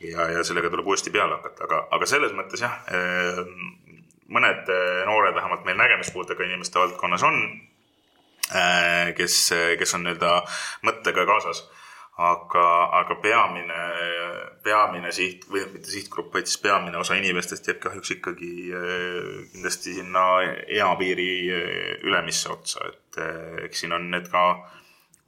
ja, 0.00 0.26
ja 0.34 0.44
sellega 0.44 0.70
tuleb 0.72 0.86
uuesti 0.88 1.12
peale 1.14 1.36
hakata, 1.38 1.66
aga, 1.68 1.80
aga 1.96 2.06
selles 2.08 2.32
mõttes 2.36 2.62
jah, 2.64 2.78
eh, 2.88 3.42
mõned 4.32 4.70
eh, 4.72 5.02
noored 5.06 5.36
vähemalt 5.36 5.66
meil 5.68 5.76
nägemispuudega 5.78 6.46
inimeste 6.46 6.80
valdkonnas 6.80 7.26
on, 7.28 7.36
eh, 8.54 9.12
kes, 9.16 9.36
kes 9.78 9.94
on 9.94 10.08
nii-öelda 10.08 10.40
mõttega 10.88 11.26
kaasas 11.28 11.66
aga, 12.20 12.64
aga 13.00 13.16
peamine, 13.22 13.84
peamine 14.64 15.12
siht 15.14 15.46
või 15.48 15.62
mitte 15.72 15.92
sihtgrupp, 15.92 16.34
vaid 16.34 16.50
siis 16.50 16.60
peamine 16.60 17.00
osa 17.00 17.16
inimestest 17.16 17.70
jääb 17.70 17.80
kahjuks 17.86 18.16
ikkagi 18.18 18.50
eh, 18.76 19.30
kindlasti 19.54 19.96
sinna 20.00 20.26
eapiiri 20.80 21.30
eh, 21.48 22.04
ülemisse 22.04 22.52
otsa, 22.52 22.90
et 22.92 23.22
eh, 23.24 23.64
eks 23.68 23.84
siin 23.84 23.96
on 23.96 24.10
need 24.12 24.28
ka 24.32 24.44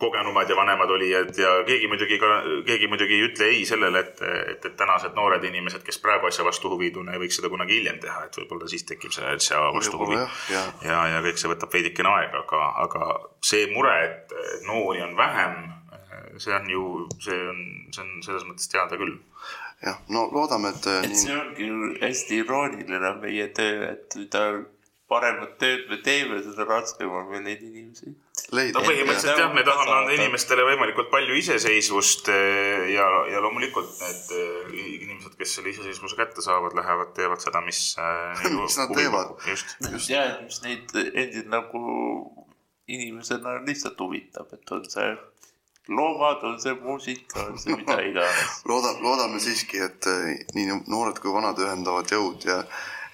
kogenumad 0.02 0.50
ja 0.50 0.56
vanemad 0.58 0.90
olijad 0.90 1.36
ja 1.38 1.50
keegi 1.64 1.88
muidugi 1.88 2.18
ka, 2.18 2.30
keegi 2.66 2.88
muidugi 2.90 3.16
ei 3.16 3.26
ütle 3.28 3.50
ei 3.54 3.64
sellele, 3.64 4.02
et, 4.02 4.22
et, 4.52 4.64
et 4.66 4.76
tänased 4.76 5.14
noored 5.16 5.44
inimesed, 5.48 5.84
kes 5.86 6.00
praegu 6.02 6.26
asja 6.28 6.44
vastu 6.44 6.72
huvi 6.74 6.90
ei 6.90 6.96
tunne, 6.96 7.16
võiks 7.22 7.38
seda 7.38 7.48
kunagi 7.52 7.78
hiljem 7.78 8.02
teha, 8.02 8.26
et 8.26 8.40
võib-olla 8.42 8.68
siis 8.68 8.84
tekib 8.88 9.14
see 9.14 9.28
asja 9.32 9.62
vastu 9.72 10.00
huvi. 10.02 10.18
ja, 10.52 10.64
ja, 10.84 11.04
ja 11.14 11.22
kõik 11.24 11.40
see 11.40 11.52
võtab 11.54 11.72
veidikene 11.72 12.10
aega, 12.18 12.42
aga, 12.42 12.66
aga 12.84 13.12
see 13.46 13.70
mure, 13.72 13.94
et 14.08 14.34
noori 14.66 15.06
on 15.06 15.16
vähem 15.16 15.62
see 16.38 16.54
on 16.56 16.70
ju, 16.70 16.84
see 17.22 17.40
on, 17.52 17.64
see 17.94 18.04
on 18.04 18.12
selles 18.26 18.46
mõttes 18.48 18.70
teada 18.72 18.98
küll. 19.00 19.16
jah, 19.82 19.98
no 20.14 20.28
loodame, 20.34 20.74
et. 20.74 20.86
et 21.00 21.10
nii... 21.10 21.24
see 21.24 21.38
ongi 21.38 21.68
ju 21.70 21.90
hästi 22.02 22.42
irooniline 22.44 23.16
meie 23.22 23.48
töö, 23.56 23.90
et 23.94 24.18
mida 24.20 24.46
paremat 25.12 25.56
tööd 25.60 25.88
me 25.90 25.98
teeme, 26.04 26.38
seda 26.44 26.64
raskem 26.68 27.10
on 27.12 27.26
meil 27.30 27.42
neid 27.44 27.62
inimesi 27.64 28.12
leida. 28.54 28.78
no 28.78 28.84
põhimõtteliselt 28.86 29.40
jah, 29.42 29.50
me 29.54 29.64
tahame 29.66 29.96
anda 29.98 30.14
inimestele 30.16 30.64
võimalikult 30.66 31.10
palju 31.12 31.36
iseseisvust 31.40 32.30
eh, 32.32 32.92
ja, 32.94 33.08
ja 33.32 33.42
loomulikult 33.44 33.90
need 34.00 34.32
eh, 34.38 34.70
inimesed, 35.02 35.36
kes 35.40 35.56
selle 35.58 35.72
iseseisvuse 35.74 36.18
kätte 36.18 36.44
saavad, 36.44 36.76
lähevad, 36.78 37.12
teevad 37.18 37.44
seda, 37.44 37.64
mis 37.66 37.82
mis 38.56 38.78
nad 38.80 38.94
teevad. 38.96 39.34
just, 39.50 39.76
just.. 39.90 40.12
ja, 40.12 40.24
et 40.32 40.46
mis 40.46 40.62
neid 40.64 40.96
endid 41.12 41.52
nagu 41.52 41.82
inimesena 42.92 43.60
lihtsalt 43.66 44.00
huvitab, 44.00 44.50
et 44.56 44.74
on 44.74 44.88
see 44.90 45.12
loomad, 45.88 46.42
on 46.42 46.60
see 46.60 46.74
muusika, 46.74 47.46
on 47.48 47.58
see 47.58 47.76
mida 47.76 47.98
iganes 48.10 48.62
loodan, 48.68 49.00
loodame 49.02 49.40
siiski, 49.42 49.80
et 49.82 50.06
eh, 50.06 50.44
nii 50.54 50.82
noored 50.86 51.18
kui 51.22 51.32
vanad 51.34 51.58
ühendavad 51.58 52.10
jõud 52.12 52.46
ja 52.46 52.62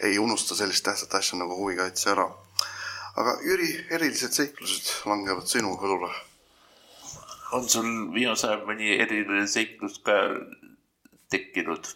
ei 0.05 0.19
unusta 0.19 0.55
sellist 0.59 0.85
tähtsat 0.85 1.15
asja 1.19 1.39
nagu 1.41 1.57
huvikaitse 1.57 2.11
ära. 2.13 2.29
aga 3.17 3.37
Jüri, 3.47 3.71
erilised 3.91 4.37
seiklused 4.37 4.91
langevad 5.09 5.49
sinu 5.49 5.73
õlule. 5.77 6.13
on 7.53 7.69
sul 7.69 7.89
viimasel 8.15 8.53
ajal 8.53 8.67
mõni 8.69 8.93
eriline 9.01 9.47
seiklus 9.47 9.99
ka 10.05 10.21
tekkinud? 11.31 11.89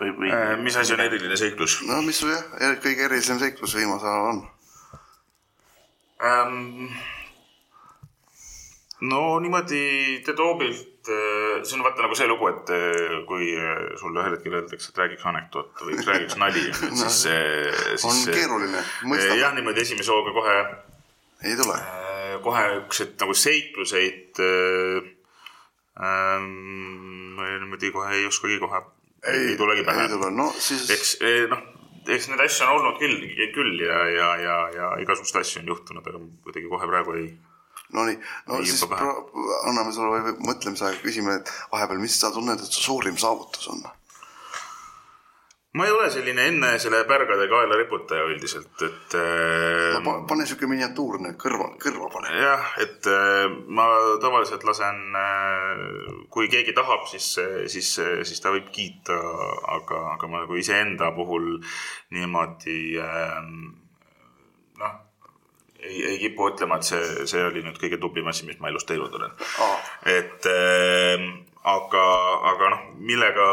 või, 0.00 0.10
või 0.18 0.34
äh,? 0.34 0.58
mis 0.58 0.76
asi 0.76 0.94
on 0.98 1.06
eriline 1.06 1.36
seiklus? 1.38 1.80
no 1.86 2.02
mis 2.02 2.18
su 2.18 2.28
jah, 2.28 2.44
kõige 2.82 3.06
erilisem 3.06 3.38
seiklus 3.38 3.78
viimasel 3.78 4.10
ajal 4.10 4.30
on 4.32 4.46
ähm,? 6.24 6.88
No 9.08 9.38
niimoodi 9.40 10.22
Tedoobilt, 10.24 11.08
äh, 11.08 11.62
see 11.64 11.76
on 11.78 11.84
vaata 11.84 12.04
nagu 12.04 12.16
see 12.18 12.28
lugu, 12.28 12.48
et 12.50 12.72
äh, 12.74 13.16
kui 13.28 13.50
äh, 13.56 13.82
sulle 14.00 14.22
ühel 14.22 14.36
hetkel 14.36 14.56
öeldakse, 14.58 14.92
et 14.92 15.00
räägiks 15.02 15.26
anekdoot 15.30 15.84
või 15.84 15.98
räägiks 16.00 16.38
nali, 16.40 16.64
et 16.70 16.96
siis, 17.02 17.20
siis. 17.26 18.06
on 18.08 18.22
keeruline, 18.30 18.80
mõistab. 19.10 19.36
jah, 19.40 19.54
niimoodi 19.56 19.84
esimese 19.84 20.14
hooga 20.14 20.34
kohe. 20.38 20.56
ei 21.44 21.58
tule. 21.60 21.78
kohe 22.44 22.64
niisuguseid 22.70 23.14
nagu 23.20 23.36
seikluseid 23.38 24.42
ähm,. 26.00 26.50
niimoodi 27.36 27.92
kohe 27.94 28.18
ei 28.18 28.26
oskagi 28.30 28.58
kohe. 28.62 28.82
ei 29.32 29.56
tulegi 29.60 29.86
pähe. 29.86 30.08
ei 30.08 30.12
tule, 30.16 30.30
no 30.34 30.50
siis. 30.58 30.90
eks 30.90 31.16
noh 31.52 31.70
eks 32.04 32.26
neid 32.28 32.42
asju 32.44 32.66
on 32.66 32.74
olnud 32.74 32.98
küll, 33.00 33.22
küll 33.54 33.80
ja, 33.80 34.00
ja, 34.12 34.28
ja, 34.36 34.56
ja 34.74 34.88
igasuguseid 35.00 35.40
asju 35.40 35.62
on 35.62 35.70
juhtunud, 35.72 36.04
aga 36.04 36.20
kuidagi 36.44 36.68
kohe 36.68 36.88
praegu 36.90 37.14
ei 37.16 37.30
Nonii, 37.92 38.16
no 38.48 38.58
Nii, 38.58 38.70
siis 38.70 38.86
pro, 38.90 39.10
anname 39.68 39.92
sulle 39.94 40.32
mõtlemisaega, 40.42 41.02
küsime, 41.04 41.36
et 41.40 41.52
vahepeal, 41.72 42.00
mis 42.02 42.16
sa 42.18 42.32
tunned, 42.34 42.58
et 42.58 42.72
su 42.72 42.82
suurim 42.82 43.18
saavutus 43.20 43.68
on? 43.74 43.84
ma 45.74 45.86
ei 45.86 45.90
ole 45.90 46.06
selline 46.10 46.44
enne 46.52 46.68
selle 46.78 47.00
pärgade 47.08 47.48
kaela 47.50 47.74
riputaja 47.80 48.28
üldiselt, 48.30 48.74
et 48.86 49.16
no, 49.16 50.02
äh, 50.02 50.20
pane 50.30 50.46
sihuke 50.46 50.68
miniatuurne 50.70 51.32
kõrva, 51.40 51.72
kõrva 51.82 52.10
pane. 52.14 52.30
jah, 52.38 52.68
et 52.82 53.08
äh, 53.10 53.48
ma 53.74 53.88
tavaliselt 54.22 54.62
lasen, 54.68 55.00
äh, 55.18 56.20
kui 56.30 56.46
keegi 56.52 56.76
tahab, 56.78 57.08
siis, 57.10 57.26
siis, 57.74 57.90
siis 57.98 58.42
ta 58.44 58.54
võib 58.54 58.70
kiita, 58.74 59.18
aga, 59.74 60.04
aga 60.14 60.30
ma 60.30 60.44
nagu 60.44 60.62
iseenda 60.62 61.10
puhul 61.16 61.56
niimoodi 62.14 62.78
noh 62.94 63.83
ei, 65.84 66.00
ei 66.10 66.18
kipu 66.22 66.48
ütlema, 66.52 66.80
et 66.80 66.88
see, 66.88 67.26
see 67.30 67.44
oli 67.44 67.62
nüüd 67.64 67.78
kõige 67.80 68.00
tublim 68.02 68.28
asi, 68.30 68.46
mis 68.48 68.60
ma 68.60 68.72
elus 68.72 68.86
teinud 68.88 69.14
olen 69.14 69.32
Aa. 69.64 69.76
et 70.16 70.48
äh, 70.50 71.28
aga, 71.76 72.04
aga 72.52 72.74
noh, 72.74 72.84
millega 72.98 73.48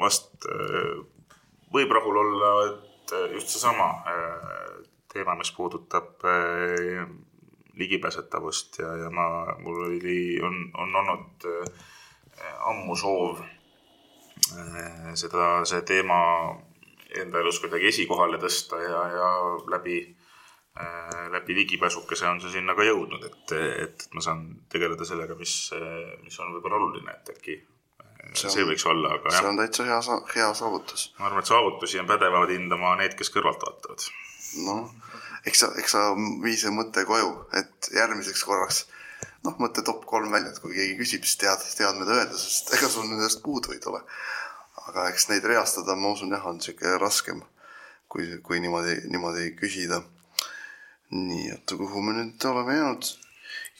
vast 0.00 0.48
äh, 0.50 0.96
võib 1.74 1.92
rahul 1.94 2.20
olla, 2.22 2.52
et 2.70 3.14
äh, 3.16 3.30
just 3.36 3.54
seesama 3.54 3.90
äh, 4.10 4.82
teema, 5.12 5.36
mis 5.38 5.52
puudutab 5.56 6.24
äh, 6.26 7.06
ligipääsetavust 7.76 8.78
ja, 8.78 8.94
ja 9.04 9.10
ma, 9.10 9.56
mul 9.60 9.84
oli, 9.90 10.38
on, 10.42 10.70
on 10.78 10.96
olnud 11.02 11.48
äh, 11.52 11.84
ammu 12.70 12.96
soov 12.96 13.40
äh, 13.40 15.12
seda, 15.14 15.64
see 15.68 15.82
teema 15.88 16.20
enda 17.16 17.40
elus 17.40 17.60
kuidagi 17.62 17.88
esikohale 17.92 18.40
tõsta 18.42 18.80
ja, 18.82 19.02
ja 19.14 19.28
läbi 19.72 20.00
läbi 21.32 21.54
ligipääsukese 21.56 22.28
on 22.28 22.40
see 22.42 22.58
sinna 22.58 22.74
ka 22.76 22.84
jõudnud, 22.84 23.24
et, 23.24 23.54
et 23.86 24.06
ma 24.14 24.24
saan 24.24 24.44
tegeleda 24.72 25.08
sellega, 25.08 25.36
mis, 25.38 25.54
mis 26.24 26.38
on 26.42 26.52
võib-olla 26.56 26.80
oluline, 26.80 27.14
et 27.16 27.32
äkki 27.36 27.56
see, 28.34 28.50
see 28.50 28.66
võiks 28.66 28.84
olla, 28.90 29.14
aga 29.16 29.32
see 29.32 29.40
jah, 29.40 29.50
on 29.50 29.60
täitsa 29.60 29.86
hea, 29.88 30.00
hea 30.34 30.50
saavutus. 30.58 31.06
ma 31.18 31.30
arvan, 31.30 31.44
et 31.44 31.52
saavutusi 31.52 32.00
on 32.02 32.10
pädevad 32.10 32.52
hindama 32.52 32.96
need, 33.00 33.16
kes 33.18 33.32
kõrvalt 33.34 33.62
vaatavad. 33.64 34.08
noh, 34.66 34.92
eks 35.48 35.64
sa, 35.64 35.70
eks 35.80 35.96
sa 35.96 36.04
vii 36.44 36.58
see 36.60 36.74
mõte 36.74 37.06
koju, 37.08 37.32
et 37.60 37.90
järgmiseks 37.96 38.44
korraks 38.48 38.84
noh, 39.46 39.56
mõtle 39.62 39.84
top 39.86 40.04
kolm 40.08 40.32
välja, 40.34 40.52
et 40.52 40.62
kui 40.62 40.74
keegi 40.74 40.96
küsib, 40.98 41.26
siis 41.26 41.38
tead, 41.42 41.62
tead, 41.78 41.98
mida 42.00 42.18
öelda, 42.18 42.38
sest 42.40 42.72
ega 42.76 42.90
sul 42.90 43.06
nendest 43.08 43.42
puudu 43.44 43.74
ei 43.74 43.82
tule. 43.82 44.02
aga 44.86 45.08
eks 45.10 45.28
neid 45.32 45.46
reastada, 45.50 45.96
ma 45.98 46.12
usun 46.14 46.34
jah, 46.34 46.44
on 46.46 46.60
sihuke 46.62 46.92
raskem, 47.02 47.40
kui, 48.12 48.28
kui 48.46 48.60
niimoodi, 48.62 49.00
niimoodi 49.10 49.48
küsida. 49.58 50.02
nii, 51.10 51.52
oota, 51.54 51.76
kuhu 51.78 52.02
me 52.02 52.12
nüüd 52.16 52.44
oleme 52.50 52.74
jäänud? 52.76 53.08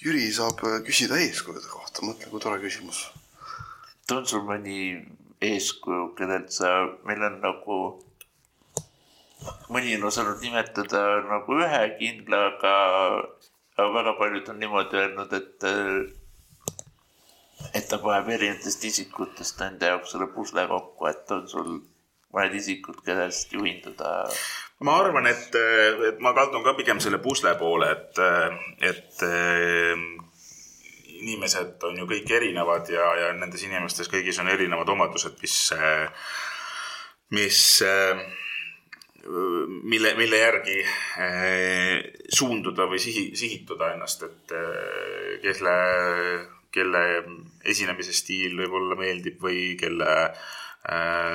Jüri 0.05 0.27
saab 0.33 0.61
küsida 0.87 1.19
eeskujude 1.19 1.69
kohta, 1.71 2.05
mõtle, 2.07 2.29
kui 2.31 2.41
tore 2.41 2.61
küsimus. 2.63 3.07
on 4.13 4.27
sul 4.27 4.45
mõni 4.47 5.01
eeskuju, 5.43 6.13
kellelt 6.19 6.53
sa, 6.53 6.69
meil 7.09 7.25
on 7.27 7.41
nagu, 7.43 7.79
mõni 9.73 9.97
on 9.97 10.07
osanud 10.11 10.45
nimetada 10.45 11.03
nagu 11.27 11.59
ühe 11.59 11.83
kindla, 11.99 12.43
aga, 12.53 12.75
aga 13.77 13.89
väga 13.99 14.15
paljud 14.21 14.53
on 14.53 14.63
niimoodi 14.63 15.01
öelnud, 15.03 15.35
et, 15.41 15.67
et 17.73 17.89
ta 17.89 17.99
paneb 17.99 18.31
erinevatest 18.37 18.85
isikutest 18.93 19.61
enda 19.67 19.95
jaoks 19.95 20.15
selle 20.15 20.31
pusle 20.37 20.69
kokku, 20.71 21.11
et 21.11 21.37
on 21.37 21.49
sul 21.51 21.75
mõned 22.37 22.57
isikud, 22.61 23.01
kellest 23.05 23.53
juhinduda. 23.57 24.13
Ma 24.85 24.99
arvan, 25.01 25.27
et, 25.31 25.57
et 26.11 26.19
ma 26.21 26.35
kaldun 26.37 26.65
ka 26.65 26.75
pigem 26.77 27.01
selle 27.01 27.21
pusle 27.25 27.55
poole, 27.61 27.89
et, 27.95 28.21
et 28.85 29.23
äh, 29.25 30.07
inimesed 31.17 31.87
on 31.89 32.01
ju 32.01 32.09
kõik 32.11 32.33
erinevad 32.39 32.91
ja, 32.93 33.07
ja 33.21 33.31
nendes 33.37 33.65
inimestes 33.67 34.11
kõigis 34.13 34.41
on 34.43 34.51
erinevad 34.53 34.89
omadused, 34.93 35.39
mis, 35.43 35.57
mis, 37.37 37.63
mille, 39.93 40.13
mille 40.21 40.43
järgi 40.43 40.77
suunduda 42.37 42.89
või 42.91 43.01
sihi, 43.03 43.31
sihituda 43.39 43.95
ennast, 43.97 44.27
et 44.29 44.57
kelle, 45.45 45.77
kelle 46.75 47.05
esinemise 47.65 48.15
stiil 48.17 48.57
võib-olla 48.61 48.99
meeldib 49.01 49.41
või 49.43 49.75
kelle 49.81 50.13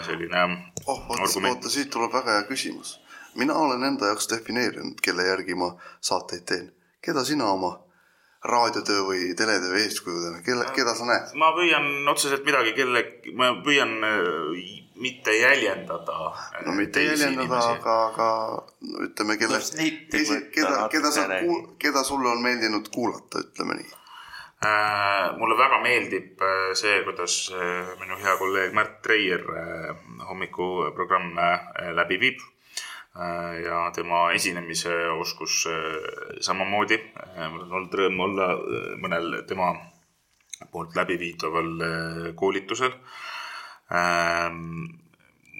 selline 0.06 0.44
oh, 0.86 1.08
oota, 1.12 1.48
oota, 1.50 1.72
siit 1.72 1.90
tuleb 1.92 2.14
väga 2.14 2.38
hea 2.38 2.44
küsimus. 2.48 3.00
Mina 3.36 3.54
olen 3.54 3.84
enda 3.84 4.12
jaoks 4.12 4.30
defineerinud, 4.32 5.00
kelle 5.04 5.28
järgi 5.28 5.56
ma 5.56 5.74
saateid 6.02 6.46
teen. 6.46 6.72
keda 7.02 7.24
sina 7.26 7.48
oma 7.52 7.80
raadiotöö 8.46 9.02
või 9.06 9.36
teletöö 9.38 9.78
eeskujudena, 9.84 10.42
kelle, 10.46 10.66
keda 10.76 10.96
sa 10.98 11.06
näed? 11.06 11.34
ma 11.38 11.52
püüan 11.58 12.08
otseselt 12.10 12.46
midagi 12.46 12.74
kelle, 12.74 13.04
ma 13.38 13.52
püüan 13.66 13.94
äh, 14.08 14.82
mitte 15.02 15.36
jäljendada. 15.38 16.34
no 16.66 16.76
mitte 16.78 17.04
jäljendada, 17.04 17.60
aga, 17.76 17.98
aga 18.08 18.28
no 18.82 19.08
ütleme, 19.08 19.38
kelle 19.38 19.62
keda, 20.56 20.88
keda 20.94 21.12
sa 21.12 21.28
keda 21.82 22.04
sulle 22.04 22.30
on 22.30 22.42
meeldinud 22.42 22.90
kuulata, 22.94 23.44
ütleme 23.46 23.78
nii. 23.82 23.92
Äh, 24.62 25.38
mulle 25.42 25.58
väga 25.58 25.80
meeldib 25.82 26.42
äh, 26.46 26.74
see, 26.78 27.00
kuidas 27.06 27.36
äh, 27.50 27.94
minu 28.02 28.20
hea 28.22 28.36
kolleeg 28.38 28.76
Märt 28.78 29.00
Treier 29.02 29.42
äh, 29.58 29.96
hommikuprogramme 30.30 31.48
äh, 31.54 31.94
läbi 31.98 32.20
viib. 32.22 32.44
Ja 33.16 33.92
tema 33.96 34.32
esinemise 34.32 34.94
oskus 35.20 35.66
äh, 35.68 36.40
samamoodi. 36.40 36.98
mul 37.52 37.66
on 37.66 37.72
olnud 37.72 37.98
rõõm 38.00 38.20
olla 38.24 38.48
äh, 38.56 38.86
mõnel 39.04 39.42
tema 39.48 39.74
poolt 40.72 40.96
läbiviidaval 40.96 41.72
äh, 41.82 42.36
koolitusel. 42.36 42.94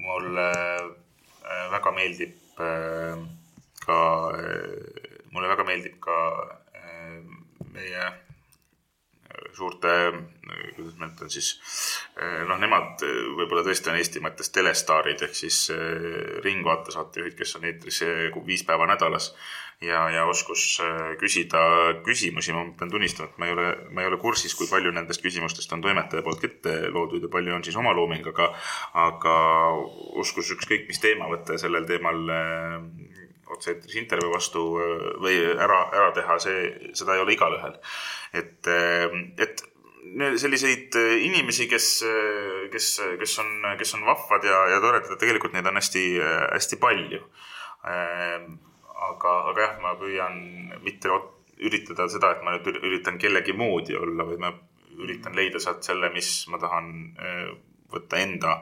mulle 0.06 0.48
äh, 0.48 1.68
väga 1.72 1.92
meeldib 1.92 2.62
äh, 2.64 3.20
ka, 3.86 4.00
mulle 5.32 5.48
väga 5.52 5.64
meeldib 5.68 6.00
ka 6.00 6.18
äh, 6.72 7.20
meie 7.74 8.08
suurte, 9.58 9.96
kuidas 10.76 10.98
ma 11.00 11.10
ütlen 11.10 11.32
siis, 11.34 11.54
noh, 12.48 12.60
nemad 12.62 13.04
eh, 13.08 13.24
võib-olla 13.40 13.64
tõesti 13.66 13.92
on 13.92 14.00
Eesti 14.00 14.24
mõttes 14.24 14.52
telestaarid 14.54 15.24
ehk 15.28 15.36
siis 15.38 15.64
eh, 15.74 16.38
Ringvaate 16.46 16.94
saatejuhid, 16.96 17.38
kes 17.40 17.58
on 17.60 17.68
eetris 17.70 18.02
eh, 18.08 18.40
viis 18.48 18.66
päeva 18.68 18.90
nädalas 18.90 19.32
ja, 19.82 20.02
ja 20.14 20.26
oskus 20.30 20.64
eh, 20.84 21.14
küsida 21.20 21.62
küsimusi, 22.06 22.54
ma 22.54 22.64
pean 22.78 22.92
tunnistama, 22.94 23.30
et 23.30 23.40
ma 23.42 23.48
ei 23.48 23.56
ole, 23.56 23.68
ma 23.92 24.04
ei 24.04 24.10
ole 24.12 24.20
kursis, 24.22 24.54
kui 24.58 24.70
palju 24.70 24.94
nendest 24.94 25.24
küsimustest 25.24 25.74
on 25.76 25.84
toimetaja 25.84 26.24
poolt 26.26 26.46
ette 26.48 26.76
loodud 26.94 27.26
ja 27.26 27.32
palju 27.32 27.56
on 27.56 27.66
siis 27.66 27.78
oma 27.82 27.94
looming, 27.98 28.28
aga, 28.34 28.52
aga 29.08 29.36
oskus 30.22 30.54
ükskõik 30.56 30.88
mis 30.90 31.02
teema 31.02 31.30
võtta 31.32 31.58
ja 31.58 31.64
sellel 31.66 31.88
teemal 31.90 32.22
eh, 32.38 33.11
otse-eetris 33.56 33.98
intervjuu 34.02 34.32
vastu 34.34 34.64
äh, 34.82 35.04
või 35.24 35.36
ära, 35.52 35.82
ära 35.98 36.14
teha, 36.16 36.38
see, 36.44 36.64
seda 36.98 37.16
ei 37.18 37.24
ole 37.26 37.36
igalühel. 37.36 37.78
et, 38.34 38.72
et 39.46 39.64
ne- 40.18 40.34
selliseid 40.42 40.96
äh, 41.00 41.18
inimesi, 41.28 41.68
kes, 41.72 41.90
kes, 42.74 42.90
kes 43.20 43.38
on, 43.44 43.52
kes 43.80 43.96
on 44.00 44.08
vahvad 44.08 44.48
ja, 44.48 44.64
ja 44.76 44.82
toredad, 44.84 45.18
tegelikult 45.22 45.54
neid 45.58 45.68
on 45.70 45.80
hästi, 45.82 46.06
hästi 46.56 46.80
palju. 46.82 47.22
aga, 47.82 49.32
aga 49.50 49.62
jah, 49.62 49.78
ma 49.82 49.96
püüan 49.98 50.36
mitte 50.86 51.10
üritada 51.62 52.06
seda, 52.10 52.36
et 52.36 52.44
ma 52.46 52.54
nüüd 52.56 52.68
üri- 52.70 52.82
üritan 52.90 53.18
kellegi 53.22 53.54
moodi 53.58 53.98
olla, 53.98 54.26
vaid 54.28 54.42
ma 54.42 54.52
üritan 55.02 55.36
leida 55.38 55.60
sealt 55.62 55.86
selle, 55.86 56.10
mis 56.14 56.30
ma 56.52 56.60
tahan 56.62 56.90
äh, 57.18 57.52
võtta 57.92 58.20
enda, 58.22 58.56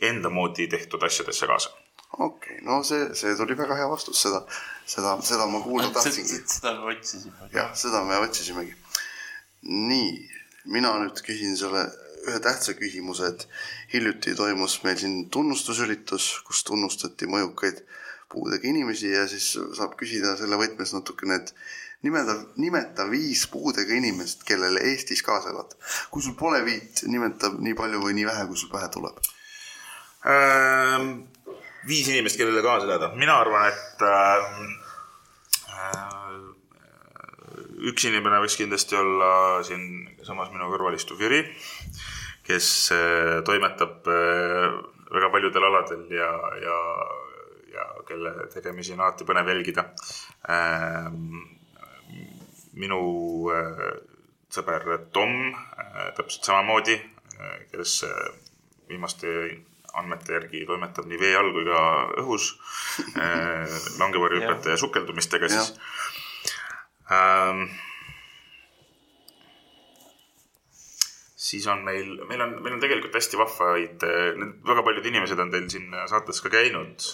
enda 0.00 0.32
moodi 0.32 0.68
tehtud 0.70 1.02
asjadesse 1.08 1.48
kaasa 1.50 1.72
okei 2.18 2.56
okay,, 2.56 2.64
no 2.66 2.82
see, 2.86 3.08
see 3.14 3.36
tuli 3.38 3.56
väga 3.58 3.78
hea 3.78 3.88
vastus, 3.90 4.20
seda, 4.24 4.42
seda, 4.86 5.16
seda 5.26 5.46
ma 5.50 5.62
kuulda 5.64 5.90
tahtsingi. 5.96 6.42
seda 6.46 6.74
me 6.80 6.94
otsisime. 6.94 7.50
jah, 7.54 7.72
seda 7.78 8.04
me 8.04 8.20
otsisimegi. 8.24 8.76
nii, 9.62 10.12
mina 10.74 10.94
nüüd 11.02 11.22
küsin 11.26 11.56
selle 11.58 11.86
ühe 12.28 12.40
tähtsa 12.44 12.74
küsimuse, 12.76 13.30
et 13.32 13.46
hiljuti 13.94 14.34
toimus 14.36 14.80
meil 14.84 14.98
siin 15.00 15.28
tunnustusüritus, 15.32 16.30
kus 16.46 16.64
tunnustati 16.68 17.28
mõjukaid 17.30 17.80
puudega 18.30 18.68
inimesi 18.68 19.10
ja 19.14 19.24
siis 19.28 19.54
saab 19.78 19.96
küsida 19.98 20.36
selle 20.38 20.58
võtmes 20.60 20.92
natukene, 20.94 21.40
et 21.40 21.54
nimeta, 22.06 22.36
nimeta 22.60 23.06
viis 23.10 23.46
puudega 23.50 23.96
inimest, 23.96 24.44
kellele 24.48 24.82
Eestis 24.92 25.22
kaasa 25.26 25.50
elad. 25.54 25.74
kui 26.10 26.22
sul 26.22 26.36
pole 26.38 26.62
viit, 26.64 27.04
nimeta 27.08 27.52
nii 27.56 27.74
palju 27.78 28.02
või 28.04 28.16
nii 28.18 28.28
vähe, 28.28 28.46
kui 28.46 28.60
sul 28.60 28.72
pähe 28.72 28.88
tuleb. 28.92 29.20
Ähm, 30.28 31.29
viis 31.88 32.08
inimest, 32.08 32.38
kellele 32.40 32.62
kaasa 32.64 32.86
elada, 32.88 33.10
mina 33.16 33.38
arvan, 33.40 33.68
et 33.70 34.02
äh, 34.04 34.38
äh, 35.76 36.20
üks 37.90 38.04
inimene 38.10 38.40
võiks 38.42 38.58
kindlasti 38.60 38.98
olla 38.98 39.32
siinsamas 39.66 40.52
minu 40.52 40.68
kõrval 40.72 40.98
istuv 40.98 41.22
Jüri, 41.22 41.42
kes 42.46 42.68
äh, 42.96 43.40
toimetab 43.46 44.10
äh, 44.10 44.78
väga 45.10 45.30
paljudel 45.32 45.66
aladel 45.70 46.04
ja, 46.14 46.30
ja, 46.62 46.76
ja 47.74 47.86
kelle 48.08 48.34
tegemisi 48.52 48.94
on 48.94 49.02
alati 49.04 49.26
põnev 49.28 49.50
jälgida 49.50 49.88
äh,. 50.48 51.08
minu 52.80 53.00
äh, 53.54 53.80
sõber 54.50 54.86
Tom 55.14 55.50
äh, 55.50 56.12
täpselt 56.16 56.46
samamoodi 56.46 56.96
äh,, 56.96 57.58
kes 57.72 58.02
äh, 58.06 58.30
viimaste 58.88 59.32
andmete 59.98 60.36
järgi 60.36 60.64
toimetab 60.68 61.08
nii 61.10 61.20
vee 61.20 61.36
all 61.38 61.52
kui 61.54 61.66
ka 61.68 61.82
õhus 62.22 62.50
äh, 63.16 63.78
langevarjuhüpete 64.00 64.74
ja 64.74 64.80
sukeldumistega 64.80 65.50
siis. 65.50 65.72
Ähm, 67.10 67.64
siis 71.50 71.66
on 71.66 71.82
meil, 71.86 72.12
meil 72.30 72.44
on, 72.46 72.56
meil 72.62 72.76
on 72.76 72.82
tegelikult 72.82 73.16
hästi 73.18 73.40
vahvaid, 73.40 74.06
väga 74.68 74.84
paljud 74.86 75.10
inimesed 75.10 75.42
on 75.42 75.50
teil 75.50 75.66
siin 75.72 75.90
saates 76.12 76.42
ka 76.44 76.52
käinud. 76.52 77.08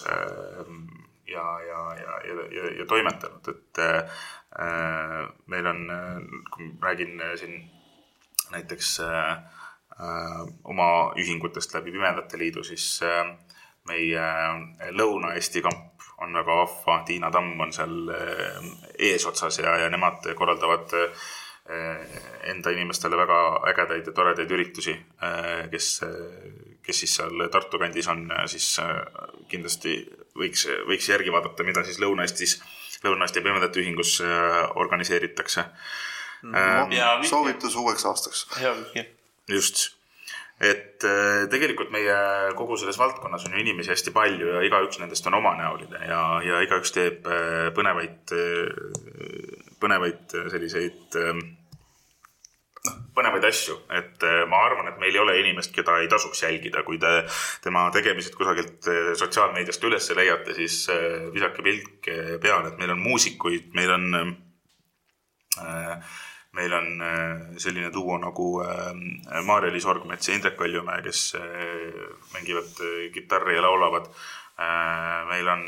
ja, 1.27 1.47
ja, 1.67 1.79
ja, 1.97 2.19
ja 2.27 2.35
ja, 2.53 2.69
ja 2.81 2.85
toimetanud, 2.85 3.49
et 3.51 3.81
äh, 3.81 4.21
meil 5.47 5.73
on, 5.73 5.81
kui 6.53 6.69
räägin 6.81 7.21
siin 7.39 7.57
näiteks 8.51 8.99
äh, 8.99 9.56
oma 9.97 10.89
ühingutest 11.17 11.73
läbi 11.73 11.91
Pimedate 11.91 12.37
Liidu, 12.37 12.63
siis 12.63 12.99
äh, 13.05 13.25
meie 13.89 14.27
Lõuna-Eesti 14.93 15.63
kamp 15.65 16.05
on 16.21 16.33
väga 16.33 16.55
vahva, 16.59 17.01
Tiina 17.05 17.31
Tamm 17.31 17.59
on 17.61 17.73
seal 17.73 18.09
eesotsas 18.97 19.59
ja, 19.61 19.75
ja 19.83 19.89
nemad 19.89 20.25
korraldavad 20.35 20.95
enda 22.47 22.71
inimestele 22.71 23.17
väga 23.19 23.37
ägedaid 23.69 24.07
ja 24.07 24.13
toredaid 24.15 24.51
üritusi, 24.55 24.95
kes 25.71 25.89
kes 26.87 27.03
siis 27.03 27.17
seal 27.19 27.47
Tartu 27.51 27.79
kandis 27.81 28.07
on, 28.11 28.25
siis 28.51 28.69
äh, 28.83 28.95
kindlasti 29.51 29.99
võiks, 30.39 30.67
võiks 30.87 31.09
järgi 31.11 31.33
vaadata, 31.33 31.65
mida 31.67 31.83
siis 31.87 31.99
Lõuna-Eestis, 32.03 32.57
Lõuna-Eesti 33.03 33.43
Pimedate 33.43 33.83
Ühingus 33.83 34.17
äh, 34.23 34.63
organiseeritakse 34.79 35.65
mm,. 35.67 36.55
Ähm, 36.55 37.27
soovitus 37.27 37.75
uueks 37.75 38.07
aastaks. 38.07 38.47
Just, 39.49 39.83
et 40.59 41.05
äh, 41.05 41.45
tegelikult 41.51 41.91
meie 41.93 42.17
kogu 42.57 42.79
selles 42.79 42.97
valdkonnas 42.99 43.45
on 43.47 43.55
ju 43.55 43.61
inimesi 43.61 43.93
hästi 43.93 44.13
palju 44.15 44.55
ja 44.55 44.63
igaüks 44.65 44.99
nendest 45.01 45.27
on 45.29 45.37
omanäoline 45.37 46.01
ja, 46.09 46.21
ja 46.45 46.63
igaüks 46.65 46.95
teeb 46.95 47.29
põnevaid, 47.77 48.33
põnevaid 49.81 50.37
selliseid 50.49 51.19
noh, 52.87 52.97
põnevaid 53.15 53.45
asju, 53.47 53.75
et 53.97 54.25
äh, 54.25 54.43
ma 54.49 54.61
arvan, 54.67 54.91
et 54.91 54.99
meil 55.01 55.15
ei 55.15 55.21
ole 55.21 55.37
inimest, 55.41 55.73
keda 55.75 55.97
ei 56.01 56.09
tasuks 56.11 56.43
jälgida, 56.43 56.83
kui 56.87 56.99
te 57.01 57.13
tema 57.63 57.87
tegemised 57.95 58.35
kusagilt 58.37 58.87
äh, 58.91 59.11
sotsiaalmeediast 59.19 59.87
üles 59.89 60.11
leiate, 60.17 60.55
siis 60.57 60.83
äh, 60.93 61.27
visake 61.33 61.65
pilk 61.65 62.11
peale, 62.43 62.71
et 62.71 62.79
meil 62.81 62.93
on 62.95 63.03
muusikuid, 63.03 63.71
meil 63.77 63.93
on 63.97 64.07
meil 66.57 66.73
on 66.73 66.87
selline 67.61 67.91
duo 67.93 68.17
nagu 68.17 68.47
Maarja-Liis 69.45 69.85
Orgmets 69.85 70.29
ja 70.29 70.35
Indrek 70.35 70.57
Kaljumäe, 70.57 71.03
kes 71.05 71.35
mängivad 72.33 72.81
kitarri 73.13 73.55
ja 73.55 73.61
laulavad. 73.61 74.09
meil 75.29 75.47
on 75.53 75.63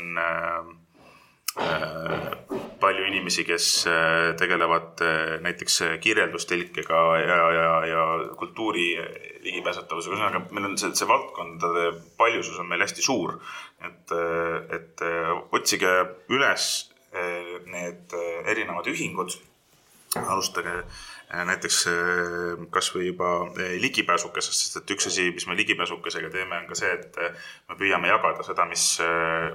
Äh, 1.58 2.30
palju 2.80 3.04
inimesi, 3.08 3.42
kes 3.44 3.64
äh, 3.90 4.36
tegelevad 4.38 5.00
äh, 5.02 5.32
näiteks 5.42 5.80
kirjeldustõlkega 6.00 7.00
ja, 7.18 7.38
ja, 7.56 7.72
ja 7.90 8.04
kultuuri 8.38 8.92
ligipääsetavusega, 9.42 10.14
ühesõnaga 10.14 10.44
meil 10.54 10.68
on 10.68 10.78
see, 10.78 10.92
see 10.94 11.08
valdkondade 11.10 11.88
paljusus 12.20 12.60
on 12.62 12.70
meil 12.70 12.86
hästi 12.86 13.02
suur. 13.02 13.40
et, 13.82 14.14
et 14.76 15.02
otsige 15.56 15.90
üles 16.28 16.66
need 17.66 18.12
erinevad 18.52 18.86
ühingud, 18.92 19.34
alustage 20.16 20.82
Äh, 21.30 21.44
näiteks 21.46 21.76
äh, 21.86 22.62
kasvõi 22.74 23.04
juba 23.12 23.28
äh, 23.46 23.76
ligipääsukesest, 23.78 24.62
sest 24.64 24.78
et 24.80 24.90
üks 24.96 25.06
asi, 25.06 25.28
mis 25.30 25.44
me 25.46 25.54
ligipääsukesega 25.54 26.26
teeme, 26.32 26.56
on 26.58 26.66
ka 26.66 26.74
see, 26.74 26.90
et 26.90 27.18
me 27.70 27.76
püüame 27.78 28.10
jagada 28.10 28.42
seda, 28.42 28.64
mis, 28.66 28.86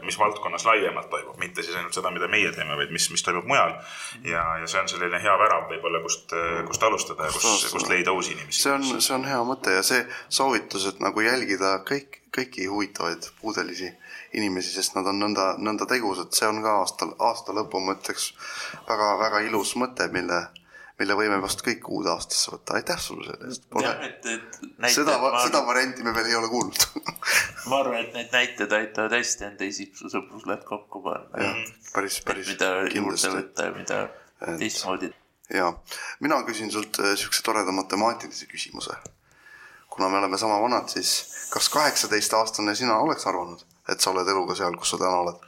mis 0.08 0.16
valdkonnas 0.16 0.64
laiemalt 0.70 1.10
toimub, 1.12 1.36
mitte 1.42 1.66
siis 1.66 1.76
ainult 1.76 1.98
seda, 1.98 2.14
mida 2.16 2.30
meie 2.32 2.54
teeme, 2.56 2.78
vaid 2.80 2.94
mis, 2.96 3.10
mis 3.12 3.26
toimub 3.28 3.50
mujal. 3.52 3.76
ja, 4.24 4.46
ja 4.62 4.72
see 4.72 4.86
on 4.86 4.88
selline 4.94 5.20
hea 5.20 5.36
värav 5.42 5.68
võib-olla, 5.74 6.00
kust, 6.06 6.32
kust 6.70 6.88
alustada 6.88 7.28
ja 7.28 7.36
kust, 7.36 7.68
kust 7.76 7.92
leida 7.92 8.16
uusi 8.16 8.38
inimesi. 8.38 8.62
see 8.62 8.72
on, 8.72 8.88
see 8.96 9.18
on 9.18 9.28
hea 9.28 9.44
mõte 9.52 9.76
ja 9.76 9.84
see 9.84 10.06
soovitus, 10.30 10.88
et 10.94 11.04
nagu 11.04 11.28
jälgida 11.28 11.82
kõik, 11.92 12.22
kõiki 12.40 12.72
huvitavaid 12.72 13.34
puudelisi 13.42 13.92
inimesi, 14.36 14.74
sest 14.76 14.98
nad 14.98 15.08
on 15.08 15.20
nõnda, 15.22 15.54
nõnda 15.58 15.88
tegusad, 15.90 16.34
see 16.36 16.48
on 16.50 16.62
ka 16.64 16.78
aasta, 16.82 17.08
aasta 17.30 17.56
lõpu 17.56 17.82
mõtteks 17.84 18.30
väga, 18.90 19.16
väga 19.24 19.44
ilus 19.50 19.76
mõte, 19.80 20.10
mille 20.14 20.44
mille 21.00 21.16
võime 21.18 21.38
vast 21.44 21.60
kõik 21.66 21.88
uude 21.92 22.10
aastasse 22.12 22.54
võtta, 22.54 22.78
aitäh 22.78 23.00
sulle 23.02 23.28
selle 23.28 23.50
eest. 23.50 23.66
seda, 24.96 25.18
seda 25.44 25.62
varianti 25.68 26.06
me 26.08 26.14
veel 26.16 26.30
ei 26.32 26.38
ole 26.40 26.48
kuulnud 26.52 26.86
ma 27.70 27.82
arvan, 27.82 28.00
et 28.00 28.16
need 28.16 28.32
näited 28.32 28.76
aitavad 28.78 29.18
hästi 29.18 29.48
enda 29.50 29.68
isiksuse 29.68 30.14
sõpruslehed 30.16 30.64
kokku 30.68 31.04
panna. 31.04 31.52
päris, 31.92 32.22
päris. 32.28 32.54
mida 32.54 32.72
juurde 32.94 33.34
võtta 33.36 33.68
ja 33.68 33.76
mida 33.76 34.00
teistmoodi. 34.62 35.12
ja, 35.54 35.74
mina 36.24 36.40
küsin 36.48 36.72
sult 36.72 37.02
äh, 37.04 37.16
siukse 37.20 37.44
toreda 37.44 37.76
matemaatilise 37.76 38.48
küsimuse. 38.52 38.96
kuna 39.90 40.10
me 40.10 40.24
oleme 40.24 40.38
sama 40.38 40.62
vanad, 40.64 40.88
siis 40.92 41.50
kas 41.52 41.70
kaheksateistaastane 41.76 42.76
sina 42.76 42.98
oleks 43.04 43.28
arvanud, 43.28 43.68
et 43.90 44.02
sa 44.02 44.12
oled 44.12 44.28
eluga 44.28 44.56
seal, 44.58 44.78
kus 44.80 44.96
sa 44.96 45.02
täna 45.02 45.22
oled 45.26 45.46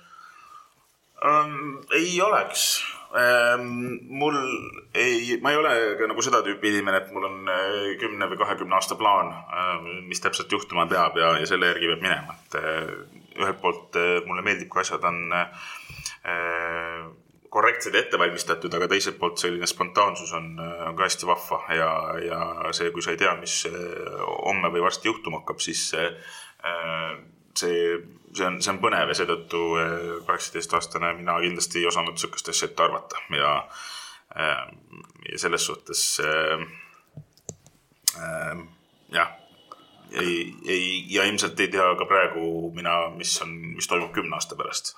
um,? 1.23 1.81
ei 1.95 2.21
oleks 2.21 2.69
Ehm, 3.15 3.97
mul 4.07 4.35
ei, 4.93 5.39
ma 5.41 5.51
ei 5.51 5.57
ole 5.57 5.69
ka 5.95 6.09
nagu 6.11 6.23
seda 6.25 6.41
tüüpi 6.43 6.73
inimene, 6.73 6.99
et 6.99 7.11
mul 7.15 7.23
on 7.23 7.51
eh, 7.53 7.93
kümne 8.01 8.27
või 8.27 8.39
kahekümne 8.41 8.75
aasta 8.75 8.97
plaan, 8.99 9.31
eh, 9.31 9.85
mis 10.09 10.19
täpselt 10.23 10.51
juhtuma 10.51 10.85
peab 10.91 11.15
ja, 11.15 11.31
ja 11.39 11.47
selle 11.47 11.69
järgi 11.71 11.88
peab 11.93 12.03
minema, 12.03 12.35
et 12.35 12.57
eh, 12.59 12.91
ühelt 13.39 13.61
poolt 13.63 13.95
mulle 14.27 14.43
meeldib, 14.43 14.67
kui 14.73 14.81
asjad 14.81 15.03
on 15.05 15.19
korrektsed 17.53 17.93
ja 17.95 18.01
ette 18.01 18.17
valmistatud, 18.19 18.73
aga 18.73 18.89
teiselt 18.91 19.19
poolt 19.21 19.38
selline 19.39 19.69
spontaansus 19.69 20.33
on, 20.35 20.49
on 20.59 20.97
ka 20.97 21.05
hästi 21.05 21.29
vahva 21.29 21.59
ja, 21.71 21.91
ja 22.25 22.39
see, 22.75 22.89
kui 22.91 23.05
sa 23.05 23.13
ei 23.13 23.21
tea, 23.21 23.35
mis 23.39 23.59
homme 23.69 24.73
või 24.73 24.81
varsti 24.83 25.07
juhtuma 25.07 25.43
hakkab, 25.43 25.61
siis 25.63 25.85
see, 25.93 26.09
see 27.58 27.97
see 28.38 28.45
on, 28.45 28.60
see 28.62 28.72
on 28.74 28.80
põnev 28.82 29.12
ja 29.12 29.18
seetõttu 29.18 29.62
eh, 29.82 30.05
kaheksateistaastane 30.28 31.14
mina 31.20 31.38
kindlasti 31.43 31.82
ei 31.82 31.89
osanud 31.89 32.20
sihukest 32.20 32.51
asja 32.53 32.70
ette 32.70 32.86
arvata 32.86 33.22
ja, 33.36 33.51
eh, 34.36 34.64
ja 35.32 35.41
selles 35.41 35.66
suhtes 35.70 36.03
äh, 36.24 36.66
jah, 39.14 39.34
ei, 40.12 40.38
ei 40.66 40.88
ja 41.14 41.28
ilmselt 41.30 41.60
ei 41.60 41.72
tea 41.74 41.88
ka 41.99 42.08
praegu 42.10 42.72
mina, 42.76 42.99
mis 43.16 43.36
on, 43.45 43.53
mis 43.76 43.89
toimub 43.89 44.14
kümne 44.16 44.38
aasta 44.38 44.58
pärast. 44.60 44.95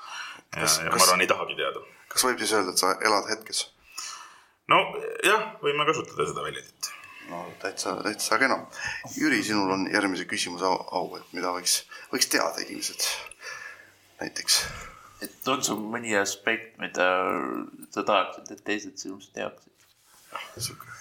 ja, 0.56 0.64
ja 0.64 0.94
ma 0.94 1.04
arvan, 1.04 1.26
ei 1.26 1.32
tahagi 1.32 1.58
teada. 1.60 1.84
kas 2.12 2.26
võib 2.30 2.40
siis 2.42 2.56
öelda, 2.56 2.76
et 2.76 2.82
sa 2.82 2.96
elad 3.06 3.28
hetkes? 3.32 3.66
no 4.72 4.86
jah, 5.26 5.52
võime 5.64 5.88
kasutada 5.90 6.30
seda 6.30 6.46
väljendit 6.46 6.94
no 7.30 7.46
täitsa, 7.62 7.96
täitsa 8.04 8.40
kena. 8.42 8.60
Jüri, 9.18 9.42
sinul 9.46 9.72
on 9.76 9.88
järgmise 9.94 10.26
küsimuse 10.30 10.66
au, 10.68 10.80
au, 11.00 11.10
et 11.20 11.34
mida 11.36 11.54
võiks, 11.56 11.84
võiks 12.14 12.30
teada 12.32 12.64
inimesed 12.66 13.06
näiteks. 14.20 14.62
et 15.24 15.48
on 15.52 15.64
sul 15.64 15.82
mõni 15.94 16.16
aspekt, 16.20 16.78
mida 16.82 17.08
sa 17.94 18.04
tahaksid, 18.04 18.52
et 18.56 18.64
teised 18.66 18.98
sinust 19.02 19.34
teaksid? 19.36 19.74
jah, 20.32 20.48
sihuke. 20.58 20.98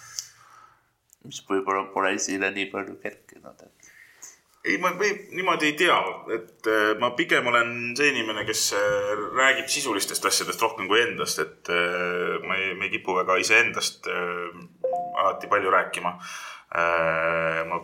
mis 1.26 1.42
võib-olla 1.48 1.88
pole 1.92 2.14
esile 2.16 2.50
nii 2.54 2.68
palju 2.72 2.96
kerkinud, 3.02 3.64
et. 3.66 3.90
ei, 4.64 4.78
ma 4.82 4.92
või 5.00 5.10
niimoodi 5.34 5.70
ei 5.70 5.76
tea, 5.80 5.98
et 6.36 6.70
äh, 6.70 6.92
ma 7.02 7.10
pigem 7.18 7.50
olen 7.50 7.74
see 7.98 8.12
inimene, 8.14 8.46
kes 8.48 8.68
äh, 8.78 9.12
räägib 9.38 9.70
sisulistest 9.72 10.30
asjadest 10.30 10.62
rohkem 10.62 10.90
kui 10.90 11.02
endast, 11.02 11.42
et 11.44 11.72
äh, 11.74 12.38
ma 12.46 12.58
ei, 12.60 12.74
ma 12.78 12.86
ei 12.88 12.94
kipu 12.94 13.18
väga 13.18 13.38
iseendast 13.42 14.08
alati 15.18 15.50
palju 15.50 15.70
rääkima. 15.70 16.14
ma 17.68 17.78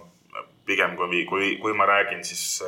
pigem 0.66 0.96
kui, 0.96 1.24
kui, 1.28 1.56
kui 1.60 1.72
ma 1.76 1.86
räägin, 1.86 2.24
siis 2.24 2.60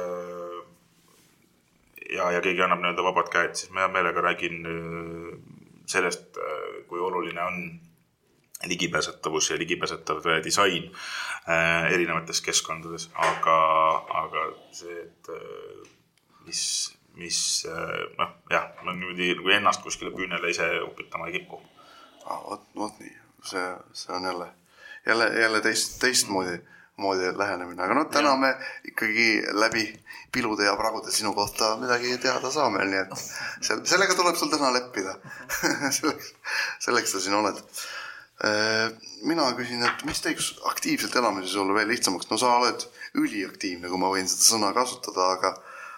ja, 2.10 2.30
ja 2.32 2.42
keegi 2.44 2.62
annab 2.62 2.82
nii-öelda 2.82 3.04
vabad 3.06 3.30
käed, 3.32 3.56
siis 3.58 3.72
ma 3.74 3.84
hea 3.84 3.90
meelega 3.94 4.22
räägin 4.24 4.68
äh, 4.70 5.34
sellest, 5.90 6.38
äh, 6.38 6.80
kui 6.90 7.00
oluline 7.00 7.42
on 7.42 7.58
ligipääsetavus 8.66 9.50
ja 9.50 9.58
ligipääsetav 9.58 10.22
disain 10.44 10.90
äh, 11.48 11.92
erinevates 11.92 12.40
keskkondades, 12.40 13.10
aga, 13.14 13.58
aga 14.22 14.46
see, 14.74 15.02
et 15.02 15.30
mis, 16.46 16.62
mis 17.20 17.40
noh, 18.18 18.32
jah, 18.50 18.70
ma 18.82 18.94
niimoodi 18.94 19.34
nagu 19.36 19.54
ennast 19.58 19.84
kuskile 19.84 20.14
küünele 20.16 20.50
ise 20.50 20.68
upitama 20.86 21.28
ei 21.28 21.40
kipu. 21.40 21.60
vot, 22.24 22.64
vot 22.76 23.00
nii, 23.02 23.12
see, 23.46 23.66
see 23.92 24.14
on 24.14 24.24
jälle, 24.24 24.48
jälle, 25.06 25.28
jälle 25.40 25.60
teist, 25.64 26.00
teistmoodi 26.00 26.58
moodi 26.96 27.28
lähenemine, 27.38 27.82
aga 27.82 27.94
noh, 27.94 28.06
täna 28.08 28.32
ja. 28.32 28.36
me 28.40 28.52
ikkagi 28.88 29.28
läbi 29.52 29.84
pilude 30.32 30.64
ja 30.64 30.76
pragude 30.76 31.12
sinu 31.12 31.34
kohta 31.36 31.74
midagi 31.80 32.16
teada 32.22 32.50
saame, 32.52 32.86
nii 32.88 33.02
et 33.02 33.12
sel-, 33.68 33.84
sellega 33.84 34.16
tuleb 34.16 34.38
sul 34.40 34.48
täna 34.52 34.72
leppida 34.72 35.18
selleks, 35.98 36.32
selleks 36.86 37.12
sa 37.12 37.20
siin 37.20 37.36
oled. 37.36 37.60
Äh, 38.44 38.88
mina 39.28 39.48
küsin, 39.56 39.84
et 39.84 40.04
mis 40.08 40.20
teeks 40.24 40.54
aktiivselt 40.72 41.16
elamise 41.20 41.52
sulle 41.52 41.76
veel 41.76 41.88
lihtsamaks, 41.92 42.28
no 42.32 42.40
sa 42.40 42.56
oled 42.62 42.88
üliaktiivne, 43.16 43.88
kui 43.92 44.00
ma 44.00 44.12
võin 44.12 44.28
seda 44.28 44.48
sõna 44.48 44.72
kasutada, 44.76 45.30
aga 45.36 45.54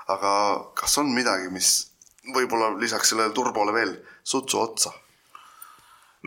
aga 0.09 0.31
kas 0.79 0.95
on 1.03 1.11
midagi, 1.13 1.51
mis 1.53 1.73
võib-olla 2.35 2.73
lisaks 2.81 3.13
sellele 3.13 3.35
turbole 3.37 3.75
veel 3.75 3.99
sutsu 4.27 4.61
otsa 4.63 4.95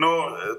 no 0.00 0.10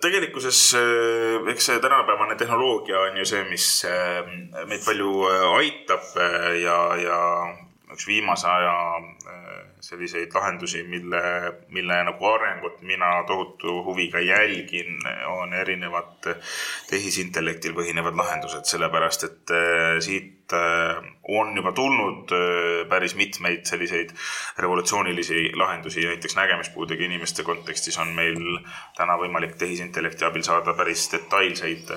tegelikkuses 0.02 0.60
eh, 0.78 1.52
eks 1.54 1.70
see 1.70 1.80
tänapäevane 1.82 2.36
tehnoloogia 2.38 3.00
on 3.08 3.18
ju 3.18 3.26
see, 3.26 3.44
mis 3.50 3.68
eh, 3.90 4.22
meid 4.70 4.84
palju 4.86 5.14
eh, 5.30 5.46
aitab 5.58 6.06
ja, 6.62 6.80
ja 7.02 7.20
üks 7.94 8.08
viimase 8.08 8.48
aja 8.50 8.76
selliseid 9.84 10.32
lahendusi, 10.36 10.84
mille, 10.88 11.22
mille 11.76 11.98
nagu 12.08 12.28
arengut 12.30 12.82
mina 12.88 13.10
tohutu 13.28 13.82
huviga 13.84 14.22
jälgin, 14.24 15.02
on 15.28 15.54
erinevad 15.54 16.30
tehisintellektil 16.90 17.76
põhinevad 17.76 18.16
lahendused, 18.16 18.64
sellepärast 18.70 19.28
et 19.28 19.54
siit 20.06 20.56
on 21.34 21.52
juba 21.58 21.72
tulnud 21.76 22.32
päris 22.90 23.16
mitmeid 23.20 23.66
selliseid 23.68 24.14
revolutsioonilisi 24.64 25.50
lahendusi, 25.60 26.06
näiteks 26.08 26.38
nägemispuudega 26.40 27.04
inimeste 27.04 27.44
kontekstis 27.44 28.00
on 28.00 28.16
meil 28.16 28.40
täna 28.96 29.18
võimalik 29.20 29.58
tehisintellekti 29.60 30.30
abil 30.30 30.48
saada 30.48 30.78
päris 30.80 31.10
detailseid 31.12 31.92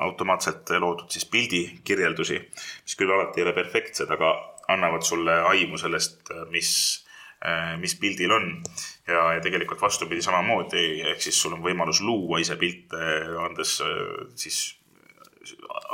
automaatselt 0.00 0.72
loodud 0.80 1.12
siis 1.12 1.28
pildikirjeldusi, 1.30 2.40
mis 2.82 2.96
küll 2.98 3.12
alati 3.14 3.40
ei 3.40 3.48
ole 3.48 3.56
perfektsed, 3.56 4.10
aga 4.10 4.32
annavad 4.68 5.04
sulle 5.04 5.40
aimu 5.50 5.78
sellest, 5.80 6.30
mis, 6.50 6.70
mis 7.80 7.96
pildil 8.00 8.32
on. 8.32 8.48
ja, 9.08 9.34
ja 9.36 9.40
tegelikult 9.44 9.82
vastupidi 9.82 10.22
samamoodi, 10.24 11.02
ehk 11.12 11.20
siis 11.22 11.42
sul 11.42 11.58
on 11.58 11.64
võimalus 11.64 12.00
luua 12.00 12.40
ise 12.40 12.56
pilte, 12.56 13.02
andes 13.44 13.76
siis 14.40 14.62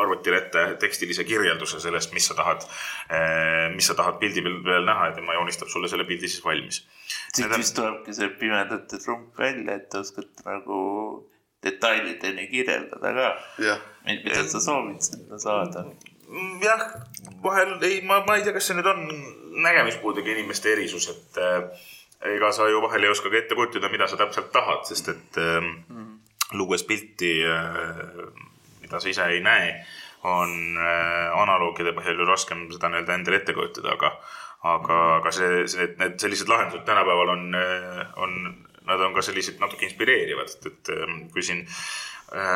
arvutile 0.00 0.38
ette 0.40 0.62
tekstilise 0.80 1.24
kirjelduse 1.26 1.80
sellest, 1.82 2.12
mis 2.14 2.28
sa 2.30 2.36
tahad, 2.38 2.64
mis 3.74 3.88
sa 3.90 3.96
tahad 3.98 4.20
pildi 4.22 4.44
peal 4.44 4.86
näha 4.86 5.10
ja 5.10 5.16
tema 5.16 5.34
joonistab 5.36 5.70
sulle 5.72 5.90
selle 5.90 6.06
pildi 6.08 6.28
siis 6.28 6.44
valmis. 6.44 6.84
siit 7.34 7.56
vist 7.56 7.74
tulebki 7.76 8.14
see 8.14 8.30
pimedate 8.40 9.00
trump 9.02 9.38
välja, 9.38 9.76
et 9.76 9.88
te 9.90 10.02
oskate 10.04 10.46
nagu 10.46 10.80
detailideni 11.64 12.46
kirjeldada 12.52 13.12
ka, 13.16 13.28
mida 14.06 14.46
sa 14.48 14.62
soovid 14.64 15.02
sinna 15.04 15.38
saada. 15.42 15.84
Jah, 16.62 16.84
vahel 17.42 17.76
ei, 17.86 18.00
ma, 18.06 18.20
ma 18.26 18.36
ei 18.36 18.44
tea, 18.46 18.54
kas 18.56 18.70
see 18.70 18.78
nüüd 18.78 18.90
on 18.90 19.06
nägemispuudega 19.64 20.34
inimeste 20.34 20.72
erisus, 20.74 21.08
et 21.12 21.40
äh, 21.42 21.88
ega 22.34 22.52
sa 22.54 22.68
ju 22.70 22.82
vahel 22.84 23.06
ei 23.06 23.12
oska 23.12 23.32
ka 23.32 23.40
ette 23.40 23.58
kujutada, 23.58 23.90
mida 23.92 24.08
sa 24.10 24.20
täpselt 24.20 24.52
tahad, 24.54 24.84
sest 24.88 25.10
et 25.14 25.40
äh, 25.40 25.58
mm. 25.62 26.12
luues 26.60 26.84
pilti 26.88 27.40
äh,, 27.46 28.04
mida 28.84 29.00
sa 29.00 29.10
ise 29.10 29.26
ei 29.32 29.42
näe, 29.44 29.74
on 30.28 30.52
äh, 30.76 31.40
analoogide 31.40 31.94
põhjal 31.96 32.20
ju 32.20 32.28
raskem 32.28 32.68
seda 32.74 32.92
nii-öelda 32.92 33.16
endale 33.16 33.40
ette 33.40 33.56
kujutada, 33.56 33.96
aga 33.96 34.14
aga, 34.70 34.96
aga 35.16 35.30
see, 35.32 35.62
see, 35.72 35.86
need 35.96 36.18
sellised 36.20 36.50
lahendused 36.50 36.84
tänapäeval 36.84 37.32
on, 37.32 37.46
äh, 37.56 38.02
on 38.20 38.34
nad 38.88 39.00
on 39.00 39.14
ka 39.14 39.22
sellised 39.24 39.60
natuke 39.60 39.86
inspireerivad, 39.88 40.50
et, 40.50 40.66
et 40.70 40.92
ähm, 40.96 41.22
kui 41.32 41.44
siin 41.44 41.62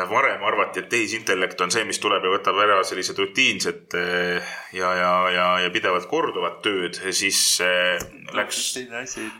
varem 0.09 0.43
arvati, 0.47 0.79
et 0.79 0.87
tehisintellekt 0.89 1.59
on 1.61 1.71
see, 1.73 1.83
mis 1.87 1.99
tuleb 1.99 2.23
ja 2.23 2.31
võtab 2.31 2.59
ära 2.63 2.77
sellised 2.87 3.17
rutiinsed 3.19 3.97
äh, 3.99 4.53
ja, 4.75 4.93
ja, 4.95 5.11
ja, 5.33 5.47
ja 5.65 5.71
pidevalt 5.73 6.07
korduvad 6.07 6.61
tööd, 6.63 6.95
siis 7.11 7.39
äh, 7.63 7.99
läks, 8.37 8.61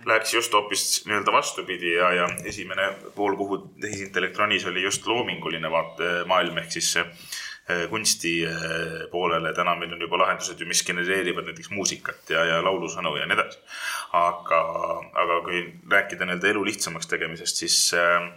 läks 0.10 0.36
just 0.36 0.56
hoopis 0.56 1.06
nii-öelda 1.08 1.32
vastupidi 1.36 1.96
ja, 1.96 2.12
ja 2.20 2.28
esimene 2.44 2.92
pool, 3.16 3.38
kuhu 3.40 3.62
tehisintellekt 3.80 4.38
ronis, 4.42 4.68
oli 4.68 4.84
just 4.84 5.08
loominguline 5.08 5.72
maailm 6.28 6.60
ehk 6.60 6.72
siis 6.76 6.96
kunsti 7.90 8.44
poolele. 9.12 9.54
täna 9.58 9.74
meil 9.76 9.94
on 9.96 10.02
juba 10.02 10.20
lahendused 10.22 10.60
ju, 10.60 10.68
mis 10.70 10.84
genereerivad 10.86 11.48
näiteks 11.48 11.72
muusikat 11.74 12.30
ja, 12.30 12.44
ja 12.46 12.60
laulusõnu 12.62 13.16
ja 13.18 13.26
nii 13.26 13.38
edasi. 13.40 13.58
Aga, 14.20 14.60
aga 15.24 15.40
kui 15.48 15.64
rääkida 15.90 16.28
nii-öelda 16.28 16.52
elu 16.52 16.66
lihtsamaks 16.68 17.10
tegemisest, 17.10 17.64
siis, 17.64 17.80
äh, 17.98 18.28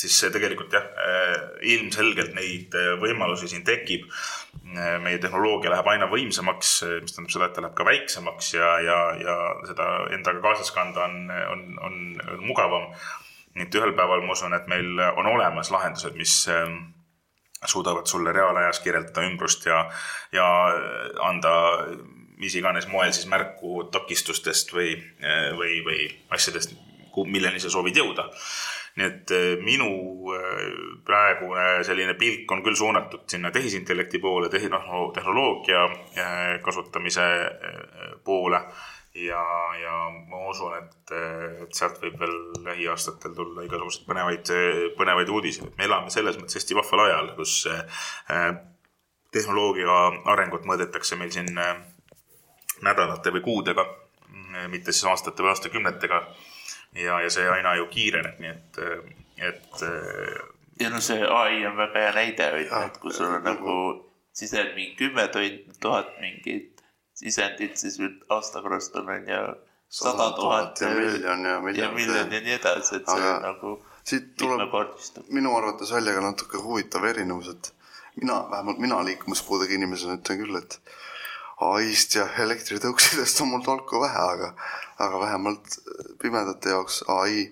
siis 0.00 0.16
see 0.20 0.32
tegelikult 0.34 0.74
jah, 0.76 0.86
äh, 1.00 1.36
ilmselgelt 1.74 2.34
neid 2.36 2.74
äh, 2.76 2.94
võimalusi 3.00 3.50
siin 3.50 3.64
tekib. 3.66 4.10
meie 4.76 5.18
tehnoloogia 5.22 5.70
läheb 5.70 5.86
aina 5.88 6.08
võimsamaks, 6.10 6.70
mis 7.00 7.12
tähendab 7.14 7.30
seda, 7.32 7.46
et 7.46 7.52
ta 7.54 7.62
läheb 7.62 7.74
ka 7.78 7.84
väiksemaks 7.86 8.48
ja, 8.56 8.70
ja, 8.82 8.96
ja 9.20 9.36
seda 9.68 9.86
endaga 10.12 10.42
kaasas 10.42 10.72
kanda 10.74 11.04
on, 11.04 11.30
on, 11.30 11.62
on, 11.86 11.94
on 12.32 12.42
mugavam. 12.44 12.88
nii 13.54 13.68
et 13.68 13.78
ühel 13.78 13.94
päeval 13.96 14.24
ma 14.26 14.34
usun, 14.34 14.56
et 14.58 14.66
meil 14.68 14.98
on 15.06 15.30
olemas 15.30 15.70
lahendused, 15.70 16.18
mis 16.18 16.34
suudavad 17.64 18.10
sulle 18.10 18.34
reaalajas 18.34 18.82
kirjeldada 18.84 19.24
ümbrust 19.28 19.64
ja, 19.70 19.84
ja 20.34 20.48
anda 21.24 21.54
mis 22.42 22.58
iganes 22.58 22.90
moel 22.90 23.14
siis 23.14 23.30
märku 23.30 23.86
takistustest 23.94 24.74
või, 24.74 24.96
või, 25.56 25.78
või 25.86 26.10
asjadest, 26.36 26.74
milleni 27.24 27.62
sa 27.62 27.70
soovid 27.72 28.02
jõuda. 28.02 28.28
Nii 28.96 29.06
et 29.06 29.32
eh, 29.36 29.54
minu 29.60 29.88
eh, 30.32 30.68
praegune 31.04 31.84
selline 31.84 32.14
pilk 32.16 32.52
on 32.52 32.62
küll 32.64 32.78
suunatud 32.78 33.26
sinna 33.28 33.50
tehisintellekti 33.52 34.20
poole, 34.22 34.48
noh, 34.72 34.86
tehnoloogia 35.14 35.82
eh, 36.16 36.54
kasutamise 36.64 37.26
poole 38.24 38.62
ja, 39.20 39.42
ja 39.82 39.98
ma 40.30 40.46
usun, 40.48 40.78
et, 40.80 41.12
et 41.66 41.76
sealt 41.76 42.00
võib 42.00 42.16
veel 42.24 42.38
lähiaastatel 42.64 43.36
tulla 43.36 43.66
igasuguseid 43.68 44.08
põnevaid, 44.08 44.54
põnevaid 44.96 45.34
uudiseid. 45.34 45.76
me 45.76 45.88
elame 45.88 46.12
selles 46.12 46.40
mõttes 46.40 46.60
hästi 46.60 46.80
vahval 46.80 47.04
ajal, 47.06 47.30
kus 47.36 47.66
tehnoloogia 49.32 50.00
arengut 50.32 50.64
mõõdetakse 50.68 51.16
meil 51.20 51.32
siin 51.32 51.52
nädalate 52.84 53.32
või 53.32 53.44
kuudega, 53.44 53.86
mitte 54.72 54.92
siis 54.92 55.08
aastate 55.08 55.44
või 55.44 55.52
aastakümnetega. 55.52 56.20
Ja, 56.94 57.20
ja 57.20 57.30
see 57.30 57.48
aina 57.50 57.74
ju 57.80 57.86
kiireneb, 57.92 58.38
nii 58.40 58.50
et, 58.50 58.80
et. 59.50 59.84
ja 60.80 60.90
no 60.90 61.00
see 61.00 61.22
ai 61.24 61.66
on 61.66 61.76
väga 61.76 62.06
hea 62.06 62.16
näide, 62.16 62.50
et 62.84 62.98
kui 63.02 63.12
sul 63.12 63.30
on 63.30 63.44
nagu 63.44 63.76
sisend 64.36 64.74
mingi 64.74 64.96
kümme 64.98 65.28
tuhat 65.80 66.16
mingit 66.20 66.82
sisendit, 67.16 67.76
siis 67.76 67.98
aasta 68.28 68.62
pärast 68.62 68.96
on, 68.96 69.08
on 69.08 69.28
ju 69.28 69.42
sada 69.88 70.30
tuhat 70.36 70.80
ja 70.80 70.88
miljon 70.88 71.44
ja 71.44 71.60
miljon. 71.60 71.84
ja 71.84 71.92
miljon 71.92 72.32
ja 72.32 72.40
nii 72.40 72.58
edasi, 72.58 72.96
et 72.96 73.08
see 73.08 73.22
Aga 73.22 73.36
on 73.36 73.42
nagu. 73.42 73.72
siit 74.04 74.34
tuleb 74.38 74.74
minu 75.28 75.56
arvates 75.56 75.92
välja 75.92 76.14
ka 76.14 76.24
natuke 76.24 76.60
huvitav 76.62 77.04
erinevus, 77.04 77.48
et 77.54 77.72
mina, 78.20 78.42
vähemalt 78.50 78.78
mina 78.78 79.00
liikumispuudega 79.04 79.74
inimesena 79.74 80.18
ütlen 80.20 80.42
küll, 80.42 80.58
et 80.60 80.80
ai-st 81.56 82.18
ja 82.18 82.26
elektritõuksidest 82.44 83.40
on 83.40 83.54
mul 83.54 83.62
tolku 83.64 84.00
vähe, 84.02 84.24
aga, 84.32 84.50
aga 85.00 85.20
vähemalt 85.20 85.78
pimedate 86.20 86.74
jaoks 86.74 87.02
ai 87.08 87.46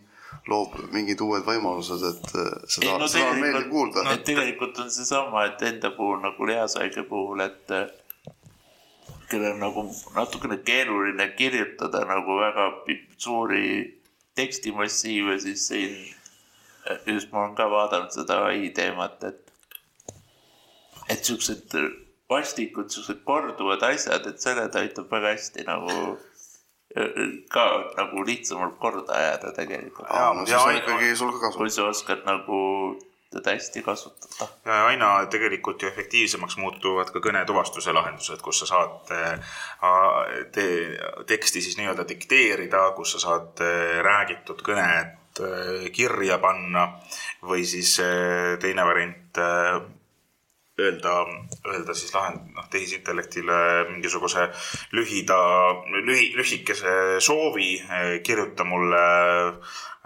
loob 0.51 0.77
mingid 0.93 1.21
uued 1.25 1.45
võimalused, 1.47 2.03
et 2.05 2.33
äh, 2.37 2.51
seda, 2.69 2.99
no, 3.01 3.09
seda 3.09 3.31
on 3.33 3.41
meeldiv 3.41 3.71
kuulda 3.73 4.05
no,. 4.05 4.17
et 4.17 4.25
tegelikult 4.29 4.81
on 4.83 4.91
seesama, 4.93 5.47
et 5.49 5.63
enda 5.65 5.91
puhul 5.97 6.21
nagu 6.21 6.49
lihasaige 6.51 7.07
puhul, 7.09 7.41
et 7.47 7.73
äh, 7.73 7.87
kellel 9.31 9.55
on 9.55 9.63
nagu 9.65 9.87
natukene 10.17 10.61
keeruline 10.67 11.31
kirjutada 11.39 12.05
nagu 12.11 12.37
väga 12.43 12.69
suuri 13.17 13.65
tekstimassiive, 14.37 15.39
siis 15.41 15.69
siin 15.71 15.97
äh, 16.91 17.01
just 17.15 17.33
ma 17.33 17.47
olen 17.47 17.57
ka 17.57 17.71
vaadanud 17.73 18.13
seda 18.13 18.43
ai 18.51 18.69
teemat, 18.77 19.25
et 19.25 19.41
et 21.09 21.25
siuksed 21.25 21.73
vastikud, 22.31 22.89
siuksed 22.91 23.25
korduvad 23.25 23.83
asjad, 23.91 24.27
et 24.27 24.41
selle 24.41 24.69
ta 24.73 24.81
aitab 24.85 25.11
väga 25.13 25.35
hästi 25.35 25.67
nagu 25.69 26.17
ka 27.51 27.65
nagu 27.97 28.23
lihtsamalt 28.27 28.79
korda 28.79 29.17
ajada 29.19 29.51
tegelikult. 29.57 30.09
siis 30.47 30.61
on 30.61 30.77
ikkagi 30.77 31.17
sul 31.17 31.33
ka 31.33 31.47
kasu. 31.47 31.59
kui 31.59 31.71
sa 31.71 31.89
oskad 31.91 32.23
nagu 32.27 32.61
teda 33.33 33.51
hästi 33.51 33.83
kasutada. 33.83 34.49
ja 34.65 34.87
aina 34.87 35.27
tegelikult 35.27 35.83
ju 35.83 35.89
efektiivsemaks 35.89 36.57
muutuvad 36.57 37.11
ka 37.11 37.19
kõnetuvastuse 37.19 37.93
lahendused, 37.93 38.39
kus 38.43 38.63
sa 38.63 38.67
saad 38.67 39.11
te, 40.55 40.69
teksti 41.27 41.61
siis 41.61 41.77
nii-öelda 41.81 42.07
dikteerida, 42.09 42.91
kus 42.97 43.17
sa 43.17 43.25
saad 43.27 43.65
räägitud 44.07 44.63
kõnet 44.63 45.43
kirja 45.93 46.39
panna 46.39 46.87
või 47.43 47.67
siis 47.67 47.97
teine 48.63 48.87
variant 48.87 49.43
öelda, 50.81 51.27
öelda 51.67 51.95
siis 51.95 52.15
lahend-, 52.15 52.47
noh, 52.55 52.67
tehisintellektile 52.71 53.57
mingisuguse 53.91 54.49
lühida, 54.93 55.39
lühi, 56.07 56.33
lühikese 56.37 57.21
soovi, 57.23 57.77
kirjuta 58.27 58.67
mulle, 58.67 59.03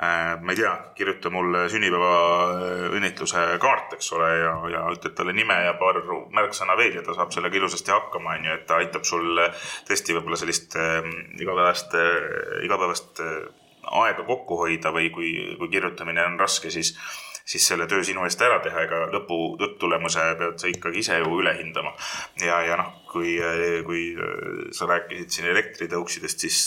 äh, 0.02 0.34
ma 0.42 0.52
ei 0.52 0.60
tea, 0.60 0.72
kirjuta 0.98 1.32
mulle 1.32 1.64
sünnipäevaõnnitluse 1.72 3.44
kaart, 3.62 3.96
eks 3.96 4.12
ole, 4.18 4.32
ja, 4.42 4.56
ja 4.74 4.82
ütled 4.92 5.16
talle 5.16 5.32
nime 5.36 5.56
ja 5.64 5.76
paar 5.80 6.02
märksõna 6.36 6.76
veel 6.80 7.00
ja 7.00 7.06
ta 7.06 7.16
saab 7.16 7.32
sellega 7.34 7.60
ilusasti 7.60 7.94
hakkama, 7.94 8.36
on 8.36 8.50
ju, 8.50 8.58
et 8.58 8.66
ta 8.68 8.82
aitab 8.82 9.08
sul 9.08 9.40
tõesti 9.88 10.18
võib-olla 10.18 10.40
sellist 10.40 10.76
äh, 10.76 11.00
igapäevast, 11.40 11.96
äh, 11.96 12.60
igapäevast 12.68 13.24
aega 13.88 14.20
kokku 14.26 14.58
hoida 14.60 14.92
või 14.92 15.08
kui, 15.08 15.32
kui 15.56 15.72
kirjutamine 15.72 16.20
on 16.28 16.36
raske, 16.36 16.68
siis 16.68 16.92
siis 17.48 17.64
selle 17.70 17.86
töö 17.88 18.04
sinu 18.04 18.26
eest 18.26 18.42
ära 18.44 18.58
teha, 18.64 18.84
ega 18.84 19.06
lõpu, 19.14 19.38
lõpptulemuse 19.60 20.26
pead 20.40 20.60
sa 20.60 20.68
ikkagi 20.68 21.00
ise 21.04 21.18
ju 21.22 21.32
üle 21.40 21.54
hindama. 21.56 21.94
ja, 22.44 22.60
ja 22.66 22.76
noh, 22.80 22.92
kui, 23.08 23.38
kui 23.88 24.04
sa 24.76 24.90
rääkisid 24.90 25.32
siin 25.32 25.50
elektritõuksidest, 25.54 26.46
siis 26.46 26.60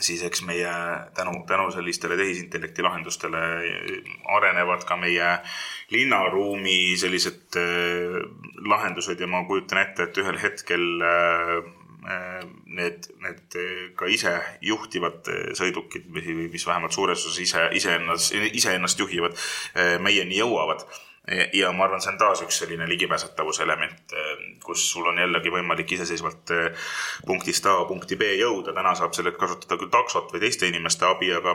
siis 0.00 0.22
eks 0.24 0.42
meie 0.48 0.70
tänu, 1.14 1.44
tänu 1.46 1.70
sellistele 1.70 2.16
tehisintellekti 2.16 2.82
lahendustele 2.82 3.42
arenevad 4.36 4.86
ka 4.88 4.96
meie 4.96 5.34
linnaruumi 5.92 6.96
sellised 6.96 7.58
äh, 7.60 8.16
lahendused 8.68 9.20
ja 9.20 9.28
ma 9.28 9.44
kujutan 9.48 9.82
ette, 9.82 10.08
et 10.08 10.22
ühel 10.22 10.38
hetkel 10.40 10.86
äh, 11.04 11.58
need, 12.02 13.06
need 13.22 13.56
ka 13.98 14.08
ise 14.10 14.34
juhtivad 14.64 15.28
sõidukid, 15.58 16.08
mis 16.10 16.66
vähemalt 16.66 16.94
suures 16.94 17.22
osas 17.22 17.38
ise, 17.42 17.68
iseennast, 17.78 18.34
iseennast 18.58 19.02
juhivad, 19.02 19.38
meieni 20.02 20.40
jõuavad 20.40 20.86
ja 21.54 21.70
ma 21.72 21.84
arvan, 21.86 22.00
see 22.02 22.10
on 22.10 22.18
taas 22.18 22.40
üks 22.42 22.56
selline 22.58 22.88
ligipääsetavuse 22.90 23.62
element, 23.62 24.14
kus 24.64 24.88
sul 24.90 25.06
on 25.06 25.20
jällegi 25.22 25.52
võimalik 25.54 25.94
iseseisvalt 25.94 26.50
punktist 27.26 27.66
A 27.70 27.76
punkti 27.86 28.18
B 28.18 28.32
jõuda. 28.40 28.74
täna 28.74 28.96
saab 28.98 29.14
selleks 29.14 29.38
kasutada 29.38 29.78
küll 29.78 29.92
taksot 29.92 30.34
või 30.34 30.42
teiste 30.42 30.66
inimeste 30.66 31.06
abi, 31.06 31.30
aga 31.34 31.54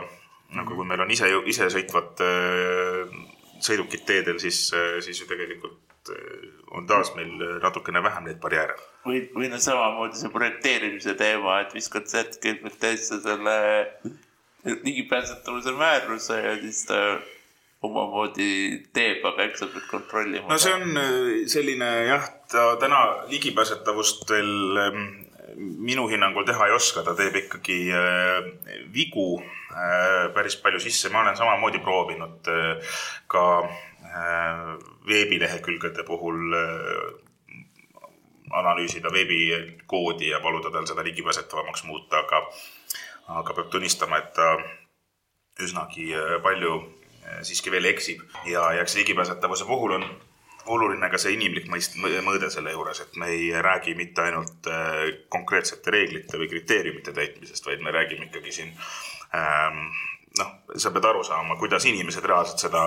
nagu 0.56 0.78
kui 0.78 0.88
meil 0.88 1.04
on 1.04 1.12
ise, 1.12 1.28
isesõitvad 1.52 2.24
sõidukid 3.60 4.06
teedel, 4.08 4.40
siis, 4.40 4.70
siis 5.04 5.20
ju 5.20 5.28
tegelikult 5.28 5.97
on 6.70 6.86
taas 6.86 7.14
meil 7.16 7.60
natukene 7.62 8.02
vähem 8.02 8.28
neid 8.28 8.40
barjääre. 8.42 8.76
või, 9.06 9.22
või 9.34 9.50
no 9.52 9.58
samamoodi 9.62 10.20
see 10.20 10.32
projekteerimise 10.34 11.14
teema, 11.18 11.60
et 11.62 11.74
viskad 11.74 12.08
täitsa 12.08 13.20
selle 13.22 13.58
ligipääsetavuse 14.64 15.72
määruse 15.72 16.40
ja 16.42 16.56
siis 16.60 16.84
ta 16.86 16.98
omamoodi 17.82 18.50
teeb, 18.92 19.22
aga 19.24 19.46
eks 19.46 19.62
sa 19.62 19.70
pead 19.70 19.86
kontrollima. 19.90 20.48
no 20.50 20.58
see 20.58 20.74
on 20.74 20.98
selline 21.46 21.90
jah, 22.08 22.26
ta 22.50 22.72
täna 22.80 23.02
ligipääsetavust 23.30 24.26
veel 24.30 24.52
minu 25.58 26.06
hinnangul 26.10 26.46
teha 26.46 26.68
ei 26.68 26.74
oska, 26.74 27.02
ta 27.06 27.14
teeb 27.18 27.38
ikkagi 27.44 27.78
vigu 28.94 29.28
päris 30.34 30.58
palju 30.62 30.80
sisse, 30.82 31.10
ma 31.12 31.22
olen 31.22 31.38
samamoodi 31.38 31.80
proovinud 31.84 32.50
ka 33.30 33.44
veebilehekülgede 35.08 36.04
puhul 36.06 36.54
analüüsida 38.50 39.12
veebikoodi 39.12 40.30
ja 40.30 40.40
paluda 40.40 40.70
tal 40.72 40.86
seda 40.88 41.04
ligipääsetavamaks 41.04 41.84
muuta, 41.84 42.22
aga, 42.22 42.42
aga 43.40 43.54
peab 43.54 43.68
tunnistama, 43.72 44.22
et 44.22 44.32
ta 44.36 44.54
üsnagi 45.60 46.08
palju 46.42 46.78
siiski 47.44 47.72
veel 47.74 47.90
eksib. 47.90 48.24
Ja, 48.48 48.70
ja 48.72 48.86
eks 48.86 48.96
ligipääsetavuse 48.96 49.68
puhul 49.68 49.98
on 49.98 50.06
oluline 50.68 51.10
ka 51.10 51.20
see 51.20 51.34
inimlik 51.36 51.68
mõist-, 51.72 51.96
mõõde 52.00 52.50
selle 52.52 52.72
juures, 52.74 53.00
et 53.04 53.16
me 53.20 53.30
ei 53.32 53.50
räägi 53.64 53.94
mitte 53.98 54.24
ainult 54.24 54.68
konkreetsete 55.32 55.94
reeglite 55.94 56.40
või 56.40 56.50
kriteeriumite 56.50 57.14
täitmisest, 57.16 57.66
vaid 57.66 57.84
me 57.84 57.94
räägime 57.94 58.28
ikkagi 58.28 58.52
siin 58.60 58.72
ähm, 59.36 59.88
noh, 60.38 60.50
sa 60.76 60.92
pead 60.94 61.08
aru 61.10 61.24
saama, 61.26 61.56
kuidas 61.60 61.86
inimesed 61.90 62.24
reaalselt 62.24 62.66
seda 62.66 62.84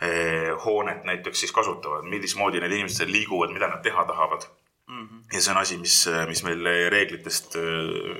eh, 0.00 0.50
hoonet 0.64 1.04
näiteks 1.08 1.44
siis 1.44 1.52
kasutavad, 1.52 2.06
millismoodi 2.08 2.62
need 2.62 2.76
inimesed 2.78 3.02
seal 3.02 3.12
liiguvad, 3.12 3.52
mida 3.54 3.68
nad 3.70 3.82
teha 3.84 4.06
tahavad 4.08 4.46
mm. 4.88 5.04
-hmm. 5.06 5.22
ja 5.32 5.42
see 5.42 5.52
on 5.54 5.60
asi, 5.62 5.78
mis, 5.78 5.98
mis 6.28 6.44
meil 6.44 6.64
reeglitest, 6.90 7.56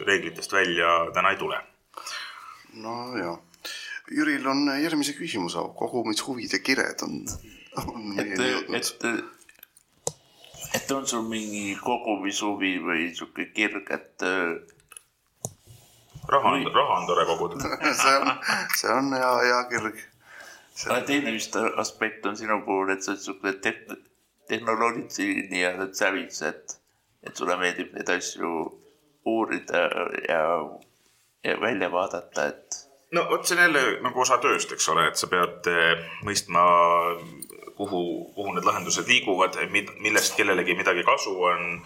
reeglitest 0.07 0.53
välja 0.53 0.95
täna 1.14 1.30
ei 1.30 1.37
tule. 1.37 1.61
no 2.74 3.16
ja, 3.18 3.37
Jüril 4.11 4.47
on 4.47 4.66
järgmise 4.82 5.14
küsimuse, 5.16 5.59
kogumishuvide 5.76 6.59
kired 6.59 7.01
on, 7.07 7.22
on 7.87 8.03
meieni 8.14 8.51
jõudnud. 8.51 8.76
et, 8.76 9.05
et 10.74 10.91
on 10.93 11.07
sul 11.07 11.24
mingi 11.28 11.78
kogumishuvi 11.80 12.76
või 12.85 13.09
sihuke 13.14 13.49
kirg, 13.57 13.91
et 13.91 14.26
raha 16.28 16.48
on, 16.48 16.66
raha 16.74 16.98
on 17.00 17.06
tore 17.06 17.26
koguda 17.26 17.60
see 18.02 18.16
on, 18.20 18.32
see 18.76 18.92
on 18.92 19.12
hea, 19.12 19.32
hea 19.48 19.60
kirg. 19.72 20.00
aga 20.88 21.00
teine 21.10 21.32
vist 21.32 21.56
aspekt 21.76 22.26
on 22.26 22.36
sinu 22.36 22.60
puhul, 22.66 22.92
et 22.94 23.02
sa 23.02 23.12
oled 23.12 23.22
sihuke 23.24 23.52
te 23.64 23.74
tehnoloogilisi 24.48 25.48
nii-öelda 25.50 25.88
sävis, 25.96 26.42
et, 26.42 26.80
et 27.24 27.36
sulle 27.36 27.56
meeldib 27.56 27.94
neid 27.96 28.10
asju 28.12 28.50
uurida 29.24 29.86
ja, 30.28 30.42
ja 31.44 31.60
välja 31.60 31.88
vaadata, 31.92 32.46
et. 32.52 32.80
no 33.12 33.24
vot, 33.30 33.46
see 33.46 33.56
on 33.56 33.62
jälle 33.62 33.84
nagu 34.04 34.20
osa 34.20 34.38
tööst, 34.42 34.72
eks 34.76 34.88
ole, 34.92 35.06
et 35.08 35.20
sa 35.20 35.30
pead 35.32 35.70
mõistma, 36.26 36.66
kuhu, 37.78 38.02
kuhu 38.36 38.52
need 38.52 38.68
lahendused 38.68 39.08
liiguvad, 39.08 39.56
millest 39.72 40.36
kellelegi 40.36 40.76
midagi 40.76 41.06
kasu 41.06 41.34
on. 41.52 41.80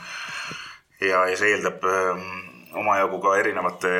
ja, 1.00 1.26
ja 1.30 1.36
see 1.38 1.54
eeldab 1.54 1.84
ähm, 1.86 2.47
omajagu 2.74 3.20
ka 3.22 3.36
erinevate 3.38 3.94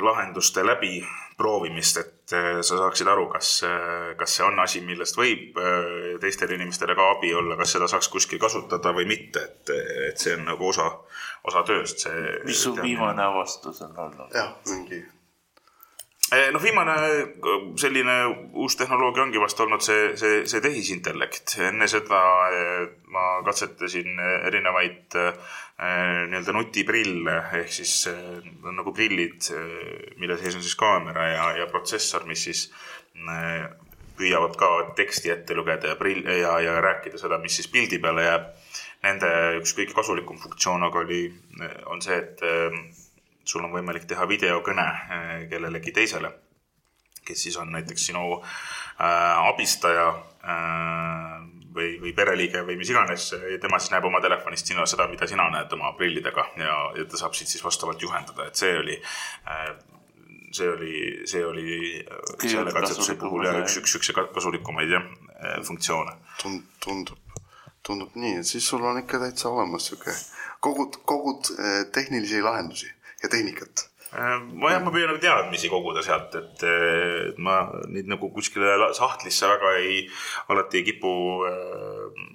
lahenduste 0.00 0.64
läbi 0.66 1.00
proovimist, 1.36 1.96
et 1.96 2.34
äh, 2.36 2.60
sa 2.62 2.76
saaksid 2.78 3.08
aru, 3.08 3.26
kas, 3.32 3.62
äh, 3.66 4.12
kas 4.18 4.36
see 4.36 4.44
on 4.46 4.60
asi, 4.62 4.82
millest 4.86 5.16
võib 5.18 5.58
äh, 5.58 6.18
teistele 6.22 6.54
inimestele 6.58 6.94
ka 6.98 7.08
abi 7.16 7.32
olla, 7.34 7.56
kas 7.58 7.74
seda 7.74 7.88
saaks 7.90 8.10
kuskil 8.12 8.40
kasutada 8.42 8.92
või 8.94 9.08
mitte, 9.10 9.42
et, 9.48 9.72
et 10.10 10.22
see 10.22 10.36
on 10.36 10.46
nagu 10.46 10.68
osa, 10.68 10.86
osa 11.48 11.64
tööst, 11.66 12.04
see. 12.06 12.38
mis 12.46 12.62
su 12.62 12.76
viimane 12.78 13.24
avastus 13.24 13.82
on 13.86 13.98
olnud? 14.06 14.30
jah, 14.36 14.54
mingi 14.70 15.02
noh, 16.32 16.62
viimane 16.62 16.94
selline 17.80 18.14
uus 18.56 18.76
tehnoloogia 18.80 19.26
ongi 19.26 19.40
vast 19.40 19.60
olnud 19.60 19.84
see, 19.84 20.12
see, 20.16 20.42
see 20.48 20.62
tehisintellekt. 20.64 21.56
enne 21.68 21.88
seda 21.90 22.22
ma 23.12 23.26
katsetasin 23.44 24.20
erinevaid 24.48 25.18
nii-öelda 25.18 26.54
nutiprille 26.56 27.36
ehk 27.60 27.72
siis 27.74 28.08
nagu 28.62 28.94
prillid, 28.96 29.50
mille 30.20 30.38
sees 30.40 30.56
on 30.56 30.64
siis 30.64 30.78
kaamera 30.80 31.28
ja, 31.32 31.46
ja 31.62 31.68
protsessor, 31.70 32.24
mis 32.28 32.44
siis 32.48 32.68
püüavad 34.16 34.56
ka 34.60 34.70
teksti 34.96 35.32
ette 35.34 35.56
lugeda 35.56 35.92
ja 35.92 35.98
prill 36.00 36.24
ja, 36.24 36.56
ja 36.64 36.80
rääkida 36.84 37.20
seda, 37.20 37.40
mis 37.42 37.56
siis 37.58 37.68
pildi 37.72 38.00
peale 38.02 38.28
jääb. 38.28 38.50
Nende 39.02 39.28
üks 39.58 39.72
kõige 39.74 39.96
kasulikum 39.96 40.38
funktsioon 40.38 40.84
aga 40.86 41.00
oli, 41.02 41.24
on 41.90 42.02
see, 42.04 42.20
et 42.22 42.44
sul 43.44 43.64
on 43.64 43.74
võimalik 43.74 44.06
teha 44.08 44.26
videokõne 44.28 44.84
äh, 44.86 45.30
kellelegi 45.50 45.94
teisele, 45.94 46.30
kes 47.26 47.46
siis 47.46 47.56
on 47.60 47.72
näiteks 47.74 48.10
sinu 48.10 48.24
äh, 48.38 49.48
abistaja 49.48 50.08
äh, 50.12 51.38
või, 51.74 51.96
või 52.02 52.12
pereliige 52.16 52.64
või 52.66 52.76
mis 52.80 52.92
iganes. 52.92 53.30
tema 53.60 53.80
siis 53.80 53.94
näeb 53.94 54.06
oma 54.06 54.20
telefonist 54.22 54.70
sinu 54.70 54.86
seda, 54.86 55.08
mida 55.10 55.26
sina 55.26 55.48
näed 55.50 55.72
oma 55.72 55.94
prillidega 55.98 56.46
ja, 56.60 56.76
ja 56.98 57.08
ta 57.08 57.20
saab 57.20 57.34
sind 57.38 57.50
siis 57.50 57.64
vastavalt 57.64 58.02
juhendada, 58.02 58.46
et 58.46 58.58
see 58.58 58.76
oli 58.78 59.00
see 60.52 60.68
oli, 60.68 60.96
see 61.24 61.44
oli 61.48 61.68
selle 62.44 62.72
katsetuse 62.76 63.16
puhul 63.16 63.46
ja 63.46 63.54
üks, 63.62 63.78
üks, 63.80 63.94
üks 63.96 64.12
kasulikumaid 64.34 64.92
jah, 64.92 65.06
funktsioone 65.64 66.12
Tund,. 66.42 66.66
tundub, 66.84 67.40
tundub 67.82 68.18
nii, 68.20 68.42
et 68.42 68.46
siis 68.46 68.66
sul 68.68 68.84
on 68.84 69.00
ikka 69.00 69.22
täitsa 69.22 69.48
olemas 69.48 69.88
sihuke, 69.88 70.12
kogud, 70.60 71.00
kogud 71.08 71.48
tehnilisi 71.96 72.42
lahendusi 72.44 72.92
ja 73.22 73.32
tehnikat? 73.32 73.88
ma 74.12 74.74
jah, 74.74 74.82
ma 74.84 74.92
püüan 74.92 75.08
nagu 75.08 75.22
teadmisi 75.22 75.70
koguda 75.72 76.02
sealt, 76.04 76.34
et, 76.36 76.64
et 76.68 77.38
ma 77.40 77.62
neid 77.88 78.10
nagu 78.12 78.28
kuskile 78.34 78.90
sahtlisse 78.92 79.48
väga 79.48 79.72
ei, 79.80 80.02
alati 80.52 80.82
ei 80.82 80.86
kipu 80.90 81.12
äh, 81.48 82.26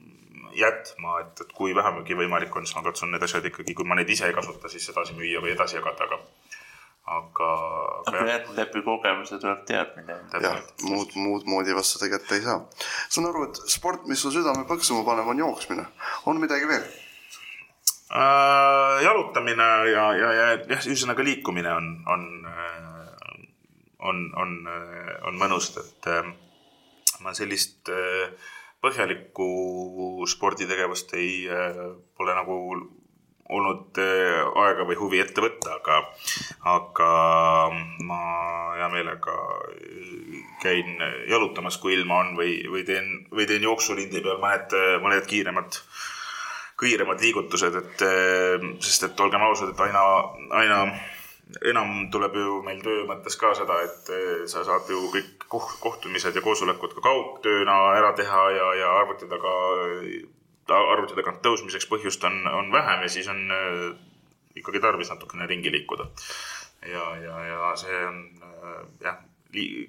jätma, 0.57 1.19
et, 1.21 1.43
et 1.45 1.53
kui 1.53 1.75
vähemagi 1.77 2.17
võimalik 2.17 2.55
on, 2.57 2.65
siis 2.65 2.79
ma 2.79 2.85
katsun 2.87 3.13
need 3.13 3.25
asjad 3.27 3.45
ikkagi, 3.45 3.77
kui 3.77 3.85
ma 3.85 3.99
neid 3.99 4.09
ise 4.09 4.25
ei 4.25 4.33
kasuta, 4.33 4.71
siis 4.73 4.89
edasi 4.89 5.13
müüa 5.19 5.43
või 5.43 5.53
edasi 5.53 5.77
jagada, 5.77 6.09
aga 6.09 6.17
aga. 7.07 7.49
aga 8.09 8.23
jah, 8.27 8.47
läbi 8.57 8.83
kogemuse 8.85 9.39
tuleb 9.41 9.63
teadmine. 9.69 10.17
jah, 10.43 10.61
muud, 10.83 11.13
muud 11.15 11.47
moodi 11.49 11.75
vast 11.77 11.95
seda 11.95 12.11
kätte 12.17 12.39
ei 12.39 12.45
saa. 12.45 12.59
saan 13.07 13.29
aru, 13.29 13.47
et 13.49 13.61
sport, 13.71 14.07
mis 14.11 14.21
sul 14.21 14.33
südame 14.35 14.67
põksuma 14.69 15.05
paneb, 15.07 15.29
on 15.31 15.45
jooksmine. 15.45 15.87
on 16.25 16.41
midagi 16.43 16.67
veel? 16.69 16.87
Äh, 18.17 19.03
jalutamine 19.03 19.65
ja, 19.91 20.05
ja, 20.17 20.29
ja 20.33 20.45
jah, 20.57 20.85
ühesõnaga 20.89 21.21
liikumine 21.25 21.69
on, 21.69 21.89
on, 22.09 22.23
on, 24.09 24.21
on, 24.41 24.53
on 25.29 25.37
mõnus, 25.37 25.67
et 25.77 26.07
äh, 26.09 26.31
ma 27.21 27.35
sellist 27.37 27.91
äh, 27.93 28.31
põhjalikku 28.81 29.49
sporditegevust 30.33 31.13
ei, 31.19 31.45
pole 32.17 32.33
nagu 32.37 32.57
olnud 33.57 33.97
aega 33.99 34.85
või 34.85 34.97
huvi 34.99 35.21
ette 35.21 35.41
võtta, 35.41 35.77
aga, 35.77 36.01
aga 36.73 37.11
ma 38.05 38.19
hea 38.79 38.89
meelega 38.93 39.37
käin 40.61 41.01
jalutamas, 41.29 41.77
kui 41.81 41.95
ilma 41.97 42.21
on 42.25 42.35
või, 42.39 42.59
või 42.69 42.85
teen, 42.87 43.27
või 43.33 43.49
teen 43.49 43.65
jooksulindi 43.65 44.21
peal 44.25 44.41
mõned, 44.41 44.77
mõned 45.05 45.29
kiiremad 45.29 45.81
kiiremad 46.79 47.21
liigutused, 47.21 47.75
et 47.75 48.01
eh, 48.05 48.65
sest 48.83 49.07
et 49.07 49.21
olgem 49.25 49.43
ausad, 49.47 49.71
et 49.73 49.79
aina, 49.87 50.03
aina 50.61 50.81
enam 51.65 52.09
tuleb 52.13 52.35
ju 52.37 52.57
meil 52.65 52.81
töö 52.83 53.05
mõttes 53.09 53.37
ka 53.39 53.53
seda, 53.57 53.79
et 53.85 54.11
eh, 54.13 54.43
sa 54.51 54.63
saad 54.67 54.89
ju 54.91 55.07
kõik 55.13 55.47
kohtumised 55.49 56.35
ja 56.35 56.43
koosolekud 56.43 56.93
ka 56.97 57.05
kaugtööna 57.05 57.77
ära 57.97 58.11
teha 58.17 58.43
ja, 58.53 58.67
ja 58.81 58.91
arvuti 58.99 59.29
taga, 59.31 59.53
arvuti 60.77 61.17
tagant 61.17 61.41
tõusmiseks 61.45 61.87
põhjust 61.89 62.25
on, 62.27 62.43
on 62.51 62.69
vähem 62.73 63.05
ja 63.07 63.11
siis 63.11 63.29
on 63.31 63.41
eh, 63.57 63.87
ikkagi 64.61 64.83
tarvis 64.83 65.09
natukene 65.13 65.49
ringi 65.49 65.73
liikuda. 65.73 66.11
ja, 66.85 67.05
ja, 67.23 67.37
ja 67.45 67.75
see 67.79 68.03
on 68.05 68.21
jah, 69.01 69.17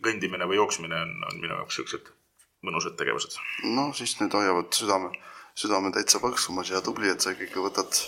kõndimine 0.04 0.46
või 0.48 0.56
jooksmine 0.56 0.96
on, 0.96 1.16
on 1.28 1.40
minu 1.42 1.52
jaoks 1.52 1.76
siuksed 1.76 2.14
mõnusad 2.64 2.96
tegevused. 2.96 3.36
no 3.76 3.90
siis 3.92 4.16
need 4.22 4.32
hoiavad 4.32 4.72
südame 4.72 5.12
südame 5.58 5.90
täitsa 5.94 6.20
põksumas 6.22 6.70
ja 6.70 6.82
tubli, 6.84 7.10
et 7.10 7.24
sa 7.24 7.32
ikkagi 7.34 7.62
võtad, 7.62 8.02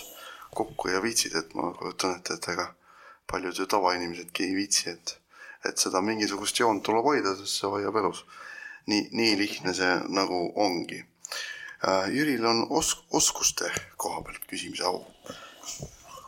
kokku 0.55 0.91
ja 0.91 1.01
viitsid, 1.03 1.35
et 1.39 1.53
ma 1.55 1.71
kujutan 1.75 2.17
ette, 2.17 2.35
et 2.35 2.47
ega 2.53 2.69
paljud 3.31 3.59
ju 3.59 3.67
tavainimesedki 3.71 4.47
ei 4.47 4.55
viitsi, 4.55 4.89
et, 4.91 5.13
et 5.67 5.79
seda 5.79 6.01
mingisugust 6.03 6.59
joont 6.59 6.83
tuleb 6.83 7.07
hoida, 7.07 7.35
sest 7.39 7.61
see 7.61 7.71
hoiab 7.71 7.99
elus. 8.01 8.25
nii, 8.89 9.07
nii 9.13 9.37
lihtne 9.37 9.73
see 9.77 9.91
nagu 10.09 10.37
ongi. 10.59 11.03
Jüril 12.13 12.45
on 12.45 12.65
os-, 12.77 12.97
oskuste 13.17 13.69
koha 13.97 14.21
pealt 14.25 14.43
küsimise 14.49 14.85
au. 14.85 15.03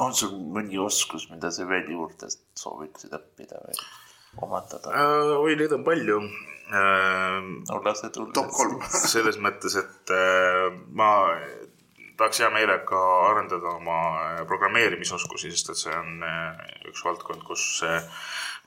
on 0.04 0.14
sul 0.18 0.34
mõni 0.56 0.80
oskus, 0.82 1.28
mida 1.30 1.52
sa 1.54 1.68
veel 1.70 1.92
juurde 1.94 2.30
sooviksid 2.60 3.14
õppida 3.14 3.60
või 3.66 3.78
omandada? 4.42 4.92
Äh, 4.92 5.36
oi, 5.38 5.56
neid 5.60 5.76
on 5.76 5.86
palju. 5.86 6.20
No 6.72 7.82
lase 7.84 8.10
tulla. 8.10 8.32
top 8.34 8.52
kolm. 8.56 8.80
selles 9.14 9.38
mõttes, 9.42 9.76
et 9.82 10.14
äh, 10.16 10.70
ma 10.96 11.12
tahaks 12.18 12.40
hea 12.44 12.50
meelega 12.54 13.02
arendada 13.30 13.76
oma 13.78 13.98
äh, 14.22 14.40
programmeerimisoskusi, 14.50 15.52
sest 15.52 15.74
et 15.74 15.82
see 15.82 15.96
on 15.98 16.24
äh, 16.28 16.64
üks 16.90 17.04
valdkond, 17.06 17.44
kus, 17.48 17.66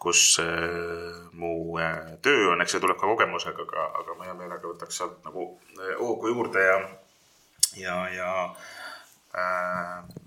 kus 0.02 0.22
äh, 0.42 1.22
mu 1.38 1.78
töö 2.26 2.52
on, 2.52 2.62
eks 2.62 2.76
see 2.76 2.82
tuleb 2.84 3.00
ka 3.00 3.08
kogemusega, 3.08 3.66
aga, 3.68 3.88
aga 4.02 4.18
ma 4.18 4.28
hea 4.28 4.36
meelega 4.38 4.66
võtaks 4.66 5.00
sealt 5.00 5.18
nagu 5.26 5.48
hoogu 6.00 6.34
juurde 6.34 6.66
ja, 6.66 6.78
ja, 7.80 7.98
ja 8.16 8.30
äh, 9.36 10.25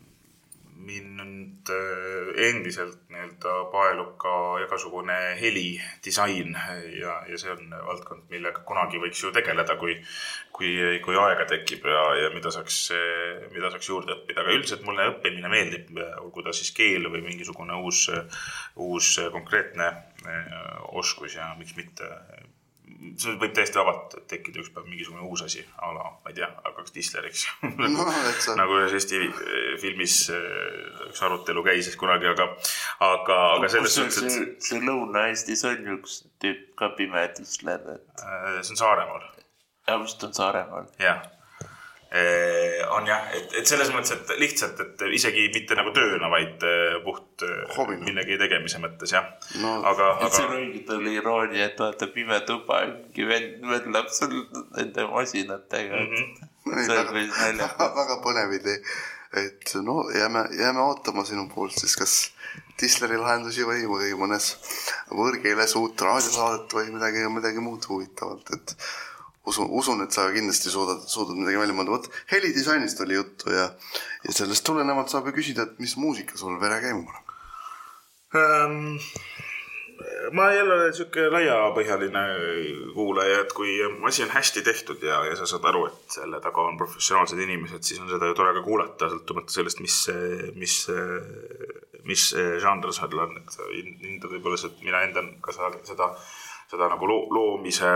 mind 0.79 1.69
äh, 1.73 2.29
endiselt 2.49 3.01
nii-öelda 3.11 3.55
paelub 3.73 4.13
ka 4.21 4.33
igasugune 4.63 5.17
helidisain 5.39 6.55
ja, 6.95 7.15
ja 7.27 7.39
see 7.41 7.51
on 7.53 7.73
valdkond, 7.87 8.27
millega 8.31 8.63
kunagi 8.67 9.01
võiks 9.01 9.23
ju 9.23 9.33
tegeleda, 9.35 9.75
kui, 9.81 9.97
kui, 10.55 10.71
kui 11.05 11.19
aega 11.19 11.47
tekib 11.49 11.87
ja, 11.89 12.03
ja 12.23 12.29
mida 12.35 12.53
saaks, 12.53 12.79
mida 13.53 13.71
saaks 13.73 13.91
juurde 13.91 14.15
õppida, 14.15 14.43
aga 14.43 14.55
üldiselt 14.55 14.85
mulle 14.87 15.09
õppimine 15.13 15.51
meeldib, 15.51 15.91
olgu 16.23 16.45
ta 16.45 16.55
siis 16.55 16.71
keel 16.75 17.09
või 17.11 17.25
mingisugune 17.27 17.75
uus, 17.83 18.07
uus 18.79 19.15
konkreetne 19.33 19.89
äh, 19.89 20.55
oskus 20.99 21.35
ja 21.35 21.51
miks 21.59 21.75
mitte 21.79 22.13
see 23.19 23.33
võib 23.39 23.53
täiesti 23.55 23.79
vabalt 23.79 24.15
tekkida 24.27 24.59
üks 24.63 24.71
päev 24.75 24.87
mingisugune 24.91 25.23
uus 25.27 25.41
asi 25.45 25.61
a 25.79 25.91
la, 25.95 26.03
ma 26.23 26.31
ei 26.33 26.35
tea, 26.39 26.49
hakkaks 26.65 26.91
disleriks 26.95 27.45
No, 27.63 28.05
et 28.29 28.41
sa- 28.43 28.55
nagu 28.59 28.75
ühes 28.81 28.93
Eesti 28.97 29.21
eh, 29.23 29.73
filmis 29.81 30.17
eh, 30.35 31.07
üks 31.09 31.21
arutelu 31.25 31.63
käis 31.63 31.87
kunagi, 31.99 32.27
aga, 32.33 32.49
aga, 33.07 33.39
aga 33.55 33.71
selles 33.71 33.95
suhtes, 33.95 34.19
et 34.23 34.31
see, 34.35 34.47
see 34.69 34.81
Lõuna-Eestis 34.83 35.63
on 35.71 35.83
ju 35.87 35.97
üks 36.01 36.19
tüüp 36.43 36.65
ka 36.79 36.91
pime 36.99 37.23
tisler, 37.39 37.79
et 37.95 38.23
eh, 38.27 38.61
see 38.61 38.75
on 38.75 38.81
Saaremaal, 38.83 39.27
ja 39.87 39.99
vist 40.03 40.23
on 40.27 40.33
Saaremaal. 40.35 40.91
jah. 41.01 41.23
On 42.95 43.05
jah, 43.05 43.27
et, 43.37 43.51
et 43.59 43.69
selles 43.69 43.91
mõttes, 43.93 44.15
et 44.15 44.31
lihtsalt, 44.41 44.79
et 44.81 45.03
isegi 45.13 45.43
mitte 45.53 45.75
nagu 45.77 45.91
tööna, 45.93 46.29
vaid 46.31 46.63
eh, 46.65 46.95
puht 47.05 47.43
eh, 47.45 47.59
Hobina. 47.75 48.01
millegi 48.07 48.37
tegemise 48.41 48.81
mõttes 48.81 49.13
jah 49.13 49.27
No, 49.61 49.75
aga, 49.85 50.15
et 50.25 50.33
see 50.33 50.45
aga 50.47 50.55
on 50.55 50.55
õige 50.57 50.81
tal 50.87 51.05
iroonia, 51.11 51.67
et 51.69 51.77
vaata 51.77 52.09
pime 52.15 52.39
tuba 52.47 52.81
mingi 52.87 53.27
vend 53.29 53.61
möllab 53.69 54.09
sul 54.13 54.33
nende 54.77 55.05
masinatega 55.11 56.01
mm. 56.01 56.15
-hmm. 56.15 56.87
see 56.87 56.97
on 56.97 57.11
päris 57.11 57.29
naljakas. 57.35 57.77
väga, 57.77 57.93
väga 57.99 58.17
põnev 58.25 58.55
idee. 58.57 58.81
et 59.43 59.75
no 59.85 59.99
jääme, 60.15 60.47
jääme 60.57 60.81
ootama 60.87 61.25
sinu 61.29 61.45
poolt 61.53 61.77
siis 61.77 61.95
kas 61.95 62.17
Disleri 62.81 63.17
lahendusi 63.19 63.65
või, 63.67 63.83
või 63.91 64.09
mõnes 64.17 64.53
võõrkeeles 65.11 65.75
uut 65.75 66.01
raadiosaadet 66.01 66.73
või 66.73 66.93
midagi, 66.95 67.25
midagi 67.29 67.61
muud 67.61 67.85
huvitavat, 67.85 68.53
et 68.55 68.75
usun, 69.49 69.69
usun, 69.81 70.03
et 70.05 70.15
sa 70.15 70.27
kindlasti 70.33 70.71
suudad, 70.73 71.03
suudad 71.09 71.37
midagi 71.39 71.61
välja 71.61 71.75
mõelda. 71.77 71.97
vot 71.97 72.09
helidisainist 72.31 73.01
oli 73.05 73.17
juttu 73.19 73.53
ja, 73.53 73.69
ja 74.25 74.35
sellest 74.35 74.65
tulenevalt 74.67 75.11
saab 75.11 75.29
ju 75.29 75.35
küsida, 75.39 75.67
et 75.67 75.81
mis 75.83 75.97
muusika 75.99 76.37
sul 76.39 76.59
vere 76.61 76.81
käima 76.83 77.05
paneb. 77.07 77.35
ähm, 78.39 78.97
ma 80.37 80.49
ei 80.53 80.61
ole 80.61 80.77
sihuke 80.95 81.27
laiapõhjaline 81.33 82.23
kuulaja, 82.95 83.41
et 83.43 83.53
kui 83.57 83.77
asi 84.07 84.23
on 84.25 84.33
hästi 84.33 84.63
tehtud 84.65 85.03
ja, 85.05 85.21
ja 85.27 85.37
sa 85.39 85.47
saad 85.49 85.65
aru, 85.71 85.85
et 85.89 86.19
selle 86.19 86.41
taga 86.43 86.65
on 86.69 86.77
professionaalsed 86.79 87.41
inimesed, 87.45 87.85
siis 87.85 88.01
on 88.03 88.11
seda 88.11 88.29
ju 88.29 88.37
tore 88.37 88.53
ka 88.57 88.63
kuulata, 88.65 89.09
sõltumata 89.11 89.55
sellest, 89.55 89.81
mis, 89.83 89.97
mis, 90.59 90.77
mis 92.09 92.27
žanr 92.63 92.93
seal 92.95 93.25
on, 93.25 93.35
et 93.41 93.59
hindad 94.05 94.29
võib-olla 94.35 94.71
mina 94.83 95.03
hindan 95.07 95.33
ka 95.43 95.55
seda, 95.57 96.13
seda, 96.69 96.89
nagu 96.91 97.07
loo, 97.09 97.27
loomise 97.33 97.95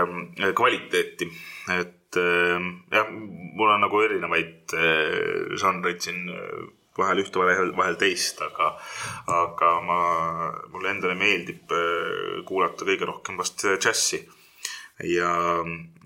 kvaliteeti, 0.56 1.28
et 1.76 2.18
äh, 2.20 2.70
jah, 2.94 3.10
mul 3.10 3.74
on 3.74 3.84
nagu 3.86 4.00
erinevaid 4.02 4.74
äh, 4.78 5.54
žanreid 5.60 6.02
siin 6.04 6.26
äh, 6.32 6.64
vahel 6.98 7.24
ühte, 7.24 7.40
vahel, 7.42 7.74
vahel 7.76 7.98
teist, 7.98 8.40
aga, 8.42 8.72
aga 9.30 9.74
ma, 9.82 9.98
mulle 10.72 10.94
endale 10.94 11.18
meeldib 11.18 11.74
äh, 11.74 12.40
kuulata 12.48 12.86
kõige 12.86 13.10
rohkem 13.10 13.38
vast 13.40 13.66
džässi 13.66 14.24
ja, 15.02 15.32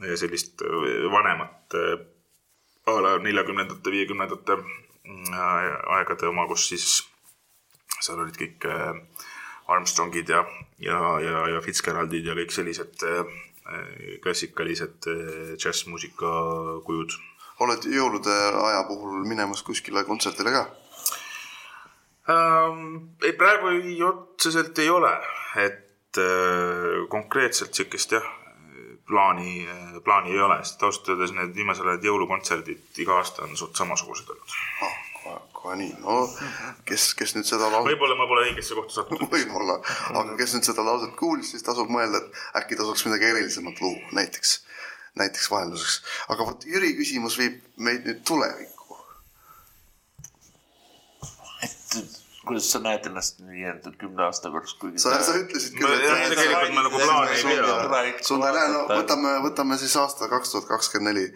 ja 0.07 0.17
sellist 0.17 0.63
äh, 0.63 1.11
vanemat 1.13 1.75
äh, 1.75 1.99
a 2.89 3.01
la 3.05 3.19
neljakümnendate, 3.21 3.93
viiekümnendate 3.93 4.57
aegade 5.93 6.29
oma, 6.29 6.47
kus 6.49 6.69
siis 6.71 6.87
seal 8.01 8.21
olid 8.23 8.37
kõik 8.39 8.65
äh, 8.69 9.03
Armstrongid 9.69 10.29
ja, 10.29 10.45
ja, 10.79 10.99
ja, 11.21 11.45
ja 11.55 11.61
Fitzgeraldid 11.65 12.27
ja 12.27 12.37
kõik 12.39 12.55
sellised 12.55 13.05
äh, 13.05 13.33
klassikalised 14.25 15.09
äh, 15.13 15.55
džässmuusika 15.61 16.33
kujud 16.87 17.17
oled 17.65 17.89
jõulude 17.91 18.35
aja 18.63 18.85
puhul 18.89 19.27
minemas 19.29 19.65
kuskile 19.67 20.05
kontserdile 20.09 20.55
ka? 20.55 20.65
ähm,. 22.33 23.13
ei, 23.25 23.35
praegu 23.37 23.75
ei, 23.77 23.97
otseselt 24.07 24.79
ei 24.79 24.91
ole, 24.95 25.13
et 25.67 26.23
äh, 26.23 27.05
konkreetselt 27.13 27.75
sihukest 27.75 28.17
jah, 28.17 28.29
plaani, 29.09 29.67
plaani 30.05 30.33
ei 30.33 30.41
ole, 30.45 30.59
sest 30.65 30.83
ausalt 30.85 31.13
öeldes 31.13 31.33
need 31.37 31.55
viimasel 31.57 31.89
ajal 31.89 32.11
jõulukontserdid 32.11 33.03
iga 33.05 33.21
aasta 33.21 33.45
on 33.47 33.57
suht 33.57 33.77
samasugused 33.77 34.33
olnud. 34.33 34.57
nii, 35.77 35.91
no 36.05 36.21
kes, 36.89 37.11
kes 37.19 37.35
nüüd 37.37 37.49
seda 37.49 37.69
lauset, 37.73 37.91
võib-olla 37.91 38.17
ma 38.19 38.29
pole 38.31 38.47
õigesse 38.49 38.77
kohta 38.79 39.01
sattunud. 39.01 39.27
võib-olla, 39.35 39.79
aga 40.15 40.37
kes 40.41 40.57
nüüd 40.57 40.69
seda 40.69 40.87
lauset 40.87 41.15
kuulis, 41.19 41.53
siis 41.55 41.67
tasub 41.67 41.91
mõelda, 41.93 42.23
et 42.23 42.63
äkki 42.63 42.79
tasuks 42.81 43.05
midagi 43.09 43.29
erilisemat 43.33 43.83
luua, 43.85 44.15
näiteks, 44.19 44.55
näiteks 45.21 45.51
vahelduseks. 45.53 46.01
aga 46.35 46.49
vot 46.51 46.69
Jüri 46.69 46.95
küsimus 46.99 47.39
viib 47.41 47.61
meid 47.77 48.09
nüüd 48.09 48.25
tulevikku. 48.29 48.99
et 51.67 52.19
kuidas 52.49 52.69
sa 52.73 52.81
näed 52.83 53.07
ennast 53.11 53.41
nii-öelda 53.45 53.93
kümne 54.01 54.25
aasta 54.25 54.51
pärast, 54.53 54.79
kuigi 54.81 55.03
sa, 55.03 55.17
sa 55.25 55.37
ütlesid 55.37 55.75
küll, 55.77 56.05
jah, 56.05 56.23
et 56.25 56.33
tegelikult 56.33 56.77
ma 56.77 56.85
nagu 56.87 57.01
plaani 57.03 57.35
ei 57.37 57.59
pea. 57.61 58.13
sul 58.25 58.45
ei 58.47 58.55
lähe, 58.57 58.71
no 58.73 58.85
võtame, 58.89 59.35
võtame 59.45 59.81
siis 59.81 59.97
aasta 60.01 60.31
kaks 60.33 60.55
tuhat 60.55 60.69
kakskümmend 60.71 61.13
neli 61.13 61.27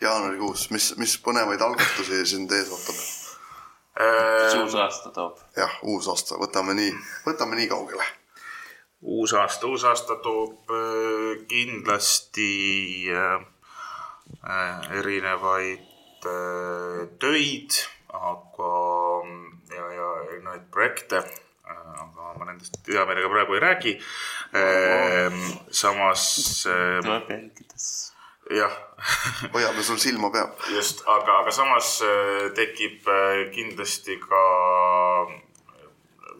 jaanuarikuus, 0.00 0.68
mis, 0.74 0.92
mis 1.00 1.16
põnevaid 1.24 1.62
algatusi 1.64 2.22
sind 2.34 2.52
ees 2.56 2.70
ootab? 2.76 3.00
Mis 4.00 4.56
uus 4.62 4.74
aasta 4.74 5.12
toob? 5.14 5.38
jah, 5.56 5.76
uus 5.82 6.08
aasta, 6.08 6.38
võtame 6.40 6.74
nii, 6.78 6.94
võtame 7.26 7.58
nii 7.58 7.68
kaugele. 7.70 8.06
uus 9.00 9.34
aasta, 9.34 9.66
uus 9.66 9.84
aasta 9.88 10.16
toob 10.24 10.72
äh, 10.74 11.44
kindlasti 11.50 12.50
äh, 13.14 13.38
äh, 14.44 14.90
erinevaid 15.00 16.26
äh, 16.26 17.06
töid, 17.22 17.80
aga 18.12 18.74
ja, 19.74 19.86
ja 19.96 20.10
erinevaid 20.28 20.68
projekte, 20.74 21.24
aga 21.64 22.34
ma 22.38 22.50
nendest 22.50 22.80
hea 22.88 23.04
meelega 23.08 23.30
praegu 23.32 23.56
ei 23.56 23.64
räägi. 23.66 23.98
samas 25.70 26.24
äh, 26.66 27.00
tuleb 27.04 27.30
jälgides. 27.30 28.09
jah, 28.50 28.72
hoiame 29.54 29.82
sul 29.82 29.98
silma 30.02 30.30
peal. 30.34 30.50
just, 30.74 31.04
aga, 31.06 31.38
aga 31.44 31.52
samas 31.54 32.00
äh, 32.06 32.50
tekib 32.56 33.06
äh, 33.08 33.46
kindlasti 33.54 34.18
ka 34.22 34.42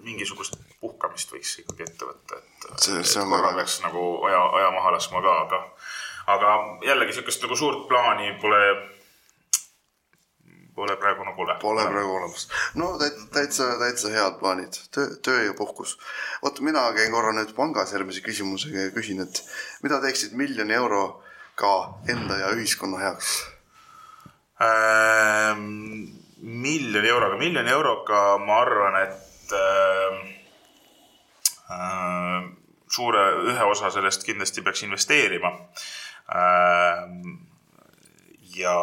mingisugust 0.05 0.57
puhkamist 0.81 1.33
võiks 1.35 1.59
ikkagi 1.63 1.85
ette 1.87 2.09
võtta, 2.09 2.39
et. 2.41 2.71
See- 2.81 3.03
see 3.05 3.21
on 3.23 3.33
korra 3.33 3.53
peaks 3.57 3.81
nagu 3.85 4.05
aja, 4.29 4.41
aja 4.61 4.71
maha 4.77 4.95
laskma 4.97 5.21
ka, 5.25 5.35
aga, 5.45 5.59
aga 6.37 6.55
jällegi 6.89 7.19
sihukest 7.19 7.45
nagu 7.45 7.59
suurt 7.61 7.83
plaani 7.91 8.31
pole, 8.41 8.61
pole 10.75 10.97
praegu 11.03 11.27
nagu 11.29 11.45
ole. 11.45 11.59
Pole 11.61 11.85
praegu 11.91 12.15
olemas. 12.17 12.47
no 12.81 12.95
täitsa, 13.35 13.75
täitsa, 13.83 14.13
head 14.15 14.39
plaanid, 14.41 14.81
töö, 14.95 15.11
töö 15.23 15.43
ja 15.51 15.55
puhkus. 15.59 15.99
vot 16.43 16.61
mina 16.65 16.87
käin 16.97 17.13
korra 17.13 17.35
nüüd 17.37 17.53
pangas 17.57 17.93
järgmise 17.93 18.25
küsimusega 18.25 18.89
ja 18.89 18.95
küsin, 18.97 19.21
et 19.27 19.45
mida 19.85 20.01
teeksid 20.01 20.33
miljoni 20.33 20.77
euroga 21.61 21.99
enda 22.09 22.39
ja 22.39 22.51
ühiskonna 22.55 22.99
heaks? 22.99 23.47
Ähm, 24.61 26.17
miljoni 26.41 27.09
euroga, 27.09 27.37
miljoni 27.37 27.71
euroga 27.71 28.39
ma 28.39 28.61
arvan, 28.61 28.97
et 29.03 29.53
äh, 29.53 30.19
äh, 31.71 32.51
suure, 32.89 33.25
ühe 33.53 33.65
osa 33.65 33.91
sellest 33.91 34.25
kindlasti 34.25 34.63
peaks 34.63 34.83
investeerima 34.83 35.53
äh,. 36.29 37.09
ja, 38.57 38.77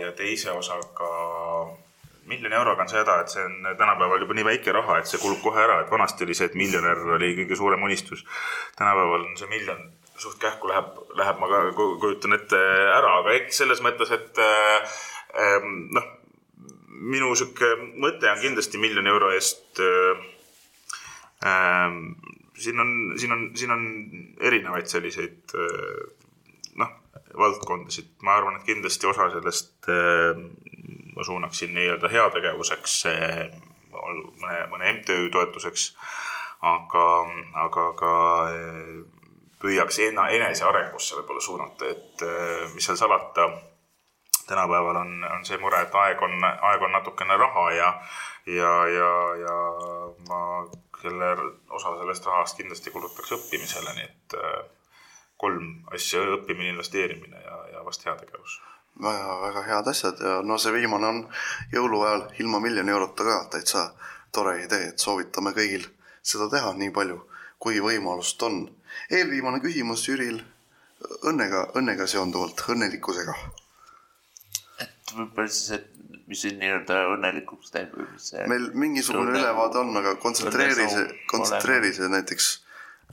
ja 0.00 0.12
teise 0.12 0.52
osaga 0.52 1.08
miljoni 2.26 2.54
euroga 2.54 2.82
on 2.82 2.88
seda, 2.88 3.20
et 3.20 3.28
see 3.28 3.44
on 3.44 3.74
tänapäeval 3.78 4.20
juba 4.20 4.34
nii 4.34 4.44
väike 4.44 4.72
raha, 4.72 4.98
et 4.98 5.06
see 5.06 5.20
kulub 5.20 5.40
kohe 5.42 5.62
ära, 5.62 5.80
et 5.82 5.90
vanasti 5.90 6.24
oli 6.24 6.34
see, 6.34 6.50
et 6.50 6.54
miljonär 6.58 7.00
oli 7.16 7.34
kõige 7.40 7.56
suurem 7.56 7.82
unistus. 7.82 8.24
tänapäeval 8.76 9.26
on 9.30 9.36
see 9.36 9.48
miljon 9.48 9.90
suht 10.18 10.38
kähku 10.40 10.68
läheb, 10.70 10.96
läheb, 11.18 11.38
ma 11.40 11.48
kujutan 11.76 12.36
ette 12.36 12.58
ära, 12.96 13.18
aga 13.20 13.36
eks 13.38 13.62
selles 13.62 13.82
mõttes, 13.84 14.12
et 14.14 14.40
äh, 14.42 14.98
ähm, 15.42 15.86
noh, 15.96 16.08
minu 17.02 17.32
sihuke 17.38 17.74
mõte 17.98 18.30
on 18.30 18.42
kindlasti 18.42 18.80
miljoni 18.82 19.10
euro 19.10 19.32
eest 19.34 19.80
äh, 19.82 20.24
äh, 21.48 21.98
siin 22.62 22.82
on, 22.84 22.92
siin 23.18 23.34
on, 23.34 23.46
siin 23.58 23.74
on 23.74 23.86
erinevaid 24.40 24.90
selliseid 24.90 25.54
noh, 26.78 26.92
valdkondasid, 27.38 28.12
ma 28.22 28.36
arvan, 28.38 28.60
et 28.60 28.68
kindlasti 28.68 29.08
osa 29.08 29.30
sellest 29.32 29.88
ma 31.16 31.24
suunaksin 31.26 31.72
nii-öelda 31.74 32.08
heategevuseks, 32.12 32.94
mõne, 33.90 34.60
mõne 34.70 34.92
MTÜ 35.00 35.26
toetuseks, 35.34 35.88
aga, 36.68 37.08
aga 37.64 37.88
ka 37.98 38.12
püüaks 39.62 40.00
ena, 40.08 40.28
enesearengusse 40.34 41.20
võib-olla 41.20 41.44
suunata, 41.44 41.90
et 41.92 42.24
mis 42.74 42.86
seal 42.86 42.98
salata, 42.98 43.46
tänapäeval 44.48 44.98
on, 45.04 45.12
on 45.28 45.44
see 45.46 45.58
mure, 45.62 45.84
et 45.84 45.94
aeg 46.02 46.22
on, 46.26 46.34
aeg 46.42 46.82
on 46.82 46.92
natukene 46.96 47.38
raha 47.38 47.68
ja, 47.76 47.92
ja, 48.50 48.72
ja, 48.90 49.12
ja 49.44 49.56
ma 50.28 50.42
selle, 51.02 51.30
osa 51.70 51.94
sellest 52.00 52.26
rahast 52.26 52.58
kindlasti 52.58 52.90
kulutaks 52.94 53.36
õppimisele, 53.38 53.94
nii 54.00 54.10
et 54.10 54.36
kolm 55.42 55.72
asja, 55.94 56.26
õppimine, 56.36 56.74
investeerimine 56.74 57.46
ja, 57.46 57.62
ja 57.76 57.86
vast 57.86 58.04
heategevus 58.06 58.58
väga, 59.00 59.40
väga 59.40 59.62
head 59.62 59.88
asjad 59.88 60.20
ja 60.20 60.34
no 60.46 60.58
see 60.60 60.72
viimane 60.74 61.08
on 61.08 61.20
jõuluajal 61.72 62.26
ilma 62.42 62.60
miljoni 62.60 62.92
eurota 62.92 63.24
ka 63.24 63.38
täitsa 63.56 63.86
tore 64.32 64.58
idee, 64.64 64.92
et 64.92 64.98
soovitame 64.98 65.52
kõigil 65.56 65.86
seda 66.22 66.48
teha 66.52 66.72
nii 66.76 66.92
palju, 66.94 67.18
kui 67.58 67.80
võimalust 67.80 68.42
on. 68.42 68.64
Eelviimane 69.10 69.60
küsimus 69.64 70.06
Jüril 70.08 70.40
õnnega, 71.28 71.66
õnnega 71.78 72.06
seonduvalt, 72.10 72.64
õnnelikkusega. 72.72 73.36
et 74.84 75.14
võib-olla 75.16 75.48
siis, 75.48 75.70
et 75.78 76.26
mis 76.30 76.42
sind 76.46 76.62
nii-öelda 76.62 76.98
õnnelikuks 77.16 77.72
teeb 77.74 77.94
või 77.96 78.08
mis 78.14 78.32
see 78.32 78.44
meil 78.50 78.68
mingisugune 78.78 79.34
ülevaade 79.36 79.80
on, 79.82 79.96
aga 80.00 80.16
kontsentreeri 80.22 80.88
see, 80.88 81.06
kontsentreeri 81.30 81.92
see 81.96 82.08
näiteks 82.12 82.52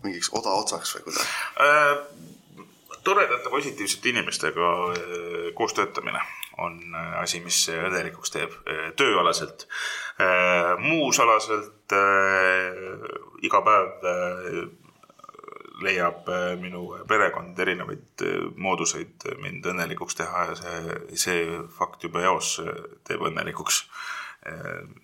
mingiks 0.03 0.32
odaotsaks 0.39 0.97
või 0.97 1.07
kuidagi 1.09 1.32
äh,? 1.65 2.27
toredate 3.03 3.49
positiivsete 3.49 4.09
inimestega 4.09 4.67
äh, 4.91 5.53
koos 5.55 5.73
töötamine 5.73 6.21
on 6.57 6.80
äh, 6.95 7.21
asi, 7.21 7.39
mis 7.43 7.61
õnnelikuks 7.73 8.34
teeb 8.36 8.53
äh, 8.67 8.91
tööalaselt. 8.99 9.67
muus 10.84 11.19
alaselt 11.23 11.93
iga 13.47 13.61
päev 13.63 13.93
leiab 15.86 16.30
minu 16.61 16.86
perekond 17.07 17.59
erinevaid 17.59 18.23
mooduseid 18.59 19.27
mind 19.41 19.65
õnnelikuks 19.71 20.17
teha 20.19 20.45
ja 20.51 20.55
see, 20.59 20.95
see 21.25 21.43
fakt 21.77 22.03
juba 22.07 22.23
eos 22.27 22.57
teeb 23.07 23.23
õnnelikuks. 23.30 23.84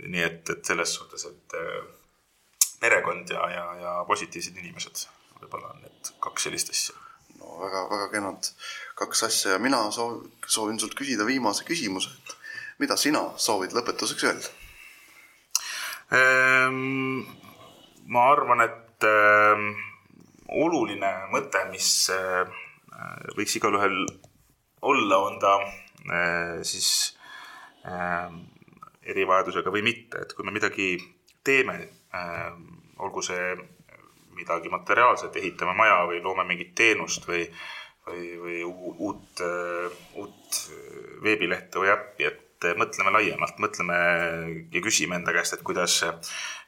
nii 0.08 0.24
et, 0.24 0.50
et 0.50 0.64
selles 0.66 0.94
suhtes, 0.96 1.26
et 1.28 1.56
perekond 2.80 3.30
ja, 3.30 3.50
ja, 3.52 3.66
ja 3.82 3.96
positiivsed 4.08 4.58
inimesed 4.62 5.08
võib-olla 5.42 5.74
on 5.74 5.82
need 5.84 6.12
kaks 6.24 6.48
sellist 6.48 6.72
asja 6.74 6.96
no 7.40 7.58
väga, 7.62 7.86
väga 7.92 8.10
kenad 8.14 8.50
kaks 9.00 9.24
asja 9.28 9.56
ja 9.56 9.62
mina 9.62 9.82
soov, 9.96 10.22
soovin 10.48 10.80
sult 10.82 10.96
küsida 10.98 11.28
viimase 11.28 11.66
küsimuse, 11.68 12.14
et 12.16 12.36
mida 12.84 12.98
sina 13.00 13.24
soovid 13.48 13.76
lõpetuseks 13.76 14.28
öelda 14.30 14.54
ehm,? 16.20 17.26
ma 18.06 18.28
arvan, 18.36 18.62
et 18.62 19.08
äh, 19.10 19.68
oluline 20.54 21.12
mõte, 21.34 21.64
mis 21.72 21.90
äh, 22.14 22.46
võiks 23.38 23.56
igalühel 23.60 24.06
olla, 24.86 25.20
on 25.28 25.40
ta 25.42 25.56
äh, 25.62 26.60
siis 26.68 26.90
äh, 27.88 28.30
erivajadusega 29.06 29.74
või 29.74 29.86
mitte, 29.86 30.26
et 30.26 30.34
kui 30.34 30.46
me 30.46 30.54
midagi 30.56 30.96
teeme 31.46 31.78
olgu 33.04 33.22
see 33.22 33.52
midagi 34.38 34.70
materiaalset, 34.72 35.36
ehitame 35.36 35.74
maja 35.76 35.98
või 36.08 36.22
loome 36.24 36.46
mingit 36.48 36.72
teenust 36.76 37.28
või, 37.28 37.44
või, 38.08 38.22
või 38.40 38.62
uut, 38.64 39.44
uut 40.16 40.60
veebilehte 41.24 41.84
või 41.84 41.92
äppi, 41.92 42.30
et 42.30 42.55
mõtleme 42.80 43.14
laiemalt, 43.16 43.60
mõtleme 43.62 44.00
ja 44.74 44.82
küsime 44.84 45.20
enda 45.20 45.34
käest, 45.36 45.58
et 45.58 45.64
kuidas, 45.66 46.00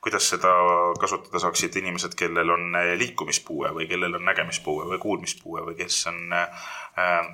kuidas 0.04 0.30
seda 0.34 0.54
kasutada 1.02 1.42
saaksid 1.44 1.76
inimesed, 1.82 2.16
kellel 2.20 2.54
on 2.54 2.80
liikumispuue 3.00 3.74
või 3.76 3.90
kellel 3.90 4.20
on 4.20 4.26
nägemispuue 4.28 4.88
või 4.94 5.02
kuulmispuue 5.04 5.66
või 5.68 5.78
kes 5.80 6.00
on 6.12 6.34
äh, 6.38 7.30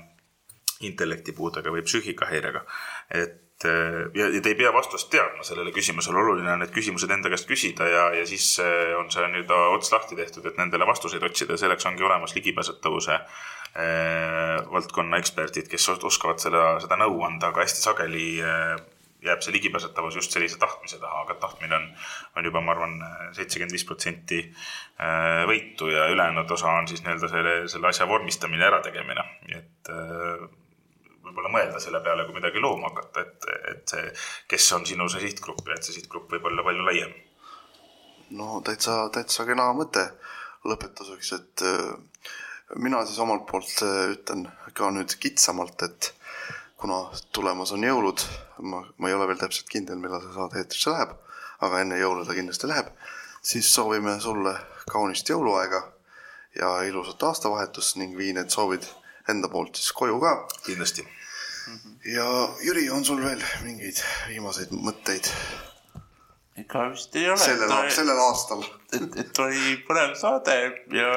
intellektipuudega 0.84 1.72
või 1.72 1.86
psüühikahäirega. 1.88 2.66
et 3.12 3.40
et 3.64 3.70
äh, 3.70 4.12
ja, 4.20 4.28
ja 4.34 4.42
te 4.42 4.50
ei 4.50 4.58
pea 4.60 4.72
vastust 4.74 5.10
teadma 5.14 5.44
sellele 5.46 5.72
küsimusele, 5.72 6.18
oluline 6.20 6.52
on 6.52 6.64
need 6.64 6.74
küsimused 6.74 7.12
enda 7.14 7.30
käest 7.32 7.48
küsida 7.48 7.88
ja, 7.88 8.06
ja 8.18 8.26
siis 8.28 8.48
on 8.98 9.12
see 9.14 9.28
nii-öelda 9.30 9.60
ots 9.76 9.94
lahti 9.94 10.18
tehtud, 10.20 10.46
et 10.50 10.58
nendele 10.60 10.88
vastuseid 10.90 11.24
otsida, 11.24 11.58
selleks 11.58 11.86
ongi 11.86 12.04
olemas 12.04 12.36
ligipääsetavuse 12.36 13.14
äh, 13.14 13.44
valdkonna 13.74 15.18
eksperdid, 15.18 15.66
kes 15.72 15.88
oskavad 15.96 16.42
seda, 16.42 16.76
seda 16.84 16.98
nõu 17.02 17.24
anda, 17.26 17.50
aga 17.50 17.64
hästi 17.64 17.82
sageli 17.82 18.28
äh, 18.46 18.76
jääb 19.24 19.42
see 19.42 19.56
ligipääsetavus 19.56 20.18
just 20.20 20.36
sellise 20.36 20.60
tahtmise 20.62 21.00
taha, 21.02 21.24
aga 21.24 21.38
tahtmine 21.42 21.76
on, 21.76 21.88
on 22.38 22.46
juba, 22.46 22.62
ma 22.62 22.76
arvan, 22.76 22.98
seitsekümmend 23.34 23.74
viis 23.74 23.86
protsenti 23.88 24.42
äh, 24.44 25.44
võitu 25.50 25.90
ja 25.90 26.10
ülejäänud 26.14 26.52
osa 26.58 26.76
on 26.82 26.90
siis 26.92 27.02
nii-öelda 27.06 27.32
selle, 27.32 27.56
selle 27.72 27.90
asja 27.90 28.08
vormistamine 28.10 28.68
ärategemine, 28.68 29.26
et 29.58 29.94
võib-olla 31.24 31.50
mõelda 31.50 31.82
selle 31.82 32.02
peale, 32.04 32.28
kui 32.28 32.36
midagi 32.38 32.62
looma 32.62 32.92
hakata, 32.92 33.24
et, 33.24 33.48
et 33.72 33.94
see, 33.96 34.10
kes 34.54 34.70
on 34.78 34.86
sinu 34.88 35.08
see 35.10 35.24
sihtgrupp 35.26 35.66
ja 35.68 35.78
et 35.78 35.88
see 35.88 35.96
sihtgrupp 35.98 36.32
võib 36.36 36.46
olla 36.50 36.66
palju 36.68 36.86
laiem. 36.86 37.14
no 38.38 38.60
täitsa, 38.66 39.08
täitsa 39.14 39.48
kena 39.48 39.72
mõte 39.78 40.06
lõpetuseks, 40.68 41.34
et 41.40 41.66
äh, 41.68 42.34
mina 42.76 43.04
siis 43.06 43.20
omalt 43.20 43.46
poolt 43.50 43.82
äh, 43.86 44.12
ütlen 44.16 44.48
ka 44.74 44.90
nüüd 44.92 45.16
kitsamalt, 45.22 45.82
et 45.86 46.14
kuna 46.82 47.06
tulemas 47.36 47.72
on 47.76 47.86
jõulud, 47.86 48.24
ma, 48.68 48.84
ma 48.98 49.10
ei 49.10 49.16
ole 49.16 49.28
veel 49.30 49.40
täpselt 49.40 49.70
kindel, 49.72 50.00
millal 50.02 50.24
see 50.24 50.36
saade 50.36 50.60
eetrisse 50.62 50.94
läheb, 50.94 51.14
aga 51.64 51.82
enne 51.84 52.00
jõule 52.02 52.26
ta 52.28 52.36
kindlasti 52.36 52.70
läheb, 52.72 52.90
siis 53.42 53.70
soovime 53.72 54.18
sulle 54.24 54.56
kaunist 54.90 55.30
jõuluaega 55.30 55.84
ja 56.60 56.76
ilusat 56.88 57.24
aastavahetust 57.30 57.98
ning 58.02 58.18
vii 58.18 58.34
need 58.38 58.52
soovid 58.54 58.86
enda 59.30 59.50
poolt 59.50 59.80
siis 59.80 59.94
koju 59.96 60.20
ka. 60.22 60.34
kindlasti 60.66 61.06
ja 62.14 62.26
Jüri, 62.62 62.90
on 62.92 63.06
sul 63.06 63.22
veel 63.24 63.42
mingeid 63.64 64.02
viimaseid 64.28 64.74
mõtteid? 64.76 65.30
ega 66.60 66.86
vist 66.92 67.16
ei 67.18 67.30
ole. 67.30 67.40
sellel, 67.42 67.74
sellel 67.96 68.20
aastal. 68.28 68.64
et, 68.94 69.18
et 69.24 69.44
oli 69.46 69.78
põnev 69.88 70.14
saade 70.20 70.58
ja, 70.94 71.14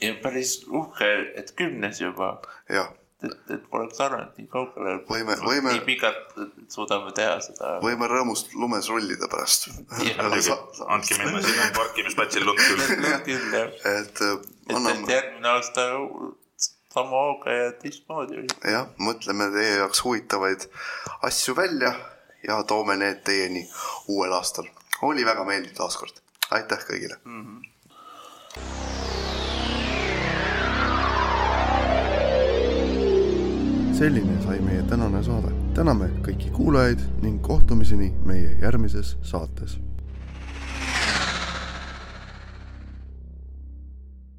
ja 0.00 0.14
päris 0.22 0.58
uhke, 0.68 1.12
et 1.36 1.54
kümnes 1.56 2.00
juba. 2.00 2.34
jah 2.68 2.90
et, 3.26 3.50
et 3.54 3.64
poleks 3.70 4.00
arvanud 4.02 4.38
nii 4.38 4.48
kaugele. 4.50 4.94
võime, 5.08 5.36
võime. 5.42 5.74
nii 5.76 5.84
pikalt 5.86 6.36
suudame 6.72 7.12
teha 7.16 7.38
seda. 7.44 7.74
võime 7.84 8.08
rõõmust 8.10 8.54
lumes 8.58 8.88
rullida 8.90 9.28
pärast. 9.32 9.68
andke 10.00 11.18
minna, 11.20 11.42
siin 11.44 11.60
on 11.66 11.74
parkimisplatsil 11.76 12.46
lund 12.46 12.62
küll. 12.62 13.10
küll 13.28 13.58
jah. 13.58 13.74
et 13.98 14.22
anname. 14.26 14.96
et 14.98 15.14
järgmine 15.16 15.52
aasta 15.54 15.88
sama 16.92 17.24
hooga 17.26 17.58
ja 17.58 17.72
teistmoodi. 17.82 18.46
jah, 18.74 18.88
mõtleme 18.98 19.50
teie 19.54 19.76
jaoks 19.82 20.04
huvitavaid 20.06 20.68
asju 21.28 21.56
välja 21.58 21.94
ja 22.46 22.62
toome 22.68 22.98
need 22.98 23.22
teieni 23.26 23.68
uuel 24.08 24.34
aastal. 24.38 24.66
oli 25.02 25.26
väga 25.26 25.46
meeldiv 25.46 25.76
taaskord, 25.78 26.18
aitäh 26.50 26.88
kõigile 26.88 27.20
mm. 27.24 27.44
-hmm. 27.44 27.71
Selline 34.02 34.42
sai 34.42 34.58
meie 34.60 34.82
tänane 34.90 35.20
saade. 35.22 35.52
täname 35.74 36.08
kõiki 36.26 36.50
kuulajaid 36.56 37.04
ning 37.22 37.38
kohtumiseni 37.46 38.10
meie 38.26 38.56
järgmises 38.64 39.14
saates 39.22 39.78